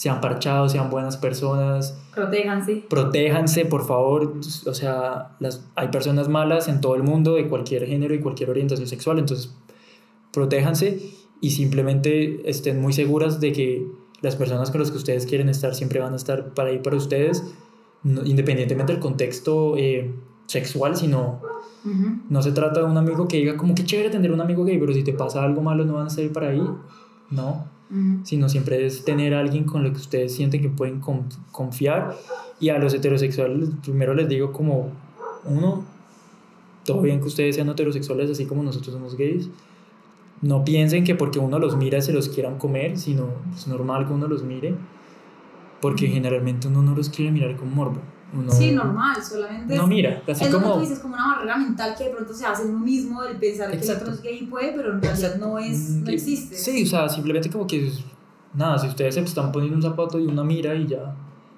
sean 0.00 0.22
parchados, 0.22 0.72
sean 0.72 0.88
buenas 0.88 1.18
personas. 1.18 1.94
Protéjanse. 2.14 2.86
Protéjanse, 2.88 3.66
por 3.66 3.86
favor. 3.86 4.32
O 4.64 4.72
sea, 4.72 5.36
las, 5.40 5.62
hay 5.74 5.88
personas 5.88 6.26
malas 6.26 6.68
en 6.68 6.80
todo 6.80 6.94
el 6.94 7.02
mundo, 7.02 7.34
de 7.34 7.46
cualquier 7.48 7.84
género 7.84 8.14
y 8.14 8.20
cualquier 8.20 8.48
orientación 8.48 8.88
sexual, 8.88 9.18
entonces 9.18 9.54
protéjanse 10.32 11.02
y 11.42 11.50
simplemente 11.50 12.48
estén 12.48 12.80
muy 12.80 12.94
seguras 12.94 13.40
de 13.40 13.52
que 13.52 13.86
las 14.22 14.36
personas 14.36 14.70
con 14.70 14.80
las 14.80 14.90
que 14.90 14.96
ustedes 14.96 15.26
quieren 15.26 15.50
estar 15.50 15.74
siempre 15.74 16.00
van 16.00 16.14
a 16.14 16.16
estar 16.16 16.54
para 16.54 16.70
ahí 16.70 16.78
para 16.78 16.96
ustedes, 16.96 17.44
independientemente 18.02 18.94
del 18.94 19.02
contexto 19.02 19.76
eh, 19.76 20.14
sexual, 20.46 20.96
sino 20.96 21.42
no 22.30 22.40
se 22.40 22.52
trata 22.52 22.80
de 22.80 22.86
un 22.86 22.96
amigo 22.96 23.28
que 23.28 23.36
diga 23.36 23.58
como 23.58 23.74
que 23.74 23.84
chévere 23.84 24.08
tener 24.08 24.32
un 24.32 24.40
amigo 24.40 24.64
gay, 24.64 24.78
pero 24.78 24.94
si 24.94 25.04
te 25.04 25.12
pasa 25.12 25.44
algo 25.44 25.60
malo 25.60 25.84
no 25.84 25.96
van 25.96 26.04
a 26.04 26.08
estar 26.08 26.26
para 26.30 26.48
ahí, 26.48 26.62
no, 27.28 27.79
sino 28.22 28.48
siempre 28.48 28.86
es 28.86 29.04
tener 29.04 29.34
a 29.34 29.40
alguien 29.40 29.64
con 29.64 29.82
lo 29.82 29.90
que 29.92 29.98
ustedes 29.98 30.34
sienten 30.34 30.62
que 30.62 30.68
pueden 30.68 31.00
confiar. 31.50 32.16
Y 32.60 32.68
a 32.68 32.78
los 32.78 32.94
heterosexuales 32.94 33.70
primero 33.82 34.14
les 34.14 34.28
digo 34.28 34.52
como 34.52 34.92
uno, 35.44 35.84
todo 36.84 37.02
bien 37.02 37.20
que 37.20 37.26
ustedes 37.26 37.56
sean 37.56 37.68
heterosexuales 37.68 38.30
así 38.30 38.46
como 38.46 38.62
nosotros 38.62 38.94
somos 38.94 39.16
gays, 39.16 39.50
no 40.42 40.64
piensen 40.64 41.04
que 41.04 41.14
porque 41.14 41.38
uno 41.38 41.58
los 41.58 41.76
mira 41.76 42.00
se 42.00 42.12
los 42.12 42.28
quieran 42.28 42.58
comer, 42.58 42.96
sino 42.98 43.28
es 43.54 43.66
normal 43.66 44.06
que 44.06 44.12
uno 44.12 44.26
los 44.26 44.42
mire, 44.42 44.74
porque 45.80 46.06
generalmente 46.06 46.68
uno 46.68 46.82
no 46.82 46.94
los 46.94 47.10
quiere 47.10 47.30
mirar 47.30 47.56
con 47.56 47.74
morbo. 47.74 48.00
Sí, 48.50 48.72
normal, 48.72 49.16
solamente. 49.22 49.76
No, 49.76 49.86
mira, 49.86 50.22
así 50.28 50.44
es 50.44 50.50
como. 50.50 50.66
Lo 50.66 50.72
que 50.72 50.78
tú 50.78 50.80
dices, 50.80 50.98
como 51.00 51.14
una 51.14 51.34
barrera 51.34 51.56
mental 51.56 51.94
que 51.96 52.04
de 52.04 52.10
pronto 52.10 52.32
se 52.32 52.46
hace 52.46 52.62
en 52.62 52.70
uno 52.70 52.84
mismo, 52.84 53.22
el 53.24 53.36
pensar 53.36 53.70
que 53.70 53.78
el 53.78 53.90
otro 53.90 54.12
es 54.12 54.22
gay 54.22 54.46
puede, 54.46 54.72
pero 54.72 54.92
en 54.92 55.02
realidad 55.02 55.36
no, 55.36 55.58
es, 55.58 55.90
no 55.90 56.10
existe. 56.10 56.54
Sí, 56.54 56.84
o 56.84 56.86
sea, 56.86 57.08
simplemente 57.08 57.50
como 57.50 57.66
que. 57.66 57.90
Nada, 58.52 58.78
si 58.78 58.88
ustedes 58.88 59.14
se 59.14 59.20
están 59.20 59.52
poniendo 59.52 59.76
un 59.76 59.82
zapato 59.82 60.18
y 60.18 60.26
una 60.26 60.42
mira 60.42 60.74
y 60.74 60.86
ya. 60.86 61.14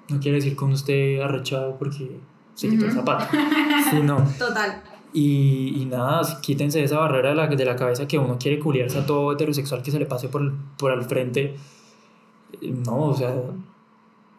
No 0.09 0.19
quiere 0.19 0.37
decir 0.37 0.55
que 0.55 0.63
uno 0.63 0.75
esté 0.75 1.23
arrechado 1.23 1.77
porque 1.77 2.19
se 2.55 2.69
quitó 2.69 2.85
el 2.85 2.91
zapato. 2.91 3.25
Sí, 3.89 3.99
no. 4.01 4.17
Total. 4.37 4.81
Y, 5.13 5.81
y, 5.81 5.85
nada, 5.85 6.21
quítense 6.41 6.83
esa 6.83 6.97
barrera 6.97 7.29
de 7.29 7.35
la, 7.35 7.47
de 7.47 7.65
la 7.65 7.75
cabeza 7.75 8.07
que 8.07 8.17
uno 8.17 8.37
quiere 8.39 8.59
culiarse 8.59 8.97
a 8.97 9.05
todo 9.05 9.31
heterosexual 9.31 9.83
que 9.83 9.91
se 9.91 9.99
le 9.99 10.07
pase 10.07 10.27
por, 10.27 10.51
por 10.77 10.91
al 10.91 11.03
frente. 11.03 11.55
No, 12.61 13.05
o 13.05 13.13
sea, 13.15 13.33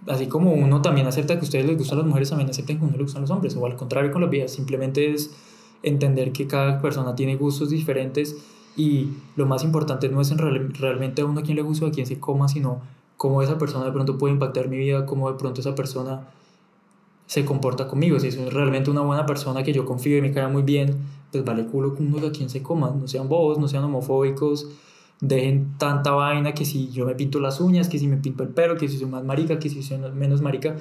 así 0.07 0.27
como 0.27 0.53
uno 0.53 0.83
también 0.83 1.07
acepta 1.07 1.35
que 1.35 1.41
a 1.41 1.45
ustedes 1.45 1.67
les 1.67 1.79
gustan 1.79 1.99
las 1.99 2.07
mujeres, 2.07 2.31
también 2.31 2.51
acepten 2.51 2.79
que 2.79 2.85
a 2.85 2.89
uno 2.89 2.97
les 2.97 3.07
gustan 3.07 3.23
los 3.23 3.31
hombres, 3.31 3.57
o 3.57 3.67
al 3.67 3.77
contrario 3.77 4.13
con 4.13 4.21
los 4.21 4.31
vías. 4.31 4.53
Simplemente 4.53 5.13
es 5.13 5.31
entender 5.83 6.33
que 6.33 6.47
cada 6.47 6.81
persona 6.81 7.15
tiene 7.15 7.37
gustos 7.37 7.71
diferentes 7.71 8.37
y 8.77 9.11
lo 9.37 9.47
más 9.47 9.63
importante 9.63 10.09
no 10.09 10.21
es 10.21 10.31
en 10.31 10.39
realmente 10.39 11.23
a 11.23 11.25
uno 11.25 11.41
a 11.41 11.43
quien 11.43 11.57
le 11.57 11.63
gusta 11.63 11.85
o 11.85 11.89
a 11.89 11.93
quien 11.93 12.07
se 12.07 12.19
coma, 12.19 12.49
sino 12.49 12.81
cómo 13.17 13.43
esa 13.43 13.59
persona 13.59 13.85
de 13.85 13.93
pronto 13.93 14.19
puede 14.19 14.35
impactar 14.35 14.69
mi 14.69 14.77
vida, 14.77 15.07
cómo 15.07 15.31
de 15.31 15.39
pronto 15.39 15.61
esa 15.61 15.75
persona 15.75 16.29
se 17.27 17.45
comporta 17.45 17.87
conmigo. 17.87 18.19
Si 18.19 18.29
es 18.29 18.53
realmente 18.53 18.91
una 18.91 19.03
buena 19.03 19.27
persona 19.27 19.63
que 19.63 19.73
yo 19.73 19.85
confío 19.85 20.19
y 20.19 20.23
me 20.23 20.33
cae 20.33 20.49
muy 20.49 20.63
bien, 20.63 20.97
pues 21.31 21.45
vale 21.45 21.67
culo 21.67 21.95
con 21.95 22.13
uno 22.13 22.27
a 22.27 22.33
quien 22.33 22.51
se 22.51 22.63
coma. 22.63 22.91
No 22.91 23.09
sean 23.09 23.29
bobos, 23.29 23.59
no 23.59 23.69
sean 23.69 23.85
homofóbicos, 23.85 24.69
dejen 25.29 25.77
tanta 25.79 26.11
vaina 26.12 26.53
que 26.53 26.64
si 26.64 26.91
yo 26.91 27.07
me 27.07 27.14
pinto 27.14 27.41
las 27.41 27.61
uñas, 27.61 27.89
que 27.89 27.99
si 27.99 28.07
me 28.07 28.16
pinto 28.16 28.43
el 28.43 28.51
pelo, 28.51 28.77
que 28.77 28.89
si 28.89 28.99
soy 28.99 29.09
más 29.09 29.25
marica, 29.25 29.59
que 29.59 29.68
si 29.68 29.83
soy 29.83 29.99
menos 30.14 30.43
marica. 30.43 30.77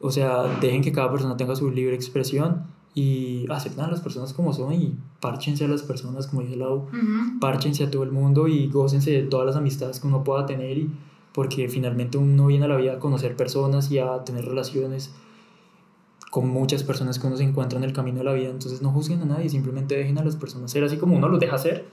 O 0.00 0.10
sea, 0.10 0.44
dejen 0.60 0.82
que 0.82 0.92
cada 0.92 1.10
persona 1.10 1.36
tenga 1.36 1.56
su 1.56 1.70
libre 1.70 1.94
expresión 1.94 2.64
y 2.94 3.46
acepten 3.50 3.84
a 3.84 3.88
las 3.88 4.00
personas 4.00 4.32
como 4.32 4.52
son 4.52 4.72
y 4.72 4.96
párchense 5.20 5.64
a 5.64 5.68
las 5.68 5.82
personas, 5.82 6.26
como 6.26 6.42
dice 6.42 6.56
Lau, 6.56 6.76
uh 6.76 7.40
párchense 7.40 7.84
a 7.84 7.90
todo 7.90 8.02
el 8.02 8.10
mundo 8.10 8.48
y 8.48 8.68
gócense 8.68 9.10
de 9.10 9.22
todas 9.22 9.46
las 9.46 9.56
amistades 9.56 10.00
que 10.00 10.06
uno 10.06 10.24
pueda 10.24 10.46
tener 10.46 10.78
y 10.78 10.90
porque 11.32 11.68
finalmente 11.68 12.18
uno 12.18 12.46
viene 12.46 12.64
a 12.64 12.68
la 12.68 12.76
vida 12.76 12.94
a 12.94 12.98
conocer 12.98 13.36
personas 13.36 13.90
y 13.90 13.98
a 13.98 14.24
tener 14.24 14.44
relaciones 14.44 15.14
con 16.30 16.48
muchas 16.48 16.82
personas 16.82 17.18
que 17.18 17.26
uno 17.26 17.36
se 17.36 17.44
encuentra 17.44 17.78
en 17.78 17.84
el 17.84 17.92
camino 17.92 18.18
de 18.18 18.24
la 18.24 18.32
vida. 18.32 18.50
Entonces 18.50 18.82
no 18.82 18.90
juzguen 18.90 19.22
a 19.22 19.24
nadie, 19.24 19.48
simplemente 19.48 19.96
dejen 19.96 20.18
a 20.18 20.24
las 20.24 20.36
personas 20.36 20.70
ser 20.70 20.84
así 20.84 20.96
como 20.96 21.16
uno 21.16 21.28
los 21.28 21.40
deja 21.40 21.56
ser. 21.58 21.86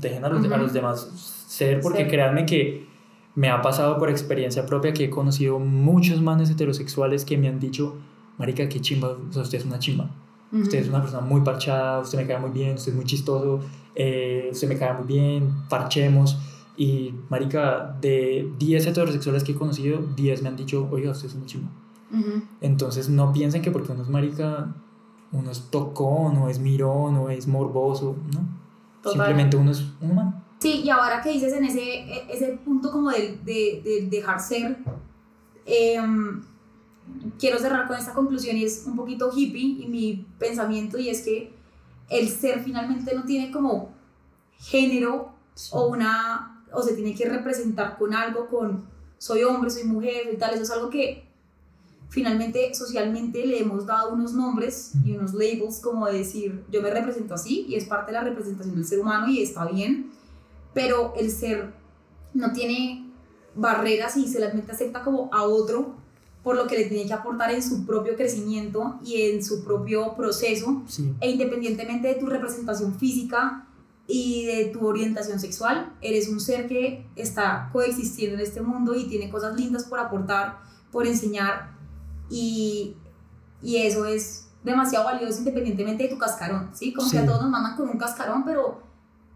Dejen 0.00 0.24
a 0.24 0.28
los, 0.28 0.44
a 0.50 0.56
los 0.56 0.72
demás 0.72 1.44
ser, 1.46 1.80
porque 1.80 2.00
Ser. 2.00 2.08
créanme 2.08 2.46
que 2.46 2.86
me 3.34 3.48
ha 3.48 3.62
pasado 3.62 3.98
por 3.98 4.10
experiencia 4.10 4.64
propia 4.66 4.92
que 4.92 5.04
he 5.04 5.10
conocido 5.10 5.58
muchos 5.58 6.20
manes 6.20 6.50
heterosexuales 6.50 7.24
que 7.24 7.36
me 7.36 7.48
han 7.48 7.58
dicho, 7.58 7.96
marica, 8.38 8.68
qué 8.68 8.80
chimba, 8.80 9.16
o 9.28 9.32
sea, 9.32 9.42
usted 9.42 9.58
es 9.58 9.64
una 9.64 9.78
chimba. 9.78 10.10
Usted 10.52 10.78
es 10.78 10.88
una 10.88 11.00
persona 11.00 11.20
muy 11.20 11.40
parchada, 11.40 11.98
usted 11.98 12.16
me 12.16 12.28
cae 12.28 12.38
muy 12.38 12.50
bien, 12.50 12.74
usted 12.76 12.92
es 12.92 12.96
muy 12.96 13.04
chistoso, 13.04 13.60
eh, 13.96 14.50
usted 14.52 14.68
me 14.68 14.76
cae 14.76 14.94
muy 14.94 15.04
bien, 15.04 15.52
parchemos. 15.68 16.38
Y, 16.76 17.12
marica, 17.28 17.96
de 18.00 18.48
10 18.56 18.86
heterosexuales 18.86 19.42
que 19.42 19.50
he 19.50 19.54
conocido, 19.56 19.98
10 20.14 20.42
me 20.42 20.48
han 20.50 20.56
dicho, 20.56 20.88
oiga, 20.92 21.10
usted 21.10 21.26
es 21.26 21.34
una 21.34 21.46
chimba. 21.46 21.70
Entonces 22.60 23.08
no 23.08 23.32
piensen 23.32 23.62
que 23.62 23.72
porque 23.72 23.90
uno 23.90 24.02
es 24.02 24.08
marica, 24.08 24.72
uno 25.32 25.50
es 25.50 25.70
tocón, 25.70 26.36
o 26.36 26.48
es 26.48 26.60
mirón, 26.60 27.16
o 27.16 27.30
es 27.30 27.48
morboso, 27.48 28.14
¿no? 28.32 28.63
Total. 29.04 29.12
Simplemente 29.12 29.56
uno 29.56 29.70
es 29.70 29.80
un 30.00 30.10
humano. 30.10 30.42
Sí, 30.58 30.80
y 30.82 30.90
ahora 30.90 31.20
que 31.22 31.30
dices 31.30 31.52
en 31.52 31.64
ese, 31.64 31.80
e- 31.82 32.26
ese 32.30 32.58
punto 32.64 32.90
como 32.90 33.10
de, 33.10 33.38
de, 33.44 33.82
de 33.84 34.08
dejar 34.10 34.40
ser, 34.40 34.78
em, 35.66 36.42
quiero 37.38 37.58
cerrar 37.58 37.86
con 37.86 37.96
esta 37.96 38.14
conclusión 38.14 38.56
y 38.56 38.64
es 38.64 38.84
un 38.86 38.96
poquito 38.96 39.30
hippie 39.34 39.84
y 39.84 39.86
mi 39.88 40.26
pensamiento 40.38 40.98
y 40.98 41.10
es 41.10 41.22
que 41.22 41.52
el 42.08 42.28
ser 42.28 42.62
finalmente 42.62 43.14
no 43.14 43.24
tiene 43.24 43.50
como 43.50 43.92
género 44.58 45.34
o 45.72 45.86
una 45.88 46.64
o 46.72 46.82
se 46.82 46.94
tiene 46.94 47.14
que 47.14 47.28
representar 47.28 47.98
con 47.98 48.14
algo 48.14 48.48
con 48.48 48.86
soy 49.18 49.42
hombre 49.42 49.70
soy 49.70 49.84
mujer 49.84 50.30
y 50.32 50.36
tal 50.36 50.54
eso 50.54 50.62
es 50.62 50.70
algo 50.70 50.90
que 50.90 51.28
finalmente 52.14 52.72
socialmente 52.74 53.44
le 53.44 53.58
hemos 53.58 53.86
dado 53.86 54.12
unos 54.14 54.34
nombres 54.34 54.92
y 55.04 55.16
unos 55.16 55.34
labels 55.34 55.80
como 55.80 56.06
de 56.06 56.18
decir 56.18 56.64
yo 56.70 56.80
me 56.80 56.88
represento 56.90 57.34
así 57.34 57.66
y 57.68 57.74
es 57.74 57.86
parte 57.86 58.12
de 58.12 58.18
la 58.18 58.24
representación 58.24 58.76
del 58.76 58.84
ser 58.86 59.00
humano 59.00 59.26
y 59.28 59.42
está 59.42 59.66
bien 59.66 60.10
pero 60.72 61.12
el 61.18 61.28
ser 61.32 61.74
no 62.32 62.52
tiene 62.52 63.10
barreras 63.56 64.16
y 64.16 64.32
solamente 64.32 64.70
acepta 64.70 65.02
como 65.02 65.28
a 65.32 65.42
otro 65.42 65.96
por 66.44 66.54
lo 66.54 66.68
que 66.68 66.78
le 66.78 66.84
tiene 66.84 67.04
que 67.04 67.12
aportar 67.12 67.50
en 67.50 67.62
su 67.64 67.84
propio 67.84 68.14
crecimiento 68.14 69.00
y 69.04 69.22
en 69.22 69.42
su 69.42 69.64
propio 69.64 70.14
proceso 70.14 70.82
Sí. 70.86 71.12
e 71.20 71.32
independientemente 71.32 72.06
de 72.06 72.14
tu 72.14 72.26
representación 72.26 72.94
física 72.94 73.66
y 74.06 74.44
de 74.44 74.66
tu 74.66 74.86
orientación 74.86 75.40
sexual, 75.40 75.94
eres 76.02 76.28
un 76.28 76.38
ser 76.38 76.68
que 76.68 77.06
está 77.16 77.70
coexistiendo 77.72 78.36
en 78.36 78.42
este 78.42 78.60
mundo 78.60 78.94
y 78.94 79.08
tiene 79.08 79.30
cosas 79.30 79.58
lindas 79.58 79.84
por 79.84 79.98
aportar, 79.98 80.58
por 80.92 81.06
enseñar 81.06 81.74
y, 82.30 82.96
y 83.62 83.76
eso 83.78 84.06
es 84.06 84.48
demasiado 84.62 85.04
valioso 85.04 85.38
independientemente 85.40 86.04
de 86.04 86.08
tu 86.08 86.18
cascarón, 86.18 86.70
¿sí? 86.74 86.92
Como 86.94 87.10
que 87.10 87.18
Sí. 87.18 87.22
a 87.22 87.26
todos 87.26 87.42
nos 87.42 87.50
mandan 87.50 87.76
con 87.76 87.88
un 87.88 87.98
cascarón, 87.98 88.44
pero 88.44 88.82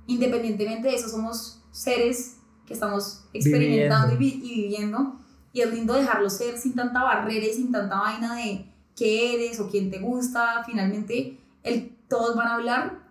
independientemente 0.06 0.88
de 0.88 0.94
eso 0.94 1.08
somos 1.08 1.62
seres 1.70 2.36
que 2.66 2.74
estamos 2.74 3.24
experimentando 3.32 4.14
y, 4.14 4.18
vi- 4.18 4.40
y 4.42 4.62
viviendo 4.62 5.16
y 5.52 5.60
es 5.60 5.72
lindo 5.72 5.94
dejarlo 5.94 6.28
ser 6.30 6.58
sin 6.58 6.74
tanta 6.74 7.02
barrera 7.02 7.46
y 7.46 7.52
sin 7.54 7.72
tanta 7.72 8.00
vaina 8.00 8.36
de 8.36 8.70
qué 8.96 9.34
eres 9.34 9.60
o 9.60 9.68
quién 9.68 9.90
te 9.90 9.98
gusta, 9.98 10.62
finalmente 10.66 11.38
el, 11.62 11.96
todos 12.08 12.36
van 12.36 12.48
a 12.48 12.54
hablar, 12.54 13.08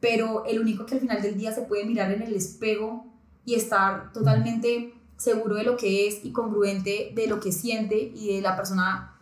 pero 0.00 0.44
el 0.46 0.60
único 0.60 0.86
que 0.86 0.94
al 0.94 1.00
final 1.00 1.20
del 1.22 1.36
día 1.38 1.52
se 1.52 1.62
puede 1.62 1.84
mirar 1.84 2.12
en 2.12 2.22
el 2.22 2.34
espejo 2.34 3.06
y 3.44 3.54
estar 3.54 4.12
totalmente 4.12 4.94
seguro 5.16 5.54
de 5.56 5.64
lo 5.64 5.76
que 5.76 6.06
es 6.08 6.24
y 6.24 6.32
congruente 6.32 7.12
de 7.14 7.26
lo 7.26 7.40
que 7.40 7.50
siente 7.52 7.96
y 8.14 8.34
de 8.36 8.40
la 8.42 8.56
persona 8.56 9.15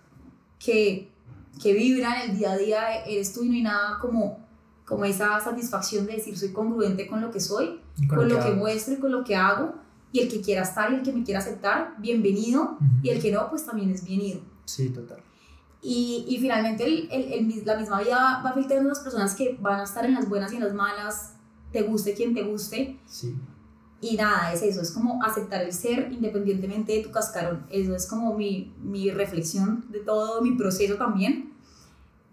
que, 0.64 1.10
que 1.62 1.72
vibra 1.74 2.22
en 2.24 2.30
el 2.30 2.38
día 2.38 2.52
a 2.52 2.56
día 2.58 3.04
eres 3.04 3.32
tú 3.32 3.42
y 3.44 3.48
no 3.48 3.54
hay 3.54 3.62
nada 3.62 3.98
como, 4.00 4.38
como 4.84 5.04
esa 5.04 5.40
satisfacción 5.40 6.06
de 6.06 6.14
decir 6.14 6.36
soy 6.38 6.52
congruente 6.52 7.06
con 7.06 7.20
lo 7.20 7.30
que 7.30 7.40
soy, 7.40 7.80
con 8.08 8.28
lo 8.28 8.36
que 8.36 8.48
hago. 8.48 8.56
muestro 8.56 8.94
y 8.94 8.98
con 8.98 9.12
lo 9.12 9.24
que 9.24 9.36
hago 9.36 9.74
y 10.12 10.20
el 10.20 10.28
que 10.28 10.40
quiera 10.40 10.62
estar 10.62 10.92
y 10.92 10.96
el 10.96 11.02
que 11.02 11.12
me 11.12 11.24
quiera 11.24 11.40
aceptar, 11.40 11.94
bienvenido 11.98 12.78
y 13.02 13.08
el 13.10 13.20
que 13.20 13.32
no, 13.32 13.48
pues 13.50 13.64
también 13.66 13.90
es 13.90 14.04
bienvenido. 14.04 14.40
Sí, 14.64 14.88
total. 14.90 15.18
Y, 15.82 16.24
y 16.28 16.38
finalmente 16.38 16.84
el, 16.84 17.08
el- 17.10 17.32
el 17.32 17.66
la 17.66 17.76
misma 17.76 18.00
vida 18.00 18.40
va 18.44 18.52
filtrando 18.54 18.88
a 18.88 18.92
las 18.94 19.00
personas 19.00 19.34
que 19.34 19.58
van 19.60 19.80
a 19.80 19.84
estar 19.84 20.04
en 20.06 20.14
las 20.14 20.28
buenas 20.28 20.52
y 20.52 20.56
en 20.56 20.62
las 20.64 20.72
malas, 20.72 21.34
te 21.72 21.82
guste 21.82 22.14
quien 22.14 22.32
te 22.32 22.42
guste. 22.42 22.98
Sí. 23.06 23.34
Y 24.04 24.16
nada, 24.18 24.52
es 24.52 24.60
eso, 24.60 24.82
es 24.82 24.90
como 24.90 25.22
aceptar 25.22 25.62
el 25.62 25.72
ser 25.72 26.12
independientemente 26.12 26.92
de 26.92 27.02
tu 27.02 27.10
cascarón. 27.10 27.64
Eso 27.70 27.96
es 27.96 28.06
como 28.06 28.34
mi, 28.34 28.70
mi 28.82 29.10
reflexión 29.10 29.86
de 29.88 30.00
todo 30.00 30.42
mi 30.42 30.52
proceso 30.56 30.96
también. 30.96 31.54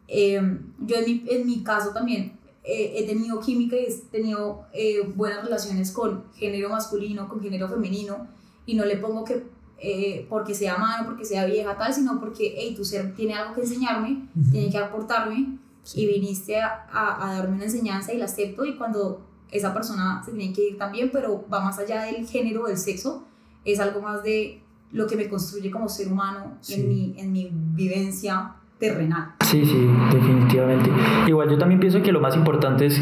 Eh, 0.10 0.42
yo 0.80 0.96
en 0.98 1.06
mi, 1.06 1.24
en 1.30 1.46
mi 1.46 1.64
caso 1.64 1.92
también 1.92 2.38
eh, 2.66 2.96
he 2.98 3.08
tenido 3.08 3.40
química 3.40 3.78
y 3.78 3.86
he 3.86 3.96
tenido 4.12 4.66
eh, 4.74 5.02
buenas 5.16 5.46
relaciones 5.46 5.92
con 5.92 6.26
género 6.34 6.68
masculino, 6.68 7.30
con 7.30 7.40
género 7.40 7.70
femenino, 7.70 8.28
y 8.66 8.76
no 8.76 8.84
le 8.84 8.98
pongo 8.98 9.24
que 9.24 9.42
eh, 9.78 10.28
porque 10.30 10.54
sea 10.54 10.78
mano, 10.78 11.06
porque 11.06 11.24
sea 11.24 11.46
vieja, 11.46 11.78
tal, 11.78 11.94
sino 11.94 12.20
porque, 12.20 12.54
hey, 12.58 12.74
tu 12.76 12.84
ser 12.84 13.16
tiene 13.16 13.36
algo 13.36 13.56
que 13.56 13.62
enseñarme, 13.62 14.28
tiene 14.52 14.70
que 14.70 14.78
aportarme, 14.78 15.58
y 15.96 16.06
viniste 16.06 16.60
a, 16.60 16.86
a, 16.92 17.30
a 17.30 17.36
darme 17.38 17.56
una 17.56 17.64
enseñanza 17.64 18.14
y 18.14 18.18
la 18.18 18.26
acepto, 18.26 18.66
y 18.66 18.76
cuando 18.76 19.31
esa 19.52 19.74
persona 19.74 20.22
se 20.24 20.32
tiene 20.32 20.54
que 20.54 20.70
ir 20.70 20.78
también, 20.78 21.10
pero 21.12 21.46
va 21.54 21.62
más 21.62 21.78
allá 21.78 22.04
del 22.04 22.26
género, 22.26 22.66
del 22.68 22.78
sexo, 22.78 23.26
es 23.66 23.80
algo 23.80 24.02
más 24.02 24.24
de 24.24 24.62
lo 24.92 25.08
que 25.08 25.16
me 25.16 25.28
construye 25.30 25.70
como 25.72 25.88
ser 25.88 26.08
humano 26.12 26.58
Sí. 26.62 26.76
en, 26.76 26.90
mi, 26.90 27.14
en 27.18 27.32
mi 27.32 27.50
vivencia 27.52 28.54
terrenal. 28.80 29.34
Sí, 29.42 29.64
sí, 29.66 29.88
definitivamente. 30.12 30.90
Igual 31.28 31.50
yo 31.50 31.58
también 31.58 31.80
pienso 31.80 32.02
que 32.02 32.12
lo 32.12 32.20
más 32.20 32.36
importante 32.36 32.88
es 32.88 33.00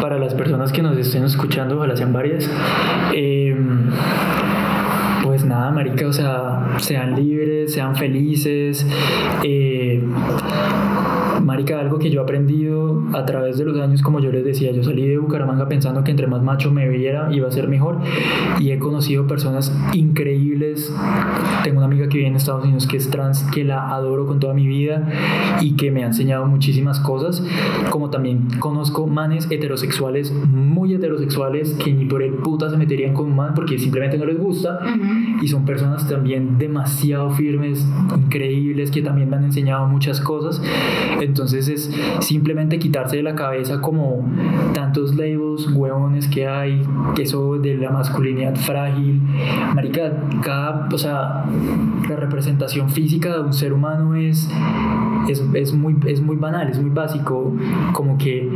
para 0.00 0.18
las 0.18 0.34
personas 0.34 0.70
que 0.72 0.82
nos 0.82 0.96
estén 0.96 1.24
escuchando, 1.24 1.76
ojalá 1.76 1.96
sean 1.96 2.12
varias, 2.12 2.48
eh, 3.12 3.56
pues 5.22 5.44
nada, 5.44 5.70
marica, 5.70 6.06
o 6.06 6.12
sea, 6.12 6.76
sean 6.78 7.16
libres, 7.16 7.72
sean 7.72 7.96
felices. 7.96 8.86
eh, 9.42 10.02
marica, 11.44 11.80
algo 11.80 11.98
que 11.98 12.10
yo 12.10 12.20
he 12.20 12.22
aprendido 12.22 13.02
a 13.12 13.24
través 13.24 13.58
de 13.58 13.64
los 13.64 13.78
años, 13.78 14.02
como 14.02 14.20
yo 14.20 14.32
les 14.32 14.44
decía, 14.44 14.72
yo 14.72 14.82
salí 14.82 15.06
de 15.06 15.18
Bucaramanga 15.18 15.68
pensando 15.68 16.02
que 16.02 16.10
entre 16.10 16.26
más 16.26 16.42
macho 16.42 16.70
me 16.70 16.88
viera 16.88 17.28
iba 17.32 17.48
a 17.48 17.50
ser 17.50 17.68
mejor 17.68 17.98
y 18.58 18.70
he 18.70 18.78
conocido 18.78 19.26
personas 19.26 19.72
increíbles. 19.92 20.92
Tengo 21.62 21.78
una 21.78 21.86
amiga 21.86 22.08
que 22.08 22.18
vive 22.18 22.28
en 22.28 22.36
Estados 22.36 22.64
Unidos 22.64 22.86
que 22.86 22.96
es 22.96 23.10
trans, 23.10 23.42
que 23.52 23.64
la 23.64 23.94
adoro 23.94 24.26
con 24.26 24.40
toda 24.40 24.54
mi 24.54 24.66
vida 24.66 25.08
y 25.60 25.76
que 25.76 25.90
me 25.90 26.04
ha 26.04 26.06
enseñado 26.06 26.46
muchísimas 26.46 27.00
cosas, 27.00 27.44
como 27.90 28.10
también 28.10 28.48
conozco 28.58 29.06
manes 29.06 29.48
heterosexuales, 29.50 30.32
muy 30.32 30.94
heterosexuales, 30.94 31.74
que 31.74 31.92
ni 31.92 32.04
por 32.06 32.22
el 32.22 32.34
puta 32.34 32.70
se 32.70 32.76
meterían 32.76 33.14
con 33.14 33.26
un 33.26 33.36
man 33.36 33.52
porque 33.54 33.78
simplemente 33.78 34.18
no 34.18 34.24
les 34.24 34.38
gusta 34.38 34.80
y 35.42 35.48
son 35.48 35.64
personas 35.64 36.08
también 36.08 36.58
demasiado 36.58 37.30
firmes, 37.30 37.86
increíbles, 38.16 38.90
que 38.90 39.02
también 39.02 39.28
me 39.30 39.36
han 39.36 39.44
enseñado 39.44 39.86
muchas 39.86 40.20
cosas. 40.20 40.62
Entonces 41.20 41.33
es 41.42 41.90
simplemente 42.20 42.78
quitarse 42.78 43.16
de 43.16 43.22
la 43.22 43.34
cabeza 43.34 43.80
como 43.80 44.24
tantos 44.72 45.14
labels 45.14 45.68
huevones 45.72 46.28
que 46.28 46.46
hay, 46.46 46.82
eso 47.18 47.58
de 47.58 47.76
la 47.76 47.90
masculinidad 47.90 48.54
frágil. 48.56 49.20
Marica, 49.74 50.12
cada, 50.42 50.88
o 50.92 50.98
sea, 50.98 51.44
la 52.08 52.16
representación 52.16 52.88
física 52.88 53.34
de 53.34 53.40
un 53.40 53.52
ser 53.52 53.72
humano 53.72 54.14
es, 54.14 54.48
es, 55.28 55.42
es, 55.54 55.72
muy, 55.72 55.96
es 56.06 56.20
muy 56.20 56.36
banal, 56.36 56.68
es 56.68 56.80
muy 56.80 56.90
básico, 56.90 57.52
como 57.92 58.16
que 58.18 58.48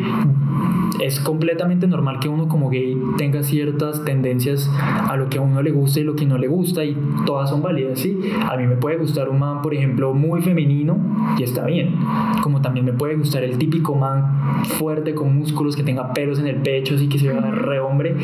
es 1.01 1.21
completamente 1.21 1.87
normal 1.87 2.19
que 2.19 2.29
uno 2.29 2.49
como 2.49 2.71
gay 2.71 3.01
tenga 3.17 3.43
ciertas 3.43 4.05
tendencias 4.05 4.71
a 4.79 5.17
lo 5.17 5.29
que 5.29 5.39
a 5.39 5.41
uno 5.41 5.63
le 5.63 5.71
gusta 5.71 6.01
y 6.01 6.05
lo 6.05 6.17
que 6.17 6.27
no 6.27 6.39
le 6.39 6.49
gusta 6.49 6.85
y 6.85 6.97
todas 7.27 7.51
son 7.51 7.63
válidas, 7.63 8.01
¿sí? 8.01 8.19
A 8.49 8.57
mí 8.57 8.67
me 8.67 8.77
puede 8.77 8.97
gustar 8.97 9.29
un 9.29 9.39
man, 9.39 9.63
por 9.63 9.75
ejemplo, 9.75 10.13
muy 10.15 10.43
femenino 10.43 10.99
y 11.39 11.43
está 11.43 11.67
bien, 11.67 11.95
como 12.43 12.61
también 12.69 12.85
me 12.85 12.93
puede 12.93 13.17
gustar 13.17 13.43
el 13.45 13.57
típico 13.57 13.95
man 13.95 14.63
fuerte 14.79 15.15
con 15.15 15.35
músculos 15.35 15.75
que 15.75 15.83
tenga 15.83 16.13
pelos 16.13 16.39
en 16.39 16.49
el 16.49 16.57
pecho, 16.57 16.97
así 16.97 17.09
que 17.09 17.19
se 17.19 17.27
vea 17.27 17.41
re 17.41 17.81
hombre 17.81 18.15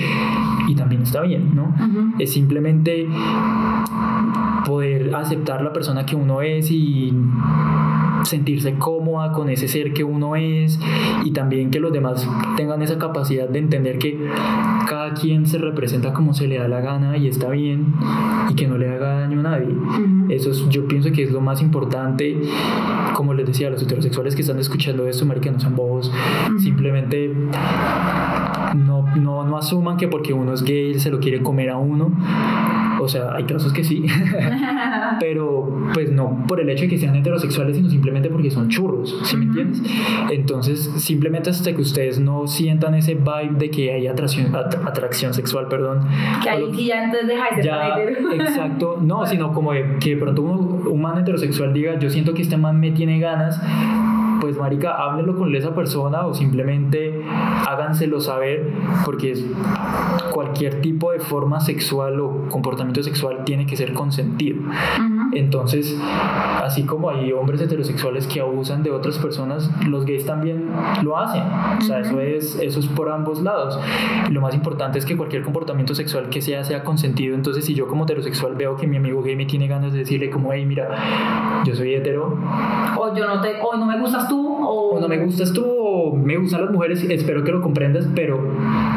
y 0.69 0.75
también 0.75 1.01
está 1.01 1.23
bien, 1.23 1.55
¿no? 1.55 1.75
Es 2.19 2.35
simplemente 2.35 3.09
poder 4.67 5.15
aceptar 5.15 5.63
la 5.63 5.73
persona 5.73 6.05
que 6.05 6.15
uno 6.15 6.43
es 6.43 6.71
y 6.71 7.11
sentirse 8.25 8.75
cómoda 8.75 9.33
con 9.33 9.49
ese 9.49 9.67
ser 9.67 9.95
que 9.95 10.05
uno 10.05 10.37
es 10.37 10.79
y 11.25 11.31
también 11.31 11.71
que 11.71 11.81
los 11.81 11.91
demás 11.91 12.29
tengan 12.57 12.83
esa 12.83 12.99
capacidad 12.99 13.49
de 13.49 13.59
entender 13.59 13.99
que 13.99 14.29
cada 14.87 15.15
quien 15.15 15.47
se 15.47 15.57
representa 15.57 16.13
como 16.13 16.35
se 16.35 16.47
le 16.49 16.59
da 16.59 16.69
la 16.69 16.81
gana 16.83 17.17
y 17.17 17.29
está 17.29 17.49
bien 17.49 17.95
y 18.51 18.55
que 18.55 18.67
no 18.67 18.77
le 18.77 18.91
haga 18.91 19.21
daño 19.21 19.41
a 19.41 19.43
nadie. 19.43 19.75
Eso 20.31 20.51
es- 20.51 20.69
yo 20.69 20.87
pienso 20.89 21.13
que 21.13 21.23
es 21.25 21.31
lo 21.33 21.41
más 21.41 21.61
importante, 21.61 22.37
como 23.15 23.35
les 23.35 23.47
decía, 23.47 23.71
los 23.71 23.83
heterosexuales 23.83 24.35
que 24.35 24.43
están 24.43 24.59
escuchando 24.59 25.07
esto, 25.07 25.25
marica, 25.27 25.51
no 25.51 25.61
son 25.61 25.77
bobos, 25.77 26.11
simplemente 26.59 27.31
no, 28.75 29.05
no, 29.17 29.45
no 29.45 29.57
asuman 29.57 29.97
que 29.97 30.09
porque 30.09 30.33
uno 30.33 30.53
es 30.53 30.63
gay 30.63 30.99
se 30.99 31.11
lo 31.11 31.21
quiere 31.21 31.43
comer 31.43 31.71
a 31.71 31.77
uno, 31.79 32.11
o 33.05 33.09
sea, 33.09 33.35
hay 33.35 33.45
casos 33.45 33.73
que 33.73 33.85
sí, 33.85 34.05
pero 35.21 35.91
pues 35.93 36.11
no 36.11 36.45
por 36.47 36.61
el 36.61 36.69
hecho 36.69 36.83
de 36.83 36.89
que 36.89 36.99
sean 36.99 37.15
heterosexuales, 37.17 37.77
sino 37.77 37.89
simplemente 37.89 38.29
porque 38.29 38.51
son 38.51 38.69
churros, 38.69 39.17
¿sí 39.25 39.37
me 39.37 39.45
entiendes? 39.45 39.83
Entonces, 40.31 40.91
simplemente 40.97 41.51
hasta 41.51 41.73
que 41.73 41.83
ustedes 41.83 42.19
no 42.19 42.47
sientan 42.47 42.95
ese 42.95 43.15
vibe 43.15 43.59
de 43.59 43.71
que 43.71 43.93
hay 43.93 44.07
atracción, 44.07 44.55
atracción 44.55 45.35
sexual, 45.35 45.69
perdón. 45.69 46.01
Que 46.43 46.51
ahí 46.51 46.71
que 46.71 46.85
ya 46.85 47.05
entonces 47.05 47.29
deja 47.29 47.45
de 47.51 47.57
ser 47.57 47.65
ya, 47.65 47.97
Exacto, 48.35 48.99
no, 49.01 49.27
sino 49.27 49.53
como 49.53 49.73
que 49.73 50.11
de 50.11 50.17
pronto 50.17 50.43
un, 50.43 50.87
un 50.89 51.01
man 51.01 51.19
heterosexual 51.19 51.73
diga, 51.73 51.99
yo 51.99 52.11
siento 52.11 52.35
que 52.35 52.43
este 52.43 52.57
man 52.57 52.81
me 52.81 52.91
tiene 52.93 53.19
ganas 53.21 53.61
pues 54.45 54.59
marica, 54.59 54.91
háblenlo 54.91 55.37
con 55.37 55.55
esa 55.55 55.75
persona 55.75 56.27
o 56.27 56.35
simplemente 56.35 57.25
háganselo 57.67 58.21
saber 58.21 58.71
porque 59.03 59.35
cualquier 60.33 60.83
tipo 60.83 61.13
de 61.13 61.19
forma 61.19 61.61
sexual 61.61 62.21
o 62.21 62.49
comportamiento 62.51 62.94
sexual 63.03 63.45
tiene 63.45 63.67
que 63.67 63.77
ser 63.77 63.93
consentido. 63.93 64.63
Entonces, 65.33 65.97
así 66.63 66.85
como 66.85 67.11
hay 67.11 67.33
hombres 67.33 67.61
heterosexuales 67.61 68.27
que 68.27 68.41
abusan 68.41 68.83
de 68.83 68.91
otras 68.91 69.19
personas, 69.19 69.71
los 69.87 70.05
gays 70.05 70.27
también 70.27 70.71
lo 71.03 71.19
hacen. 71.19 71.43
O 71.79 71.81
sea, 71.81 72.01
eso 72.01 72.21
es, 72.21 72.59
eso 72.61 72.81
es 72.81 72.87
por 72.87 73.09
ambos 73.11 73.43
lados. 73.43 73.79
lo 74.31 74.41
más 74.41 74.55
importante 74.55 74.99
es 74.99 75.05
que 75.05 75.17
cualquier 75.17 75.43
comportamiento 75.43 75.95
sexual 75.95 76.29
que 76.29 76.41
sea 76.41 76.65
sea 76.65 76.85
consentido. 76.85 77.35
Entonces, 77.35 77.65
si 77.65 77.75
yo 77.75 77.87
como 77.87 78.05
heterosexual 78.05 78.55
veo 78.55 78.77
que 78.77 78.87
mi 78.87 78.97
amigo 78.97 79.23
gay 79.23 79.37
me 79.37 79.47
tiene 79.47 79.67
ganas 79.67 79.93
de 79.93 80.01
decirle 80.01 80.31
como, 80.31 80.53
hey, 80.53 80.65
mira, 80.67 81.63
yo 81.65 81.75
soy 81.75 81.95
hetero. 81.95 82.39
O 82.97 83.15
yo 83.15 83.27
no 83.27 83.41
te, 83.41 83.61
o 83.61 83.77
no 83.77 83.87
me 83.87 83.99
gustas 83.99 84.29
tú 84.29 84.55
o... 84.67 85.01
no 85.01 85.09
me 85.09 85.19
gustas 85.19 85.53
tú 85.53 85.65
o 85.67 86.17
me 86.17 86.37
gustan 86.37 86.63
las 86.63 86.71
mujeres, 86.71 87.03
espero 87.05 87.45
que 87.45 87.53
lo 87.53 87.61
comprendas, 87.61 88.09
pero 88.15 88.41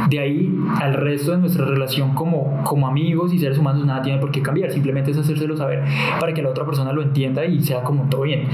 de 0.10 0.20
ahí 0.20 0.58
al 0.82 0.94
resto 0.94 1.32
de 1.32 1.38
nuestra 1.38 1.66
relación 1.66 2.14
como, 2.14 2.62
como 2.64 2.88
amigos 2.88 3.34
y 3.34 3.40
seres 3.40 3.58
humanos 3.58 3.86
nada 3.86 4.02
tiene 4.02 4.20
por 4.20 4.32
qué 4.32 4.42
cambiar, 4.42 4.72
simplemente 4.72 5.12
es 5.12 5.18
hacérselo 5.18 5.58
saber 5.58 5.84
para 6.20 6.34
que 6.34 6.41
la 6.41 6.49
otra 6.49 6.65
persona 6.65 6.91
lo 6.91 7.01
entienda 7.01 7.45
y 7.45 7.61
sea 7.61 7.84
como 7.84 8.09
todo 8.09 8.22
bien. 8.22 8.47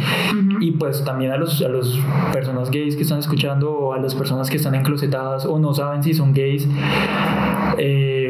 Y 0.60 0.72
pues 0.72 1.04
también 1.04 1.32
a 1.32 1.38
los, 1.38 1.62
a 1.62 1.70
los 1.70 2.00
personas 2.32 2.70
gays 2.72 2.96
que 2.96 3.04
están 3.04 3.20
escuchando 3.20 3.72
o 3.72 3.94
a 3.94 4.00
las 4.00 4.16
personas 4.16 4.50
que 4.50 4.58
están 4.58 4.76
enclosetadas 4.76 5.46
o 5.46 5.60
no 5.60 5.74
saben 5.74 6.04
si 6.04 6.14
son 6.14 6.34
gays, 6.34 6.68
eh, 7.78 8.23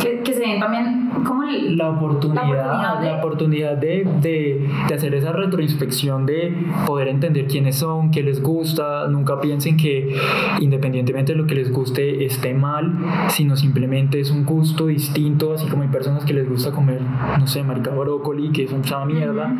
que, 0.00 0.20
que 0.20 0.32
se 0.32 0.40
ven 0.40 0.60
también 0.60 1.10
como 1.24 1.44
la 1.44 1.90
oportunidad, 1.90 3.02
la 3.02 3.16
oportunidad, 3.18 3.76
de, 3.76 4.06
de, 4.20 4.68
de, 4.88 4.94
hacer 4.94 5.14
esa 5.14 5.32
retroinspección, 5.32 6.26
de 6.26 6.54
poder 6.86 7.08
entender 7.08 7.46
quiénes 7.46 7.76
son, 7.76 8.10
qué 8.10 8.22
les 8.22 8.42
gusta. 8.42 9.08
Nunca 9.08 9.40
piensen 9.40 9.76
que 9.76 10.16
independientemente 10.60 11.32
de 11.32 11.38
lo 11.38 11.46
que 11.46 11.54
les 11.54 11.72
guste 11.72 12.24
esté 12.24 12.54
mal, 12.54 12.92
sino 13.28 13.56
simplemente 13.56 14.20
es 14.20 14.30
un 14.30 14.44
gusto 14.44 14.86
distinto, 14.86 15.54
así 15.54 15.66
como 15.66 15.82
hay 15.82 15.88
personas 15.88 16.24
que 16.24 16.34
les 16.34 16.48
gusta 16.48 16.70
comer, 16.70 17.00
no 17.38 17.46
sé, 17.46 17.62
marica 17.62 17.90
brócoli, 17.90 18.50
que 18.50 18.64
es 18.64 18.72
una 18.72 19.04
mierda. 19.04 19.54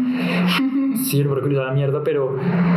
Sí, 1.04 1.20
el 1.20 1.28
brócoli 1.28 1.54
es 1.54 1.60
una 1.60 1.72
mierda, 1.72 2.02
pero 2.04 2.36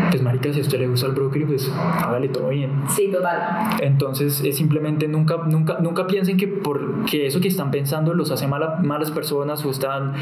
pues 0.10 0.22
marica, 0.22 0.52
si 0.54 0.60
a 0.60 0.62
usted 0.62 0.80
le 0.80 0.88
gusta 0.88 1.08
el 1.08 1.14
brócoli, 1.14 1.46
pues 1.46 1.72
hágale 1.72 2.30
todo 2.30 2.50
bien. 2.50 2.72
Sí, 2.88 3.10
total. 3.12 3.42
Entonces 3.82 4.42
es 4.44 4.58
simplemente 4.58 5.08
nunca, 5.08 5.38
nunca, 5.48 5.78
nunca 5.80 6.08
piensen 6.08 6.38
que 6.38 6.48
porque 6.48 7.28
eso 7.28 7.40
que 7.40 7.48
están 7.48 7.72
pensando 7.72 8.14
los 8.14 8.32
hace 8.32 8.48
mala, 8.48 8.80
malas 8.84 9.12
personas 9.12 9.64
o 9.66 9.72
están 9.72 10.14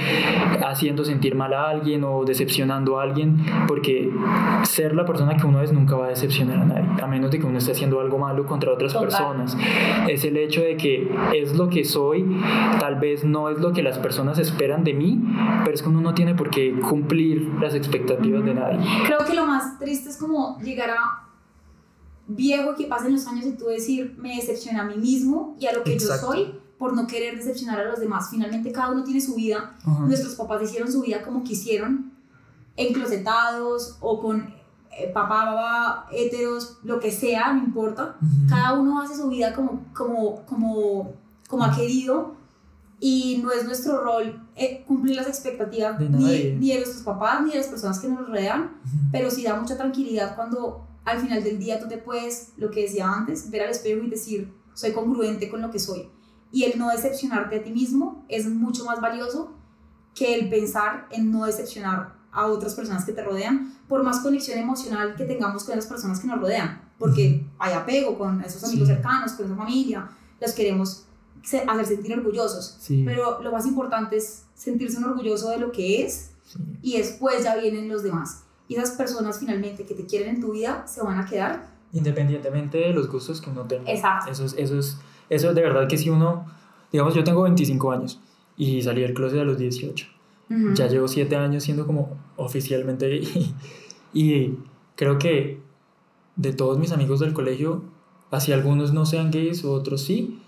haciendo 0.66 1.04
sentir 1.06 1.36
mal 1.36 1.54
a 1.54 1.70
alguien 1.70 2.04
o 2.04 2.24
decepcionando 2.26 3.00
a 3.00 3.04
alguien, 3.04 3.38
porque 3.68 4.12
ser 4.64 4.96
la 4.96 5.06
persona 5.06 5.38
que 5.38 5.46
uno 5.46 5.62
es 5.62 5.72
nunca 5.74 5.96
va 5.96 6.06
a 6.06 6.10
decepcionar 6.10 6.60
a 6.60 6.66
nadie, 6.66 7.02
a 7.02 7.08
menos 7.08 7.32
de 7.32 7.40
que 7.40 7.46
uno 7.46 7.58
esté 7.58 7.72
haciendo 7.72 8.00
algo 8.00 8.18
malo 8.18 8.46
contra 8.46 8.72
otras 8.72 8.94
personas. 8.94 9.58
Es 10.08 10.24
el 10.26 10.38
hecho 10.38 10.62
de 10.62 10.78
que 10.78 11.12
es 11.34 11.56
lo 11.56 11.70
que 11.70 11.84
soy, 11.84 12.26
tal 12.80 12.96
vez 12.96 13.24
no 13.24 13.50
es 13.50 13.60
lo 13.60 13.74
que 13.74 13.84
las 13.84 13.98
personas 13.98 14.40
esperan 14.40 14.84
de 14.84 14.94
mí, 14.94 15.20
pero 15.64 15.74
es 15.74 15.82
que 15.82 15.90
uno 15.90 16.02
no 16.02 16.14
tiene 16.14 16.36
por 16.36 16.50
qué 16.50 16.74
cumplir 16.80 17.52
las 17.62 17.74
expectativas 17.74 17.87
de 17.90 18.54
nadie. 18.54 18.80
Creo 19.06 19.20
que 19.26 19.34
lo 19.34 19.46
más 19.46 19.80
triste 19.80 20.10
es 20.10 20.18
como 20.18 20.58
llegar 20.60 20.92
a 20.92 21.28
viejo 22.28 22.76
que 22.76 22.86
pasen 22.86 23.14
los 23.14 23.26
años 23.28 23.46
y 23.46 23.52
tú 23.54 23.66
decir, 23.66 24.16
me 24.18 24.36
decepciona 24.36 24.82
a 24.82 24.86
mí 24.86 24.98
mismo 24.98 25.56
y 25.60 25.68
a 25.68 25.74
lo 25.74 25.84
que 25.84 25.98
yo 25.98 26.08
soy 26.08 26.60
por 26.78 26.94
no 26.94 27.08
querer 27.08 27.36
decepcionar 27.36 27.80
a 27.80 27.86
los 27.86 28.00
demás. 28.00 28.30
Finalmente 28.30 28.72
cada 28.72 28.92
uno 28.92 29.04
tiene 29.04 29.22
su 29.22 29.36
vida. 29.36 29.76
Nuestros 30.02 30.36
papás 30.36 30.62
hicieron 30.62 30.92
su 30.92 31.02
vida 31.02 31.24
como 31.24 31.44
quisieron, 31.44 32.12
enclosetados 32.76 33.98
o 34.00 34.22
con 34.22 34.54
eh, 34.92 35.12
papá, 35.14 35.46
papá, 35.46 36.08
heteros, 36.12 36.78
lo 36.84 37.00
que 37.00 37.12
sea, 37.12 37.54
no 37.54 37.64
importa. 37.64 38.16
Cada 38.48 38.74
uno 38.74 39.02
hace 39.02 39.16
su 39.16 39.30
vida 39.30 39.54
como, 39.54 39.86
como, 39.94 40.46
como, 40.46 41.14
como 41.48 41.64
ha 41.64 41.76
querido 41.76 42.37
y 43.00 43.40
no 43.44 43.52
es 43.52 43.64
nuestro 43.66 44.02
rol 44.02 44.48
eh, 44.56 44.84
cumplir 44.88 45.16
las 45.16 45.28
expectativas 45.28 46.00
ni, 46.00 46.08
ni, 46.08 46.70
de 46.70 46.76
nuestros 46.78 47.04
papás 47.04 47.44
ni 47.44 47.52
de 47.52 47.58
las 47.58 47.68
personas 47.68 48.00
que 48.00 48.08
nos 48.08 48.28
rodean, 48.28 48.78
pero 49.12 49.30
sí 49.30 49.44
da 49.44 49.60
mucha 49.60 49.78
tranquilidad 49.78 50.36
cuando 50.36 50.88
al 51.06 51.20
final 51.20 51.44
del 51.44 51.60
día 51.60 51.80
tú 51.80 51.88
te 51.88 51.98
puedes, 51.98 52.54
lo 52.58 52.72
que 52.72 52.82
decía 52.82 53.10
antes, 53.10 53.50
ver 53.50 53.64
al 53.64 53.70
espejo 53.70 54.04
y 54.04 54.10
decir, 54.10 54.54
soy 54.74 54.92
congruente 54.92 55.50
con 55.50 55.62
lo 55.62 55.72
que 55.72 55.80
soy 55.80 56.10
y 56.52 56.64
el 56.64 56.80
no 56.80 56.90
decepcionarte 56.90 57.58
a 57.58 57.64
ti 57.64 57.72
mismo 57.72 58.26
es 58.30 58.48
mucho 58.48 58.86
más 58.86 59.02
valioso 59.02 59.54
que 60.16 60.36
el 60.36 60.50
pensar 60.50 61.08
en 61.12 61.32
no 61.32 61.46
decepcionar 61.46 62.16
a 62.32 62.48
otras 62.48 62.76
personas 62.76 63.06
que 63.06 63.14
te 63.14 63.24
rodean, 63.24 63.74
por 63.88 64.04
más 64.04 64.20
conexión 64.20 64.60
emocional 64.60 65.16
que 65.16 65.26
tengamos 65.26 65.64
con 65.64 65.76
las 65.76 65.88
personas 65.88 66.20
que 66.20 66.28
nos 66.28 66.40
rodean, 66.40 66.82
porque 67.00 67.46
hay 67.58 67.74
apego 67.74 68.18
con 68.18 68.42
esos 68.42 68.64
amigos 68.64 68.88
cercanos, 68.88 69.34
con 69.34 69.46
esa 69.46 69.56
familia, 69.56 70.10
los 70.40 70.52
queremos 70.54 71.07
hacer 71.68 71.86
sentir 71.86 72.14
orgullosos, 72.14 72.80
pero 73.06 73.42
lo 73.42 73.52
más 73.52 73.66
importante 73.66 74.18
es 74.18 74.44
sentirse 74.56 75.04
orgulloso 75.04 75.50
de 75.50 75.58
lo 75.58 75.72
que 75.72 76.04
es 76.04 76.32
y 76.82 76.98
después 76.98 77.44
ya 77.44 77.56
vienen 77.56 77.90
los 77.90 78.04
demás. 78.04 78.44
Y 78.68 78.76
esas 78.76 78.92
personas 78.92 79.40
finalmente 79.40 79.86
que 79.86 79.94
te 79.94 80.06
quieren 80.06 80.36
en 80.36 80.42
tu 80.42 80.52
vida 80.52 80.86
se 80.88 81.02
van 81.02 81.20
a 81.20 81.26
quedar. 81.26 81.70
Independientemente 81.94 82.78
de 82.78 82.92
los 82.92 83.10
gustos 83.10 83.40
que 83.40 83.50
uno 83.50 83.64
tenga. 83.64 83.90
Exacto. 83.90 84.32
Eso 84.32 84.44
es, 84.44 84.56
eso 84.58 84.78
es 84.78 84.98
eso 85.30 85.54
de 85.54 85.62
verdad 85.62 85.88
que 85.88 85.98
si 85.98 86.10
uno, 86.10 86.46
digamos, 86.92 87.14
yo 87.14 87.24
tengo 87.24 87.44
25 87.44 87.92
años 87.92 88.20
y 88.56 88.82
salí 88.82 89.02
del 89.02 89.14
closet 89.14 89.40
a 89.40 89.44
los 89.44 89.58
18. 89.58 90.08
Ya 90.76 90.88
llevo 90.88 91.10
7 91.10 91.36
años 91.36 91.64
siendo 91.64 91.86
como 91.86 92.18
oficialmente 92.38 93.10
gay. 93.10 93.54
y 94.14 94.54
creo 94.96 95.20
que 95.20 95.60
de 96.38 96.54
todos 96.54 96.80
mis 96.80 96.94
amigos 96.94 97.20
del 97.20 97.34
colegio, 97.34 97.84
así 98.32 98.54
algunos 98.54 98.94
no 98.94 99.06
sean 99.06 99.30
gays 99.30 99.66
o 99.66 99.74
otros 99.74 100.04
sí, 100.04 100.42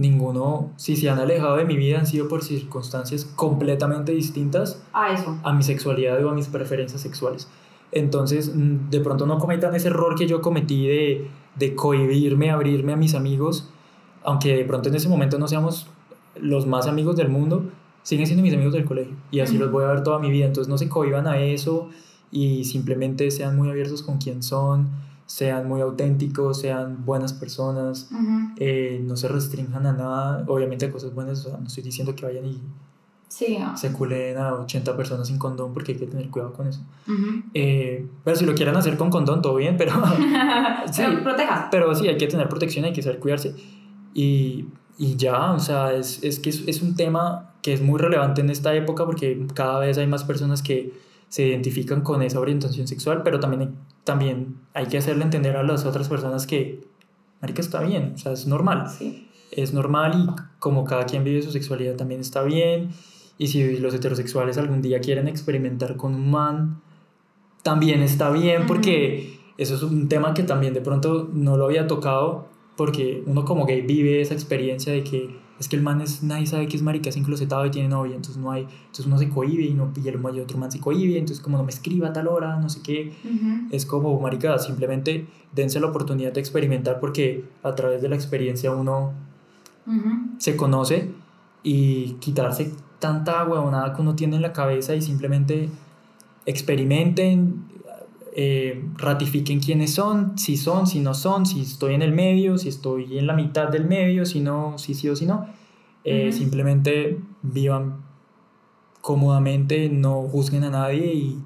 ninguno, 0.00 0.70
si 0.76 0.96
se 0.96 1.10
han 1.10 1.18
alejado 1.18 1.56
de 1.56 1.64
mi 1.64 1.76
vida, 1.76 1.98
han 1.98 2.06
sido 2.06 2.28
por 2.28 2.42
circunstancias 2.42 3.24
completamente 3.24 4.12
distintas 4.12 4.82
a 4.92 5.12
eso. 5.12 5.38
A 5.42 5.52
mi 5.52 5.62
sexualidad 5.62 6.24
o 6.24 6.30
a 6.30 6.34
mis 6.34 6.48
preferencias 6.48 7.00
sexuales. 7.00 7.48
Entonces, 7.92 8.54
mm, 8.54 8.90
de 8.90 9.00
pronto 9.00 9.26
no 9.26 9.38
cometan 9.38 9.74
ese 9.74 9.88
error 9.88 10.14
que 10.14 10.26
yo 10.26 10.40
cometí 10.40 10.86
de, 10.86 11.28
de 11.56 11.74
cohibirme, 11.74 12.50
abrirme 12.50 12.92
a 12.92 12.96
mis 12.96 13.14
amigos 13.14 13.70
aunque 14.22 14.56
de 14.56 14.64
pronto 14.64 14.88
en 14.88 14.94
ese 14.94 15.08
momento 15.08 15.38
no 15.38 15.48
seamos 15.48 15.86
los 16.40 16.66
más 16.66 16.86
amigos 16.86 17.16
del 17.16 17.28
mundo, 17.28 17.70
siguen 18.02 18.26
siendo 18.26 18.42
mis 18.42 18.54
amigos 18.54 18.72
del 18.72 18.84
colegio 18.84 19.16
y 19.30 19.40
así 19.40 19.58
los 19.58 19.70
voy 19.70 19.84
a 19.84 19.88
ver 19.88 20.02
toda 20.02 20.18
mi 20.18 20.30
vida. 20.30 20.46
Entonces 20.46 20.68
no 20.68 20.78
se 20.78 20.88
cohiban 20.88 21.26
a 21.26 21.38
eso 21.38 21.88
y 22.30 22.64
simplemente 22.64 23.30
sean 23.30 23.56
muy 23.56 23.68
abiertos 23.68 24.02
con 24.02 24.18
quien 24.18 24.42
son, 24.42 24.88
sean 25.30 25.68
muy 25.68 25.80
auténticos, 25.80 26.58
sean 26.58 27.04
buenas 27.04 27.32
personas, 27.32 28.08
eh, 28.56 29.00
no 29.00 29.16
se 29.16 29.28
restrinjan 29.28 29.86
a 29.86 29.92
nada, 29.92 30.44
obviamente 30.48 30.86
a 30.86 30.90
cosas 30.90 31.14
buenas, 31.14 31.46
no 31.46 31.68
estoy 31.68 31.84
diciendo 31.84 32.16
que 32.16 32.26
vayan 32.26 32.46
y 32.46 32.60
se 33.28 33.92
culen 33.92 34.38
a 34.38 34.54
80 34.54 34.96
personas 34.96 35.28
sin 35.28 35.38
condón 35.38 35.72
porque 35.72 35.92
hay 35.92 35.98
que 35.98 36.08
tener 36.08 36.30
cuidado 36.30 36.52
con 36.52 36.66
eso. 36.66 36.80
Eh, 37.54 38.08
pero 38.24 38.36
si 38.36 38.44
lo 38.44 38.56
quieren 38.56 38.74
hacer 38.74 38.96
con 38.96 39.08
condón, 39.08 39.40
todo 39.40 39.54
bien, 39.54 39.76
pero... 39.76 39.92
sí, 40.90 41.02
pero 41.06 41.22
proteja. 41.22 41.68
Pero 41.70 41.94
sí, 41.94 42.08
hay 42.08 42.16
que 42.16 42.26
tener 42.26 42.48
protección, 42.48 42.84
hay 42.86 42.92
que 42.92 43.02
saber 43.02 43.20
cuidarse. 43.20 43.54
Y, 44.12 44.66
y 44.98 45.14
ya, 45.14 45.52
o 45.52 45.60
sea, 45.60 45.94
es, 45.94 46.24
es 46.24 46.40
que 46.40 46.50
es, 46.50 46.64
es, 46.66 46.82
un 46.82 46.96
tema 46.96 47.52
que 47.62 47.72
es 47.72 47.80
muy 47.80 48.00
relevante 48.00 48.40
en 48.40 48.50
esta 48.50 48.74
época 48.74 49.06
porque 49.06 49.46
cada 49.54 49.78
vez 49.78 49.96
hay 49.96 50.08
más 50.08 50.24
personas 50.24 50.60
que 50.60 50.92
se 51.30 51.46
identifican 51.46 52.02
con 52.02 52.22
esa 52.22 52.40
orientación 52.40 52.88
sexual, 52.88 53.22
pero 53.22 53.38
también 53.38 53.62
hay, 53.62 53.68
también 54.04 54.56
hay 54.74 54.86
que 54.86 54.98
hacerle 54.98 55.22
entender 55.24 55.56
a 55.56 55.62
las 55.62 55.86
otras 55.86 56.08
personas 56.08 56.46
que, 56.46 56.84
marica, 57.40 57.62
está 57.62 57.80
bien, 57.80 58.12
o 58.16 58.18
sea, 58.18 58.32
es 58.32 58.46
normal. 58.46 58.90
Sí. 58.90 59.28
Es 59.52 59.72
normal 59.72 60.12
y 60.16 60.58
como 60.58 60.84
cada 60.84 61.06
quien 61.06 61.24
vive 61.24 61.40
su 61.40 61.52
sexualidad 61.52 61.94
también 61.94 62.20
está 62.20 62.42
bien. 62.42 62.90
Y 63.38 63.46
si 63.46 63.78
los 63.78 63.94
heterosexuales 63.94 64.58
algún 64.58 64.82
día 64.82 65.00
quieren 65.00 65.28
experimentar 65.28 65.96
con 65.96 66.14
un 66.14 66.30
man, 66.30 66.82
también 67.62 68.02
está 68.02 68.30
bien, 68.30 68.66
porque 68.66 69.38
eso 69.56 69.76
es 69.76 69.82
un 69.82 70.08
tema 70.08 70.34
que 70.34 70.42
también 70.42 70.74
de 70.74 70.80
pronto 70.80 71.30
no 71.32 71.56
lo 71.56 71.64
había 71.66 71.86
tocado 71.86 72.48
porque 72.76 73.22
uno 73.26 73.44
como 73.44 73.66
gay 73.66 73.82
vive 73.82 74.20
esa 74.20 74.34
experiencia 74.34 74.92
de 74.92 75.04
que 75.04 75.36
es 75.60 75.68
que 75.68 75.76
el 75.76 75.82
man 75.82 76.00
es, 76.00 76.22
nadie 76.22 76.46
sabe 76.46 76.66
que 76.66 76.76
es 76.76 76.82
marica, 76.82 77.10
es 77.10 77.16
enclosetado 77.16 77.66
y 77.66 77.70
tiene 77.70 77.88
novia, 77.88 78.16
entonces 78.16 78.38
no 78.38 78.50
hay, 78.50 78.62
entonces 78.62 79.04
uno 79.04 79.18
se 79.18 79.28
cohibe 79.28 79.64
y, 79.64 79.74
no, 79.74 79.92
y 79.94 80.08
el, 80.08 80.16
otro 80.40 80.56
man 80.56 80.72
se 80.72 80.80
cohibe, 80.80 81.18
entonces 81.18 81.44
como 81.44 81.58
no 81.58 81.64
me 81.64 81.70
escriba 81.70 82.08
a 82.08 82.12
tal 82.14 82.28
hora, 82.28 82.58
no 82.58 82.70
sé 82.70 82.80
qué, 82.82 83.12
es 83.70 83.84
como 83.84 84.18
marica, 84.18 84.58
simplemente 84.58 85.26
dense 85.54 85.78
la 85.78 85.88
oportunidad 85.88 86.32
de 86.32 86.40
experimentar 86.40 86.98
porque 86.98 87.44
a 87.62 87.74
través 87.74 88.00
de 88.00 88.08
la 88.08 88.16
experiencia 88.16 88.72
uno 88.72 89.12
se 90.38 90.56
conoce 90.56 91.10
y 91.62 92.12
quitarse 92.20 92.72
tanta 92.98 93.44
huevonada 93.44 93.94
que 93.94 94.00
uno 94.00 94.14
tiene 94.14 94.36
en 94.36 94.42
la 94.42 94.54
cabeza 94.54 94.94
y 94.94 95.02
simplemente 95.02 95.68
experimenten, 96.46 97.66
eh, 98.42 98.82
ratifiquen 98.96 99.60
quiénes 99.60 99.92
son, 99.94 100.38
si 100.38 100.56
son, 100.56 100.86
si 100.86 101.00
no 101.00 101.12
son, 101.14 101.44
si 101.44 101.60
estoy 101.60 101.92
en 101.94 102.02
el 102.02 102.12
medio, 102.12 102.56
si 102.58 102.68
estoy 102.68 103.18
en 103.18 103.26
la 103.26 103.34
mitad 103.34 103.68
del 103.68 103.84
medio, 103.86 104.24
si 104.24 104.40
no, 104.40 104.78
si 104.78 104.94
sí 104.94 105.08
o 105.08 105.14
si 105.16 105.26
no. 105.26 105.46
Eh, 106.04 106.28
Ujú. 106.28 106.38
Simplemente 106.38 107.20
vivan 107.42 107.84
cómodamente, 109.02 109.88
no 109.88 110.22
juzguen 110.22 110.64
a 110.64 110.70
nadie 110.70 111.12
y, 111.14 111.42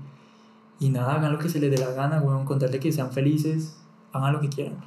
y 0.80 0.88
nada, 0.90 1.14
hagan 1.16 1.32
lo 1.32 1.38
que 1.38 1.48
se 1.48 1.58
les 1.60 1.70
dé 1.70 1.78
la 1.78 1.90
gana, 1.92 2.20
weón, 2.20 2.44
contarle 2.44 2.78
que 2.80 2.92
sean 2.92 3.10
felices, 3.12 3.76
hagan 4.12 4.32
lo 4.34 4.40
que 4.40 4.48
quieran. 4.48 4.78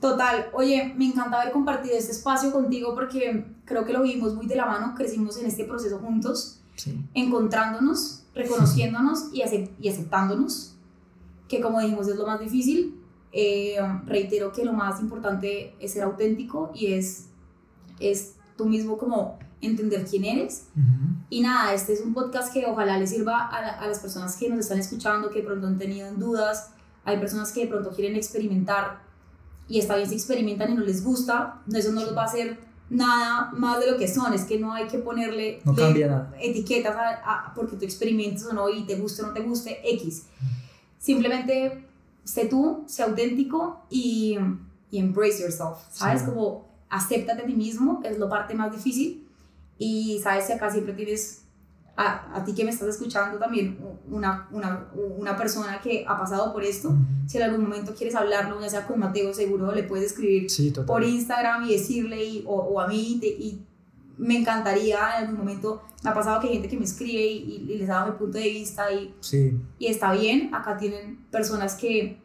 Total, 0.00 0.46
oye, 0.52 0.92
me 0.98 1.06
encanta 1.06 1.40
haber 1.40 1.52
compartido 1.52 1.96
este 1.96 2.12
espacio 2.12 2.52
contigo 2.52 2.94
porque 2.94 3.46
creo 3.64 3.86
que 3.86 3.92
lo 3.94 4.02
vivimos 4.02 4.34
muy 4.34 4.46
de 4.46 4.56
la 4.56 4.66
mano, 4.66 4.94
crecimos 4.94 5.38
en 5.38 5.46
este 5.46 5.64
proceso 5.64 5.98
juntos, 5.98 6.60
Sí. 6.76 7.00
encontrándonos, 7.14 8.24
reconociéndonos 8.34 9.30
y, 9.32 9.40
acep- 9.42 9.70
y 9.80 9.88
aceptándonos, 9.88 10.73
que 11.56 11.62
como 11.62 11.80
dijimos 11.80 12.08
es 12.08 12.16
lo 12.16 12.26
más 12.26 12.40
difícil. 12.40 13.00
Eh, 13.32 13.76
reitero 14.06 14.52
que 14.52 14.64
lo 14.64 14.72
más 14.72 15.00
importante 15.00 15.74
es 15.80 15.92
ser 15.92 16.04
auténtico 16.04 16.70
y 16.74 16.92
es, 16.92 17.26
es 17.98 18.34
tú 18.56 18.66
mismo 18.66 18.96
como 18.96 19.38
entender 19.60 20.04
quién 20.08 20.24
eres. 20.24 20.68
Ujú. 20.76 21.14
Y 21.30 21.40
nada, 21.40 21.74
este 21.74 21.94
es 21.94 22.00
un 22.00 22.14
podcast 22.14 22.52
que 22.52 22.64
ojalá 22.66 22.98
le 22.98 23.06
sirva 23.06 23.46
a, 23.48 23.60
la- 23.62 23.72
a 23.80 23.86
las 23.88 23.98
personas 23.98 24.36
que 24.36 24.48
nos 24.48 24.60
están 24.60 24.78
escuchando, 24.78 25.30
que 25.30 25.40
de 25.40 25.46
pronto 25.46 25.66
han 25.66 25.78
tenido 25.78 26.12
dudas. 26.14 26.70
Hay 27.04 27.18
personas 27.18 27.50
que 27.52 27.60
de 27.62 27.66
pronto 27.66 27.90
quieren 27.90 28.14
experimentar 28.16 29.00
y 29.68 29.78
está 29.78 29.96
bien 29.96 30.08
si 30.08 30.14
experimentan 30.14 30.72
y 30.72 30.74
no 30.76 30.82
les 30.82 31.02
gusta. 31.02 31.60
Eso 31.72 31.92
no 31.92 32.02
los 32.02 32.16
va 32.16 32.22
a 32.22 32.26
hacer 32.26 32.58
nada 32.90 33.50
más 33.56 33.80
de 33.80 33.90
lo 33.90 33.96
que 33.96 34.06
son. 34.06 34.32
Es 34.34 34.44
que 34.44 34.58
no 34.60 34.72
hay 34.74 34.86
que 34.86 34.98
ponerle 34.98 35.60
No 36.30 36.36
etiquetas 36.40 36.94
a, 36.94 37.08
a- 37.48 37.54
porque 37.54 37.76
tú 37.76 37.84
experimentes 37.84 38.44
o 38.46 38.52
no 38.52 38.68
y 38.68 38.84
te 38.84 38.94
guste 38.96 39.22
o 39.22 39.26
no 39.28 39.32
te 39.32 39.40
guste, 39.40 39.80
X. 39.94 40.26
Simplemente 41.04 41.84
sé 42.24 42.46
tú, 42.46 42.84
sé 42.86 43.02
auténtico 43.02 43.84
y, 43.90 44.38
y 44.90 44.98
embrace 44.98 45.42
yourself, 45.42 45.76
¿sabes? 45.90 46.22
Sí. 46.22 46.28
Como 46.28 46.66
acéptate 46.88 47.42
a 47.42 47.46
ti 47.46 47.52
mismo, 47.54 48.00
es 48.04 48.18
la 48.18 48.26
parte 48.28 48.54
más 48.54 48.72
difícil 48.72 49.28
y 49.78 50.18
sabes 50.22 50.46
que 50.46 50.54
acá 50.54 50.70
siempre 50.70 50.94
tienes 50.94 51.42
a, 51.96 52.34
a 52.34 52.42
ti 52.44 52.54
que 52.54 52.64
me 52.64 52.70
estás 52.70 52.88
escuchando 52.88 53.38
también 53.38 53.78
una, 54.10 54.48
una, 54.50 54.88
una 55.18 55.36
persona 55.36 55.78
que 55.82 56.06
ha 56.08 56.18
pasado 56.18 56.52
por 56.54 56.64
esto. 56.64 56.94
Si 57.26 57.36
en 57.36 57.42
algún 57.44 57.60
momento 57.64 57.94
quieres 57.94 58.14
hablarlo, 58.14 58.58
ya 58.62 58.70
sea 58.70 58.86
con 58.86 58.98
Mateo, 58.98 59.34
seguro 59.34 59.72
le 59.74 59.82
puedes 59.82 60.06
escribir 60.06 60.50
Sí, 60.50 60.72
por 60.86 61.04
Instagram 61.04 61.66
y 61.66 61.72
decirle 61.72 62.24
y- 62.24 62.44
o, 62.46 62.54
o 62.54 62.80
a 62.80 62.88
mí 62.88 63.18
te- 63.20 63.26
y 63.28 63.62
me 64.18 64.38
encantaría 64.38 64.98
en 65.18 65.24
algún 65.24 65.38
momento 65.38 65.82
me 66.02 66.10
ha 66.10 66.14
pasado 66.14 66.40
que 66.40 66.46
hay 66.48 66.52
gente 66.54 66.68
que 66.68 66.76
me 66.78 66.84
escribe 66.84 67.22
y, 67.26 67.66
y 67.68 67.78
les 67.78 67.88
da 67.88 68.04
mi 68.06 68.12
punto 68.12 68.38
de 68.38 68.44
vista 68.48 68.90
y, 68.92 69.14
Sí, 69.20 69.58
y 69.78 69.86
está 69.86 70.12
bien 70.12 70.54
acá 70.54 70.76
tienen 70.76 71.24
personas 71.30 71.74
que, 71.74 72.18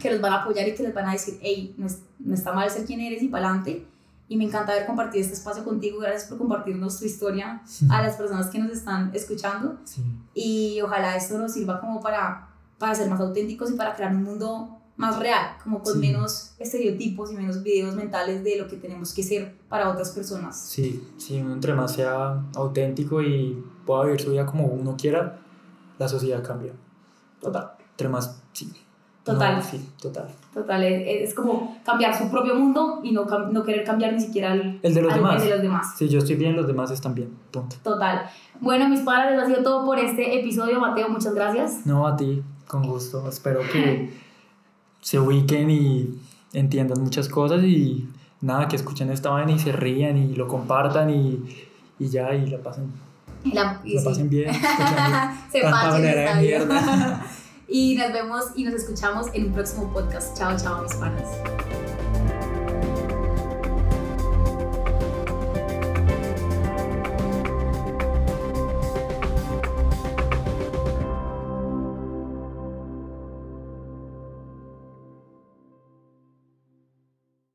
que 0.00 0.10
los 0.10 0.20
van 0.20 0.32
a 0.32 0.42
apoyar 0.42 0.66
y 0.68 0.74
que 0.74 0.82
les 0.82 0.94
van 0.94 1.08
a 1.08 1.12
decir 1.12 1.38
hey 1.42 1.74
no, 1.78 1.86
es- 1.86 2.02
no 2.18 2.34
está 2.34 2.52
mal 2.52 2.68
ser 2.70 2.84
quien 2.84 3.00
eres 3.00 3.22
y 3.22 3.28
para 3.28 3.46
adelante 3.48 3.86
y 4.28 4.36
me 4.36 4.44
encanta 4.44 4.72
haber 4.72 4.86
compartido 4.86 5.22
este 5.22 5.34
espacio 5.34 5.64
contigo. 5.64 6.00
Gracias 6.00 6.24
por 6.24 6.38
compartirnos 6.38 6.98
tu 6.98 7.04
historia 7.04 7.62
a 7.90 8.02
las 8.02 8.16
personas 8.16 8.48
que 8.48 8.58
nos 8.58 8.72
están 8.72 9.12
escuchando. 9.14 9.78
Sí. 9.84 10.02
y 10.34 10.80
ojalá 10.80 11.14
esto 11.16 11.38
nos 11.38 11.52
sirva 11.52 11.80
como 11.80 12.00
para, 12.00 12.48
para 12.76 12.92
ser 12.96 13.08
más 13.08 13.20
auténticos 13.20 13.70
y 13.70 13.74
para 13.74 13.94
crear 13.94 14.12
un 14.12 14.24
mundo 14.24 14.75
más 14.96 15.18
real, 15.18 15.56
como 15.62 15.82
con 15.82 15.94
Sí. 15.94 15.98
menos 15.98 16.54
estereotipos 16.58 17.30
y 17.32 17.36
menos 17.36 17.62
videos 17.62 17.94
mentales 17.94 18.42
de 18.42 18.56
lo 18.58 18.66
que 18.66 18.76
tenemos 18.76 19.12
que 19.12 19.22
ser 19.22 19.54
para 19.68 19.90
otras 19.90 20.10
personas. 20.10 20.58
Sí, 20.58 21.06
sí, 21.18 21.40
uno 21.40 21.52
entre 21.52 21.74
más 21.74 21.92
sea 21.94 22.42
auténtico 22.54 23.20
y 23.22 23.62
pueda 23.84 24.04
vivir 24.04 24.20
su 24.20 24.30
vida 24.30 24.46
como 24.46 24.64
uno 24.66 24.96
quiera, 24.96 25.38
la 25.98 26.08
sociedad 26.08 26.42
cambia. 26.42 26.72
Total. 27.40 27.72
Entre 27.90 28.08
más, 28.08 28.42
sí. 28.52 28.72
Total. 29.22 29.56
No, 29.56 29.62
sí, 29.62 29.84
total. 30.00 30.28
Total, 30.54 30.84
es, 30.84 31.28
es 31.30 31.34
como 31.34 31.76
cambiar 31.84 32.16
su 32.16 32.30
propio 32.30 32.54
mundo 32.54 33.00
y 33.02 33.10
no, 33.10 33.24
no 33.24 33.64
querer 33.64 33.82
cambiar 33.84 34.12
ni 34.12 34.20
siquiera 34.20 34.54
el, 34.54 34.78
El 34.84 34.94
de 34.94 35.02
los 35.02 35.12
al- 35.12 35.18
demás. 35.18 35.42
de 35.42 35.50
los 35.50 35.62
demás. 35.62 35.94
Si 35.98 36.08
yo 36.08 36.18
estoy 36.20 36.36
bien, 36.36 36.54
los 36.54 36.68
demás 36.68 36.92
están 36.92 37.12
bien. 37.14 37.36
Punto. 37.50 37.74
Total. 37.82 38.30
Bueno, 38.60 38.88
mis 38.88 39.00
padres, 39.00 39.36
ha 39.42 39.44
sido 39.46 39.64
todo 39.64 39.84
por 39.84 39.98
este 39.98 40.38
episodio. 40.38 40.78
Mateo, 40.80 41.08
muchas 41.08 41.34
gracias. 41.34 41.84
No, 41.84 42.06
a 42.06 42.16
ti, 42.16 42.40
con 42.68 42.86
gusto. 42.86 43.28
Espero 43.28 43.60
que 43.72 44.14
se 45.06 45.20
ubiquen 45.20 45.70
y 45.70 46.18
entiendan 46.52 47.00
muchas 47.00 47.28
cosas 47.28 47.62
y 47.62 48.08
nada, 48.40 48.66
que 48.66 48.74
escuchen 48.74 49.08
esta 49.12 49.30
vaina 49.30 49.52
y 49.52 49.58
se 49.60 49.70
rían 49.70 50.18
y 50.18 50.34
lo 50.34 50.48
compartan 50.48 51.10
y, 51.10 51.44
y 52.00 52.08
ya, 52.08 52.34
y 52.34 52.44
la 52.46 52.58
pasen, 52.58 52.90
Y 53.44 53.52
la, 53.52 53.80
y 53.84 53.94
la 53.94 54.00
sí. 54.00 54.06
pasen 54.08 54.28
bien. 54.28 54.52
Se 55.52 55.60
de 55.60 56.34
mierda. 56.40 57.24
y 57.68 57.94
nos 57.94 58.12
vemos 58.12 58.44
y 58.56 58.64
nos 58.64 58.74
escuchamos 58.74 59.28
en 59.32 59.46
un 59.46 59.52
próximo 59.52 59.92
podcast. 59.92 60.36
Chao, 60.36 60.56
chao, 60.58 60.82
mis 60.82 60.94
panas. 60.94 61.95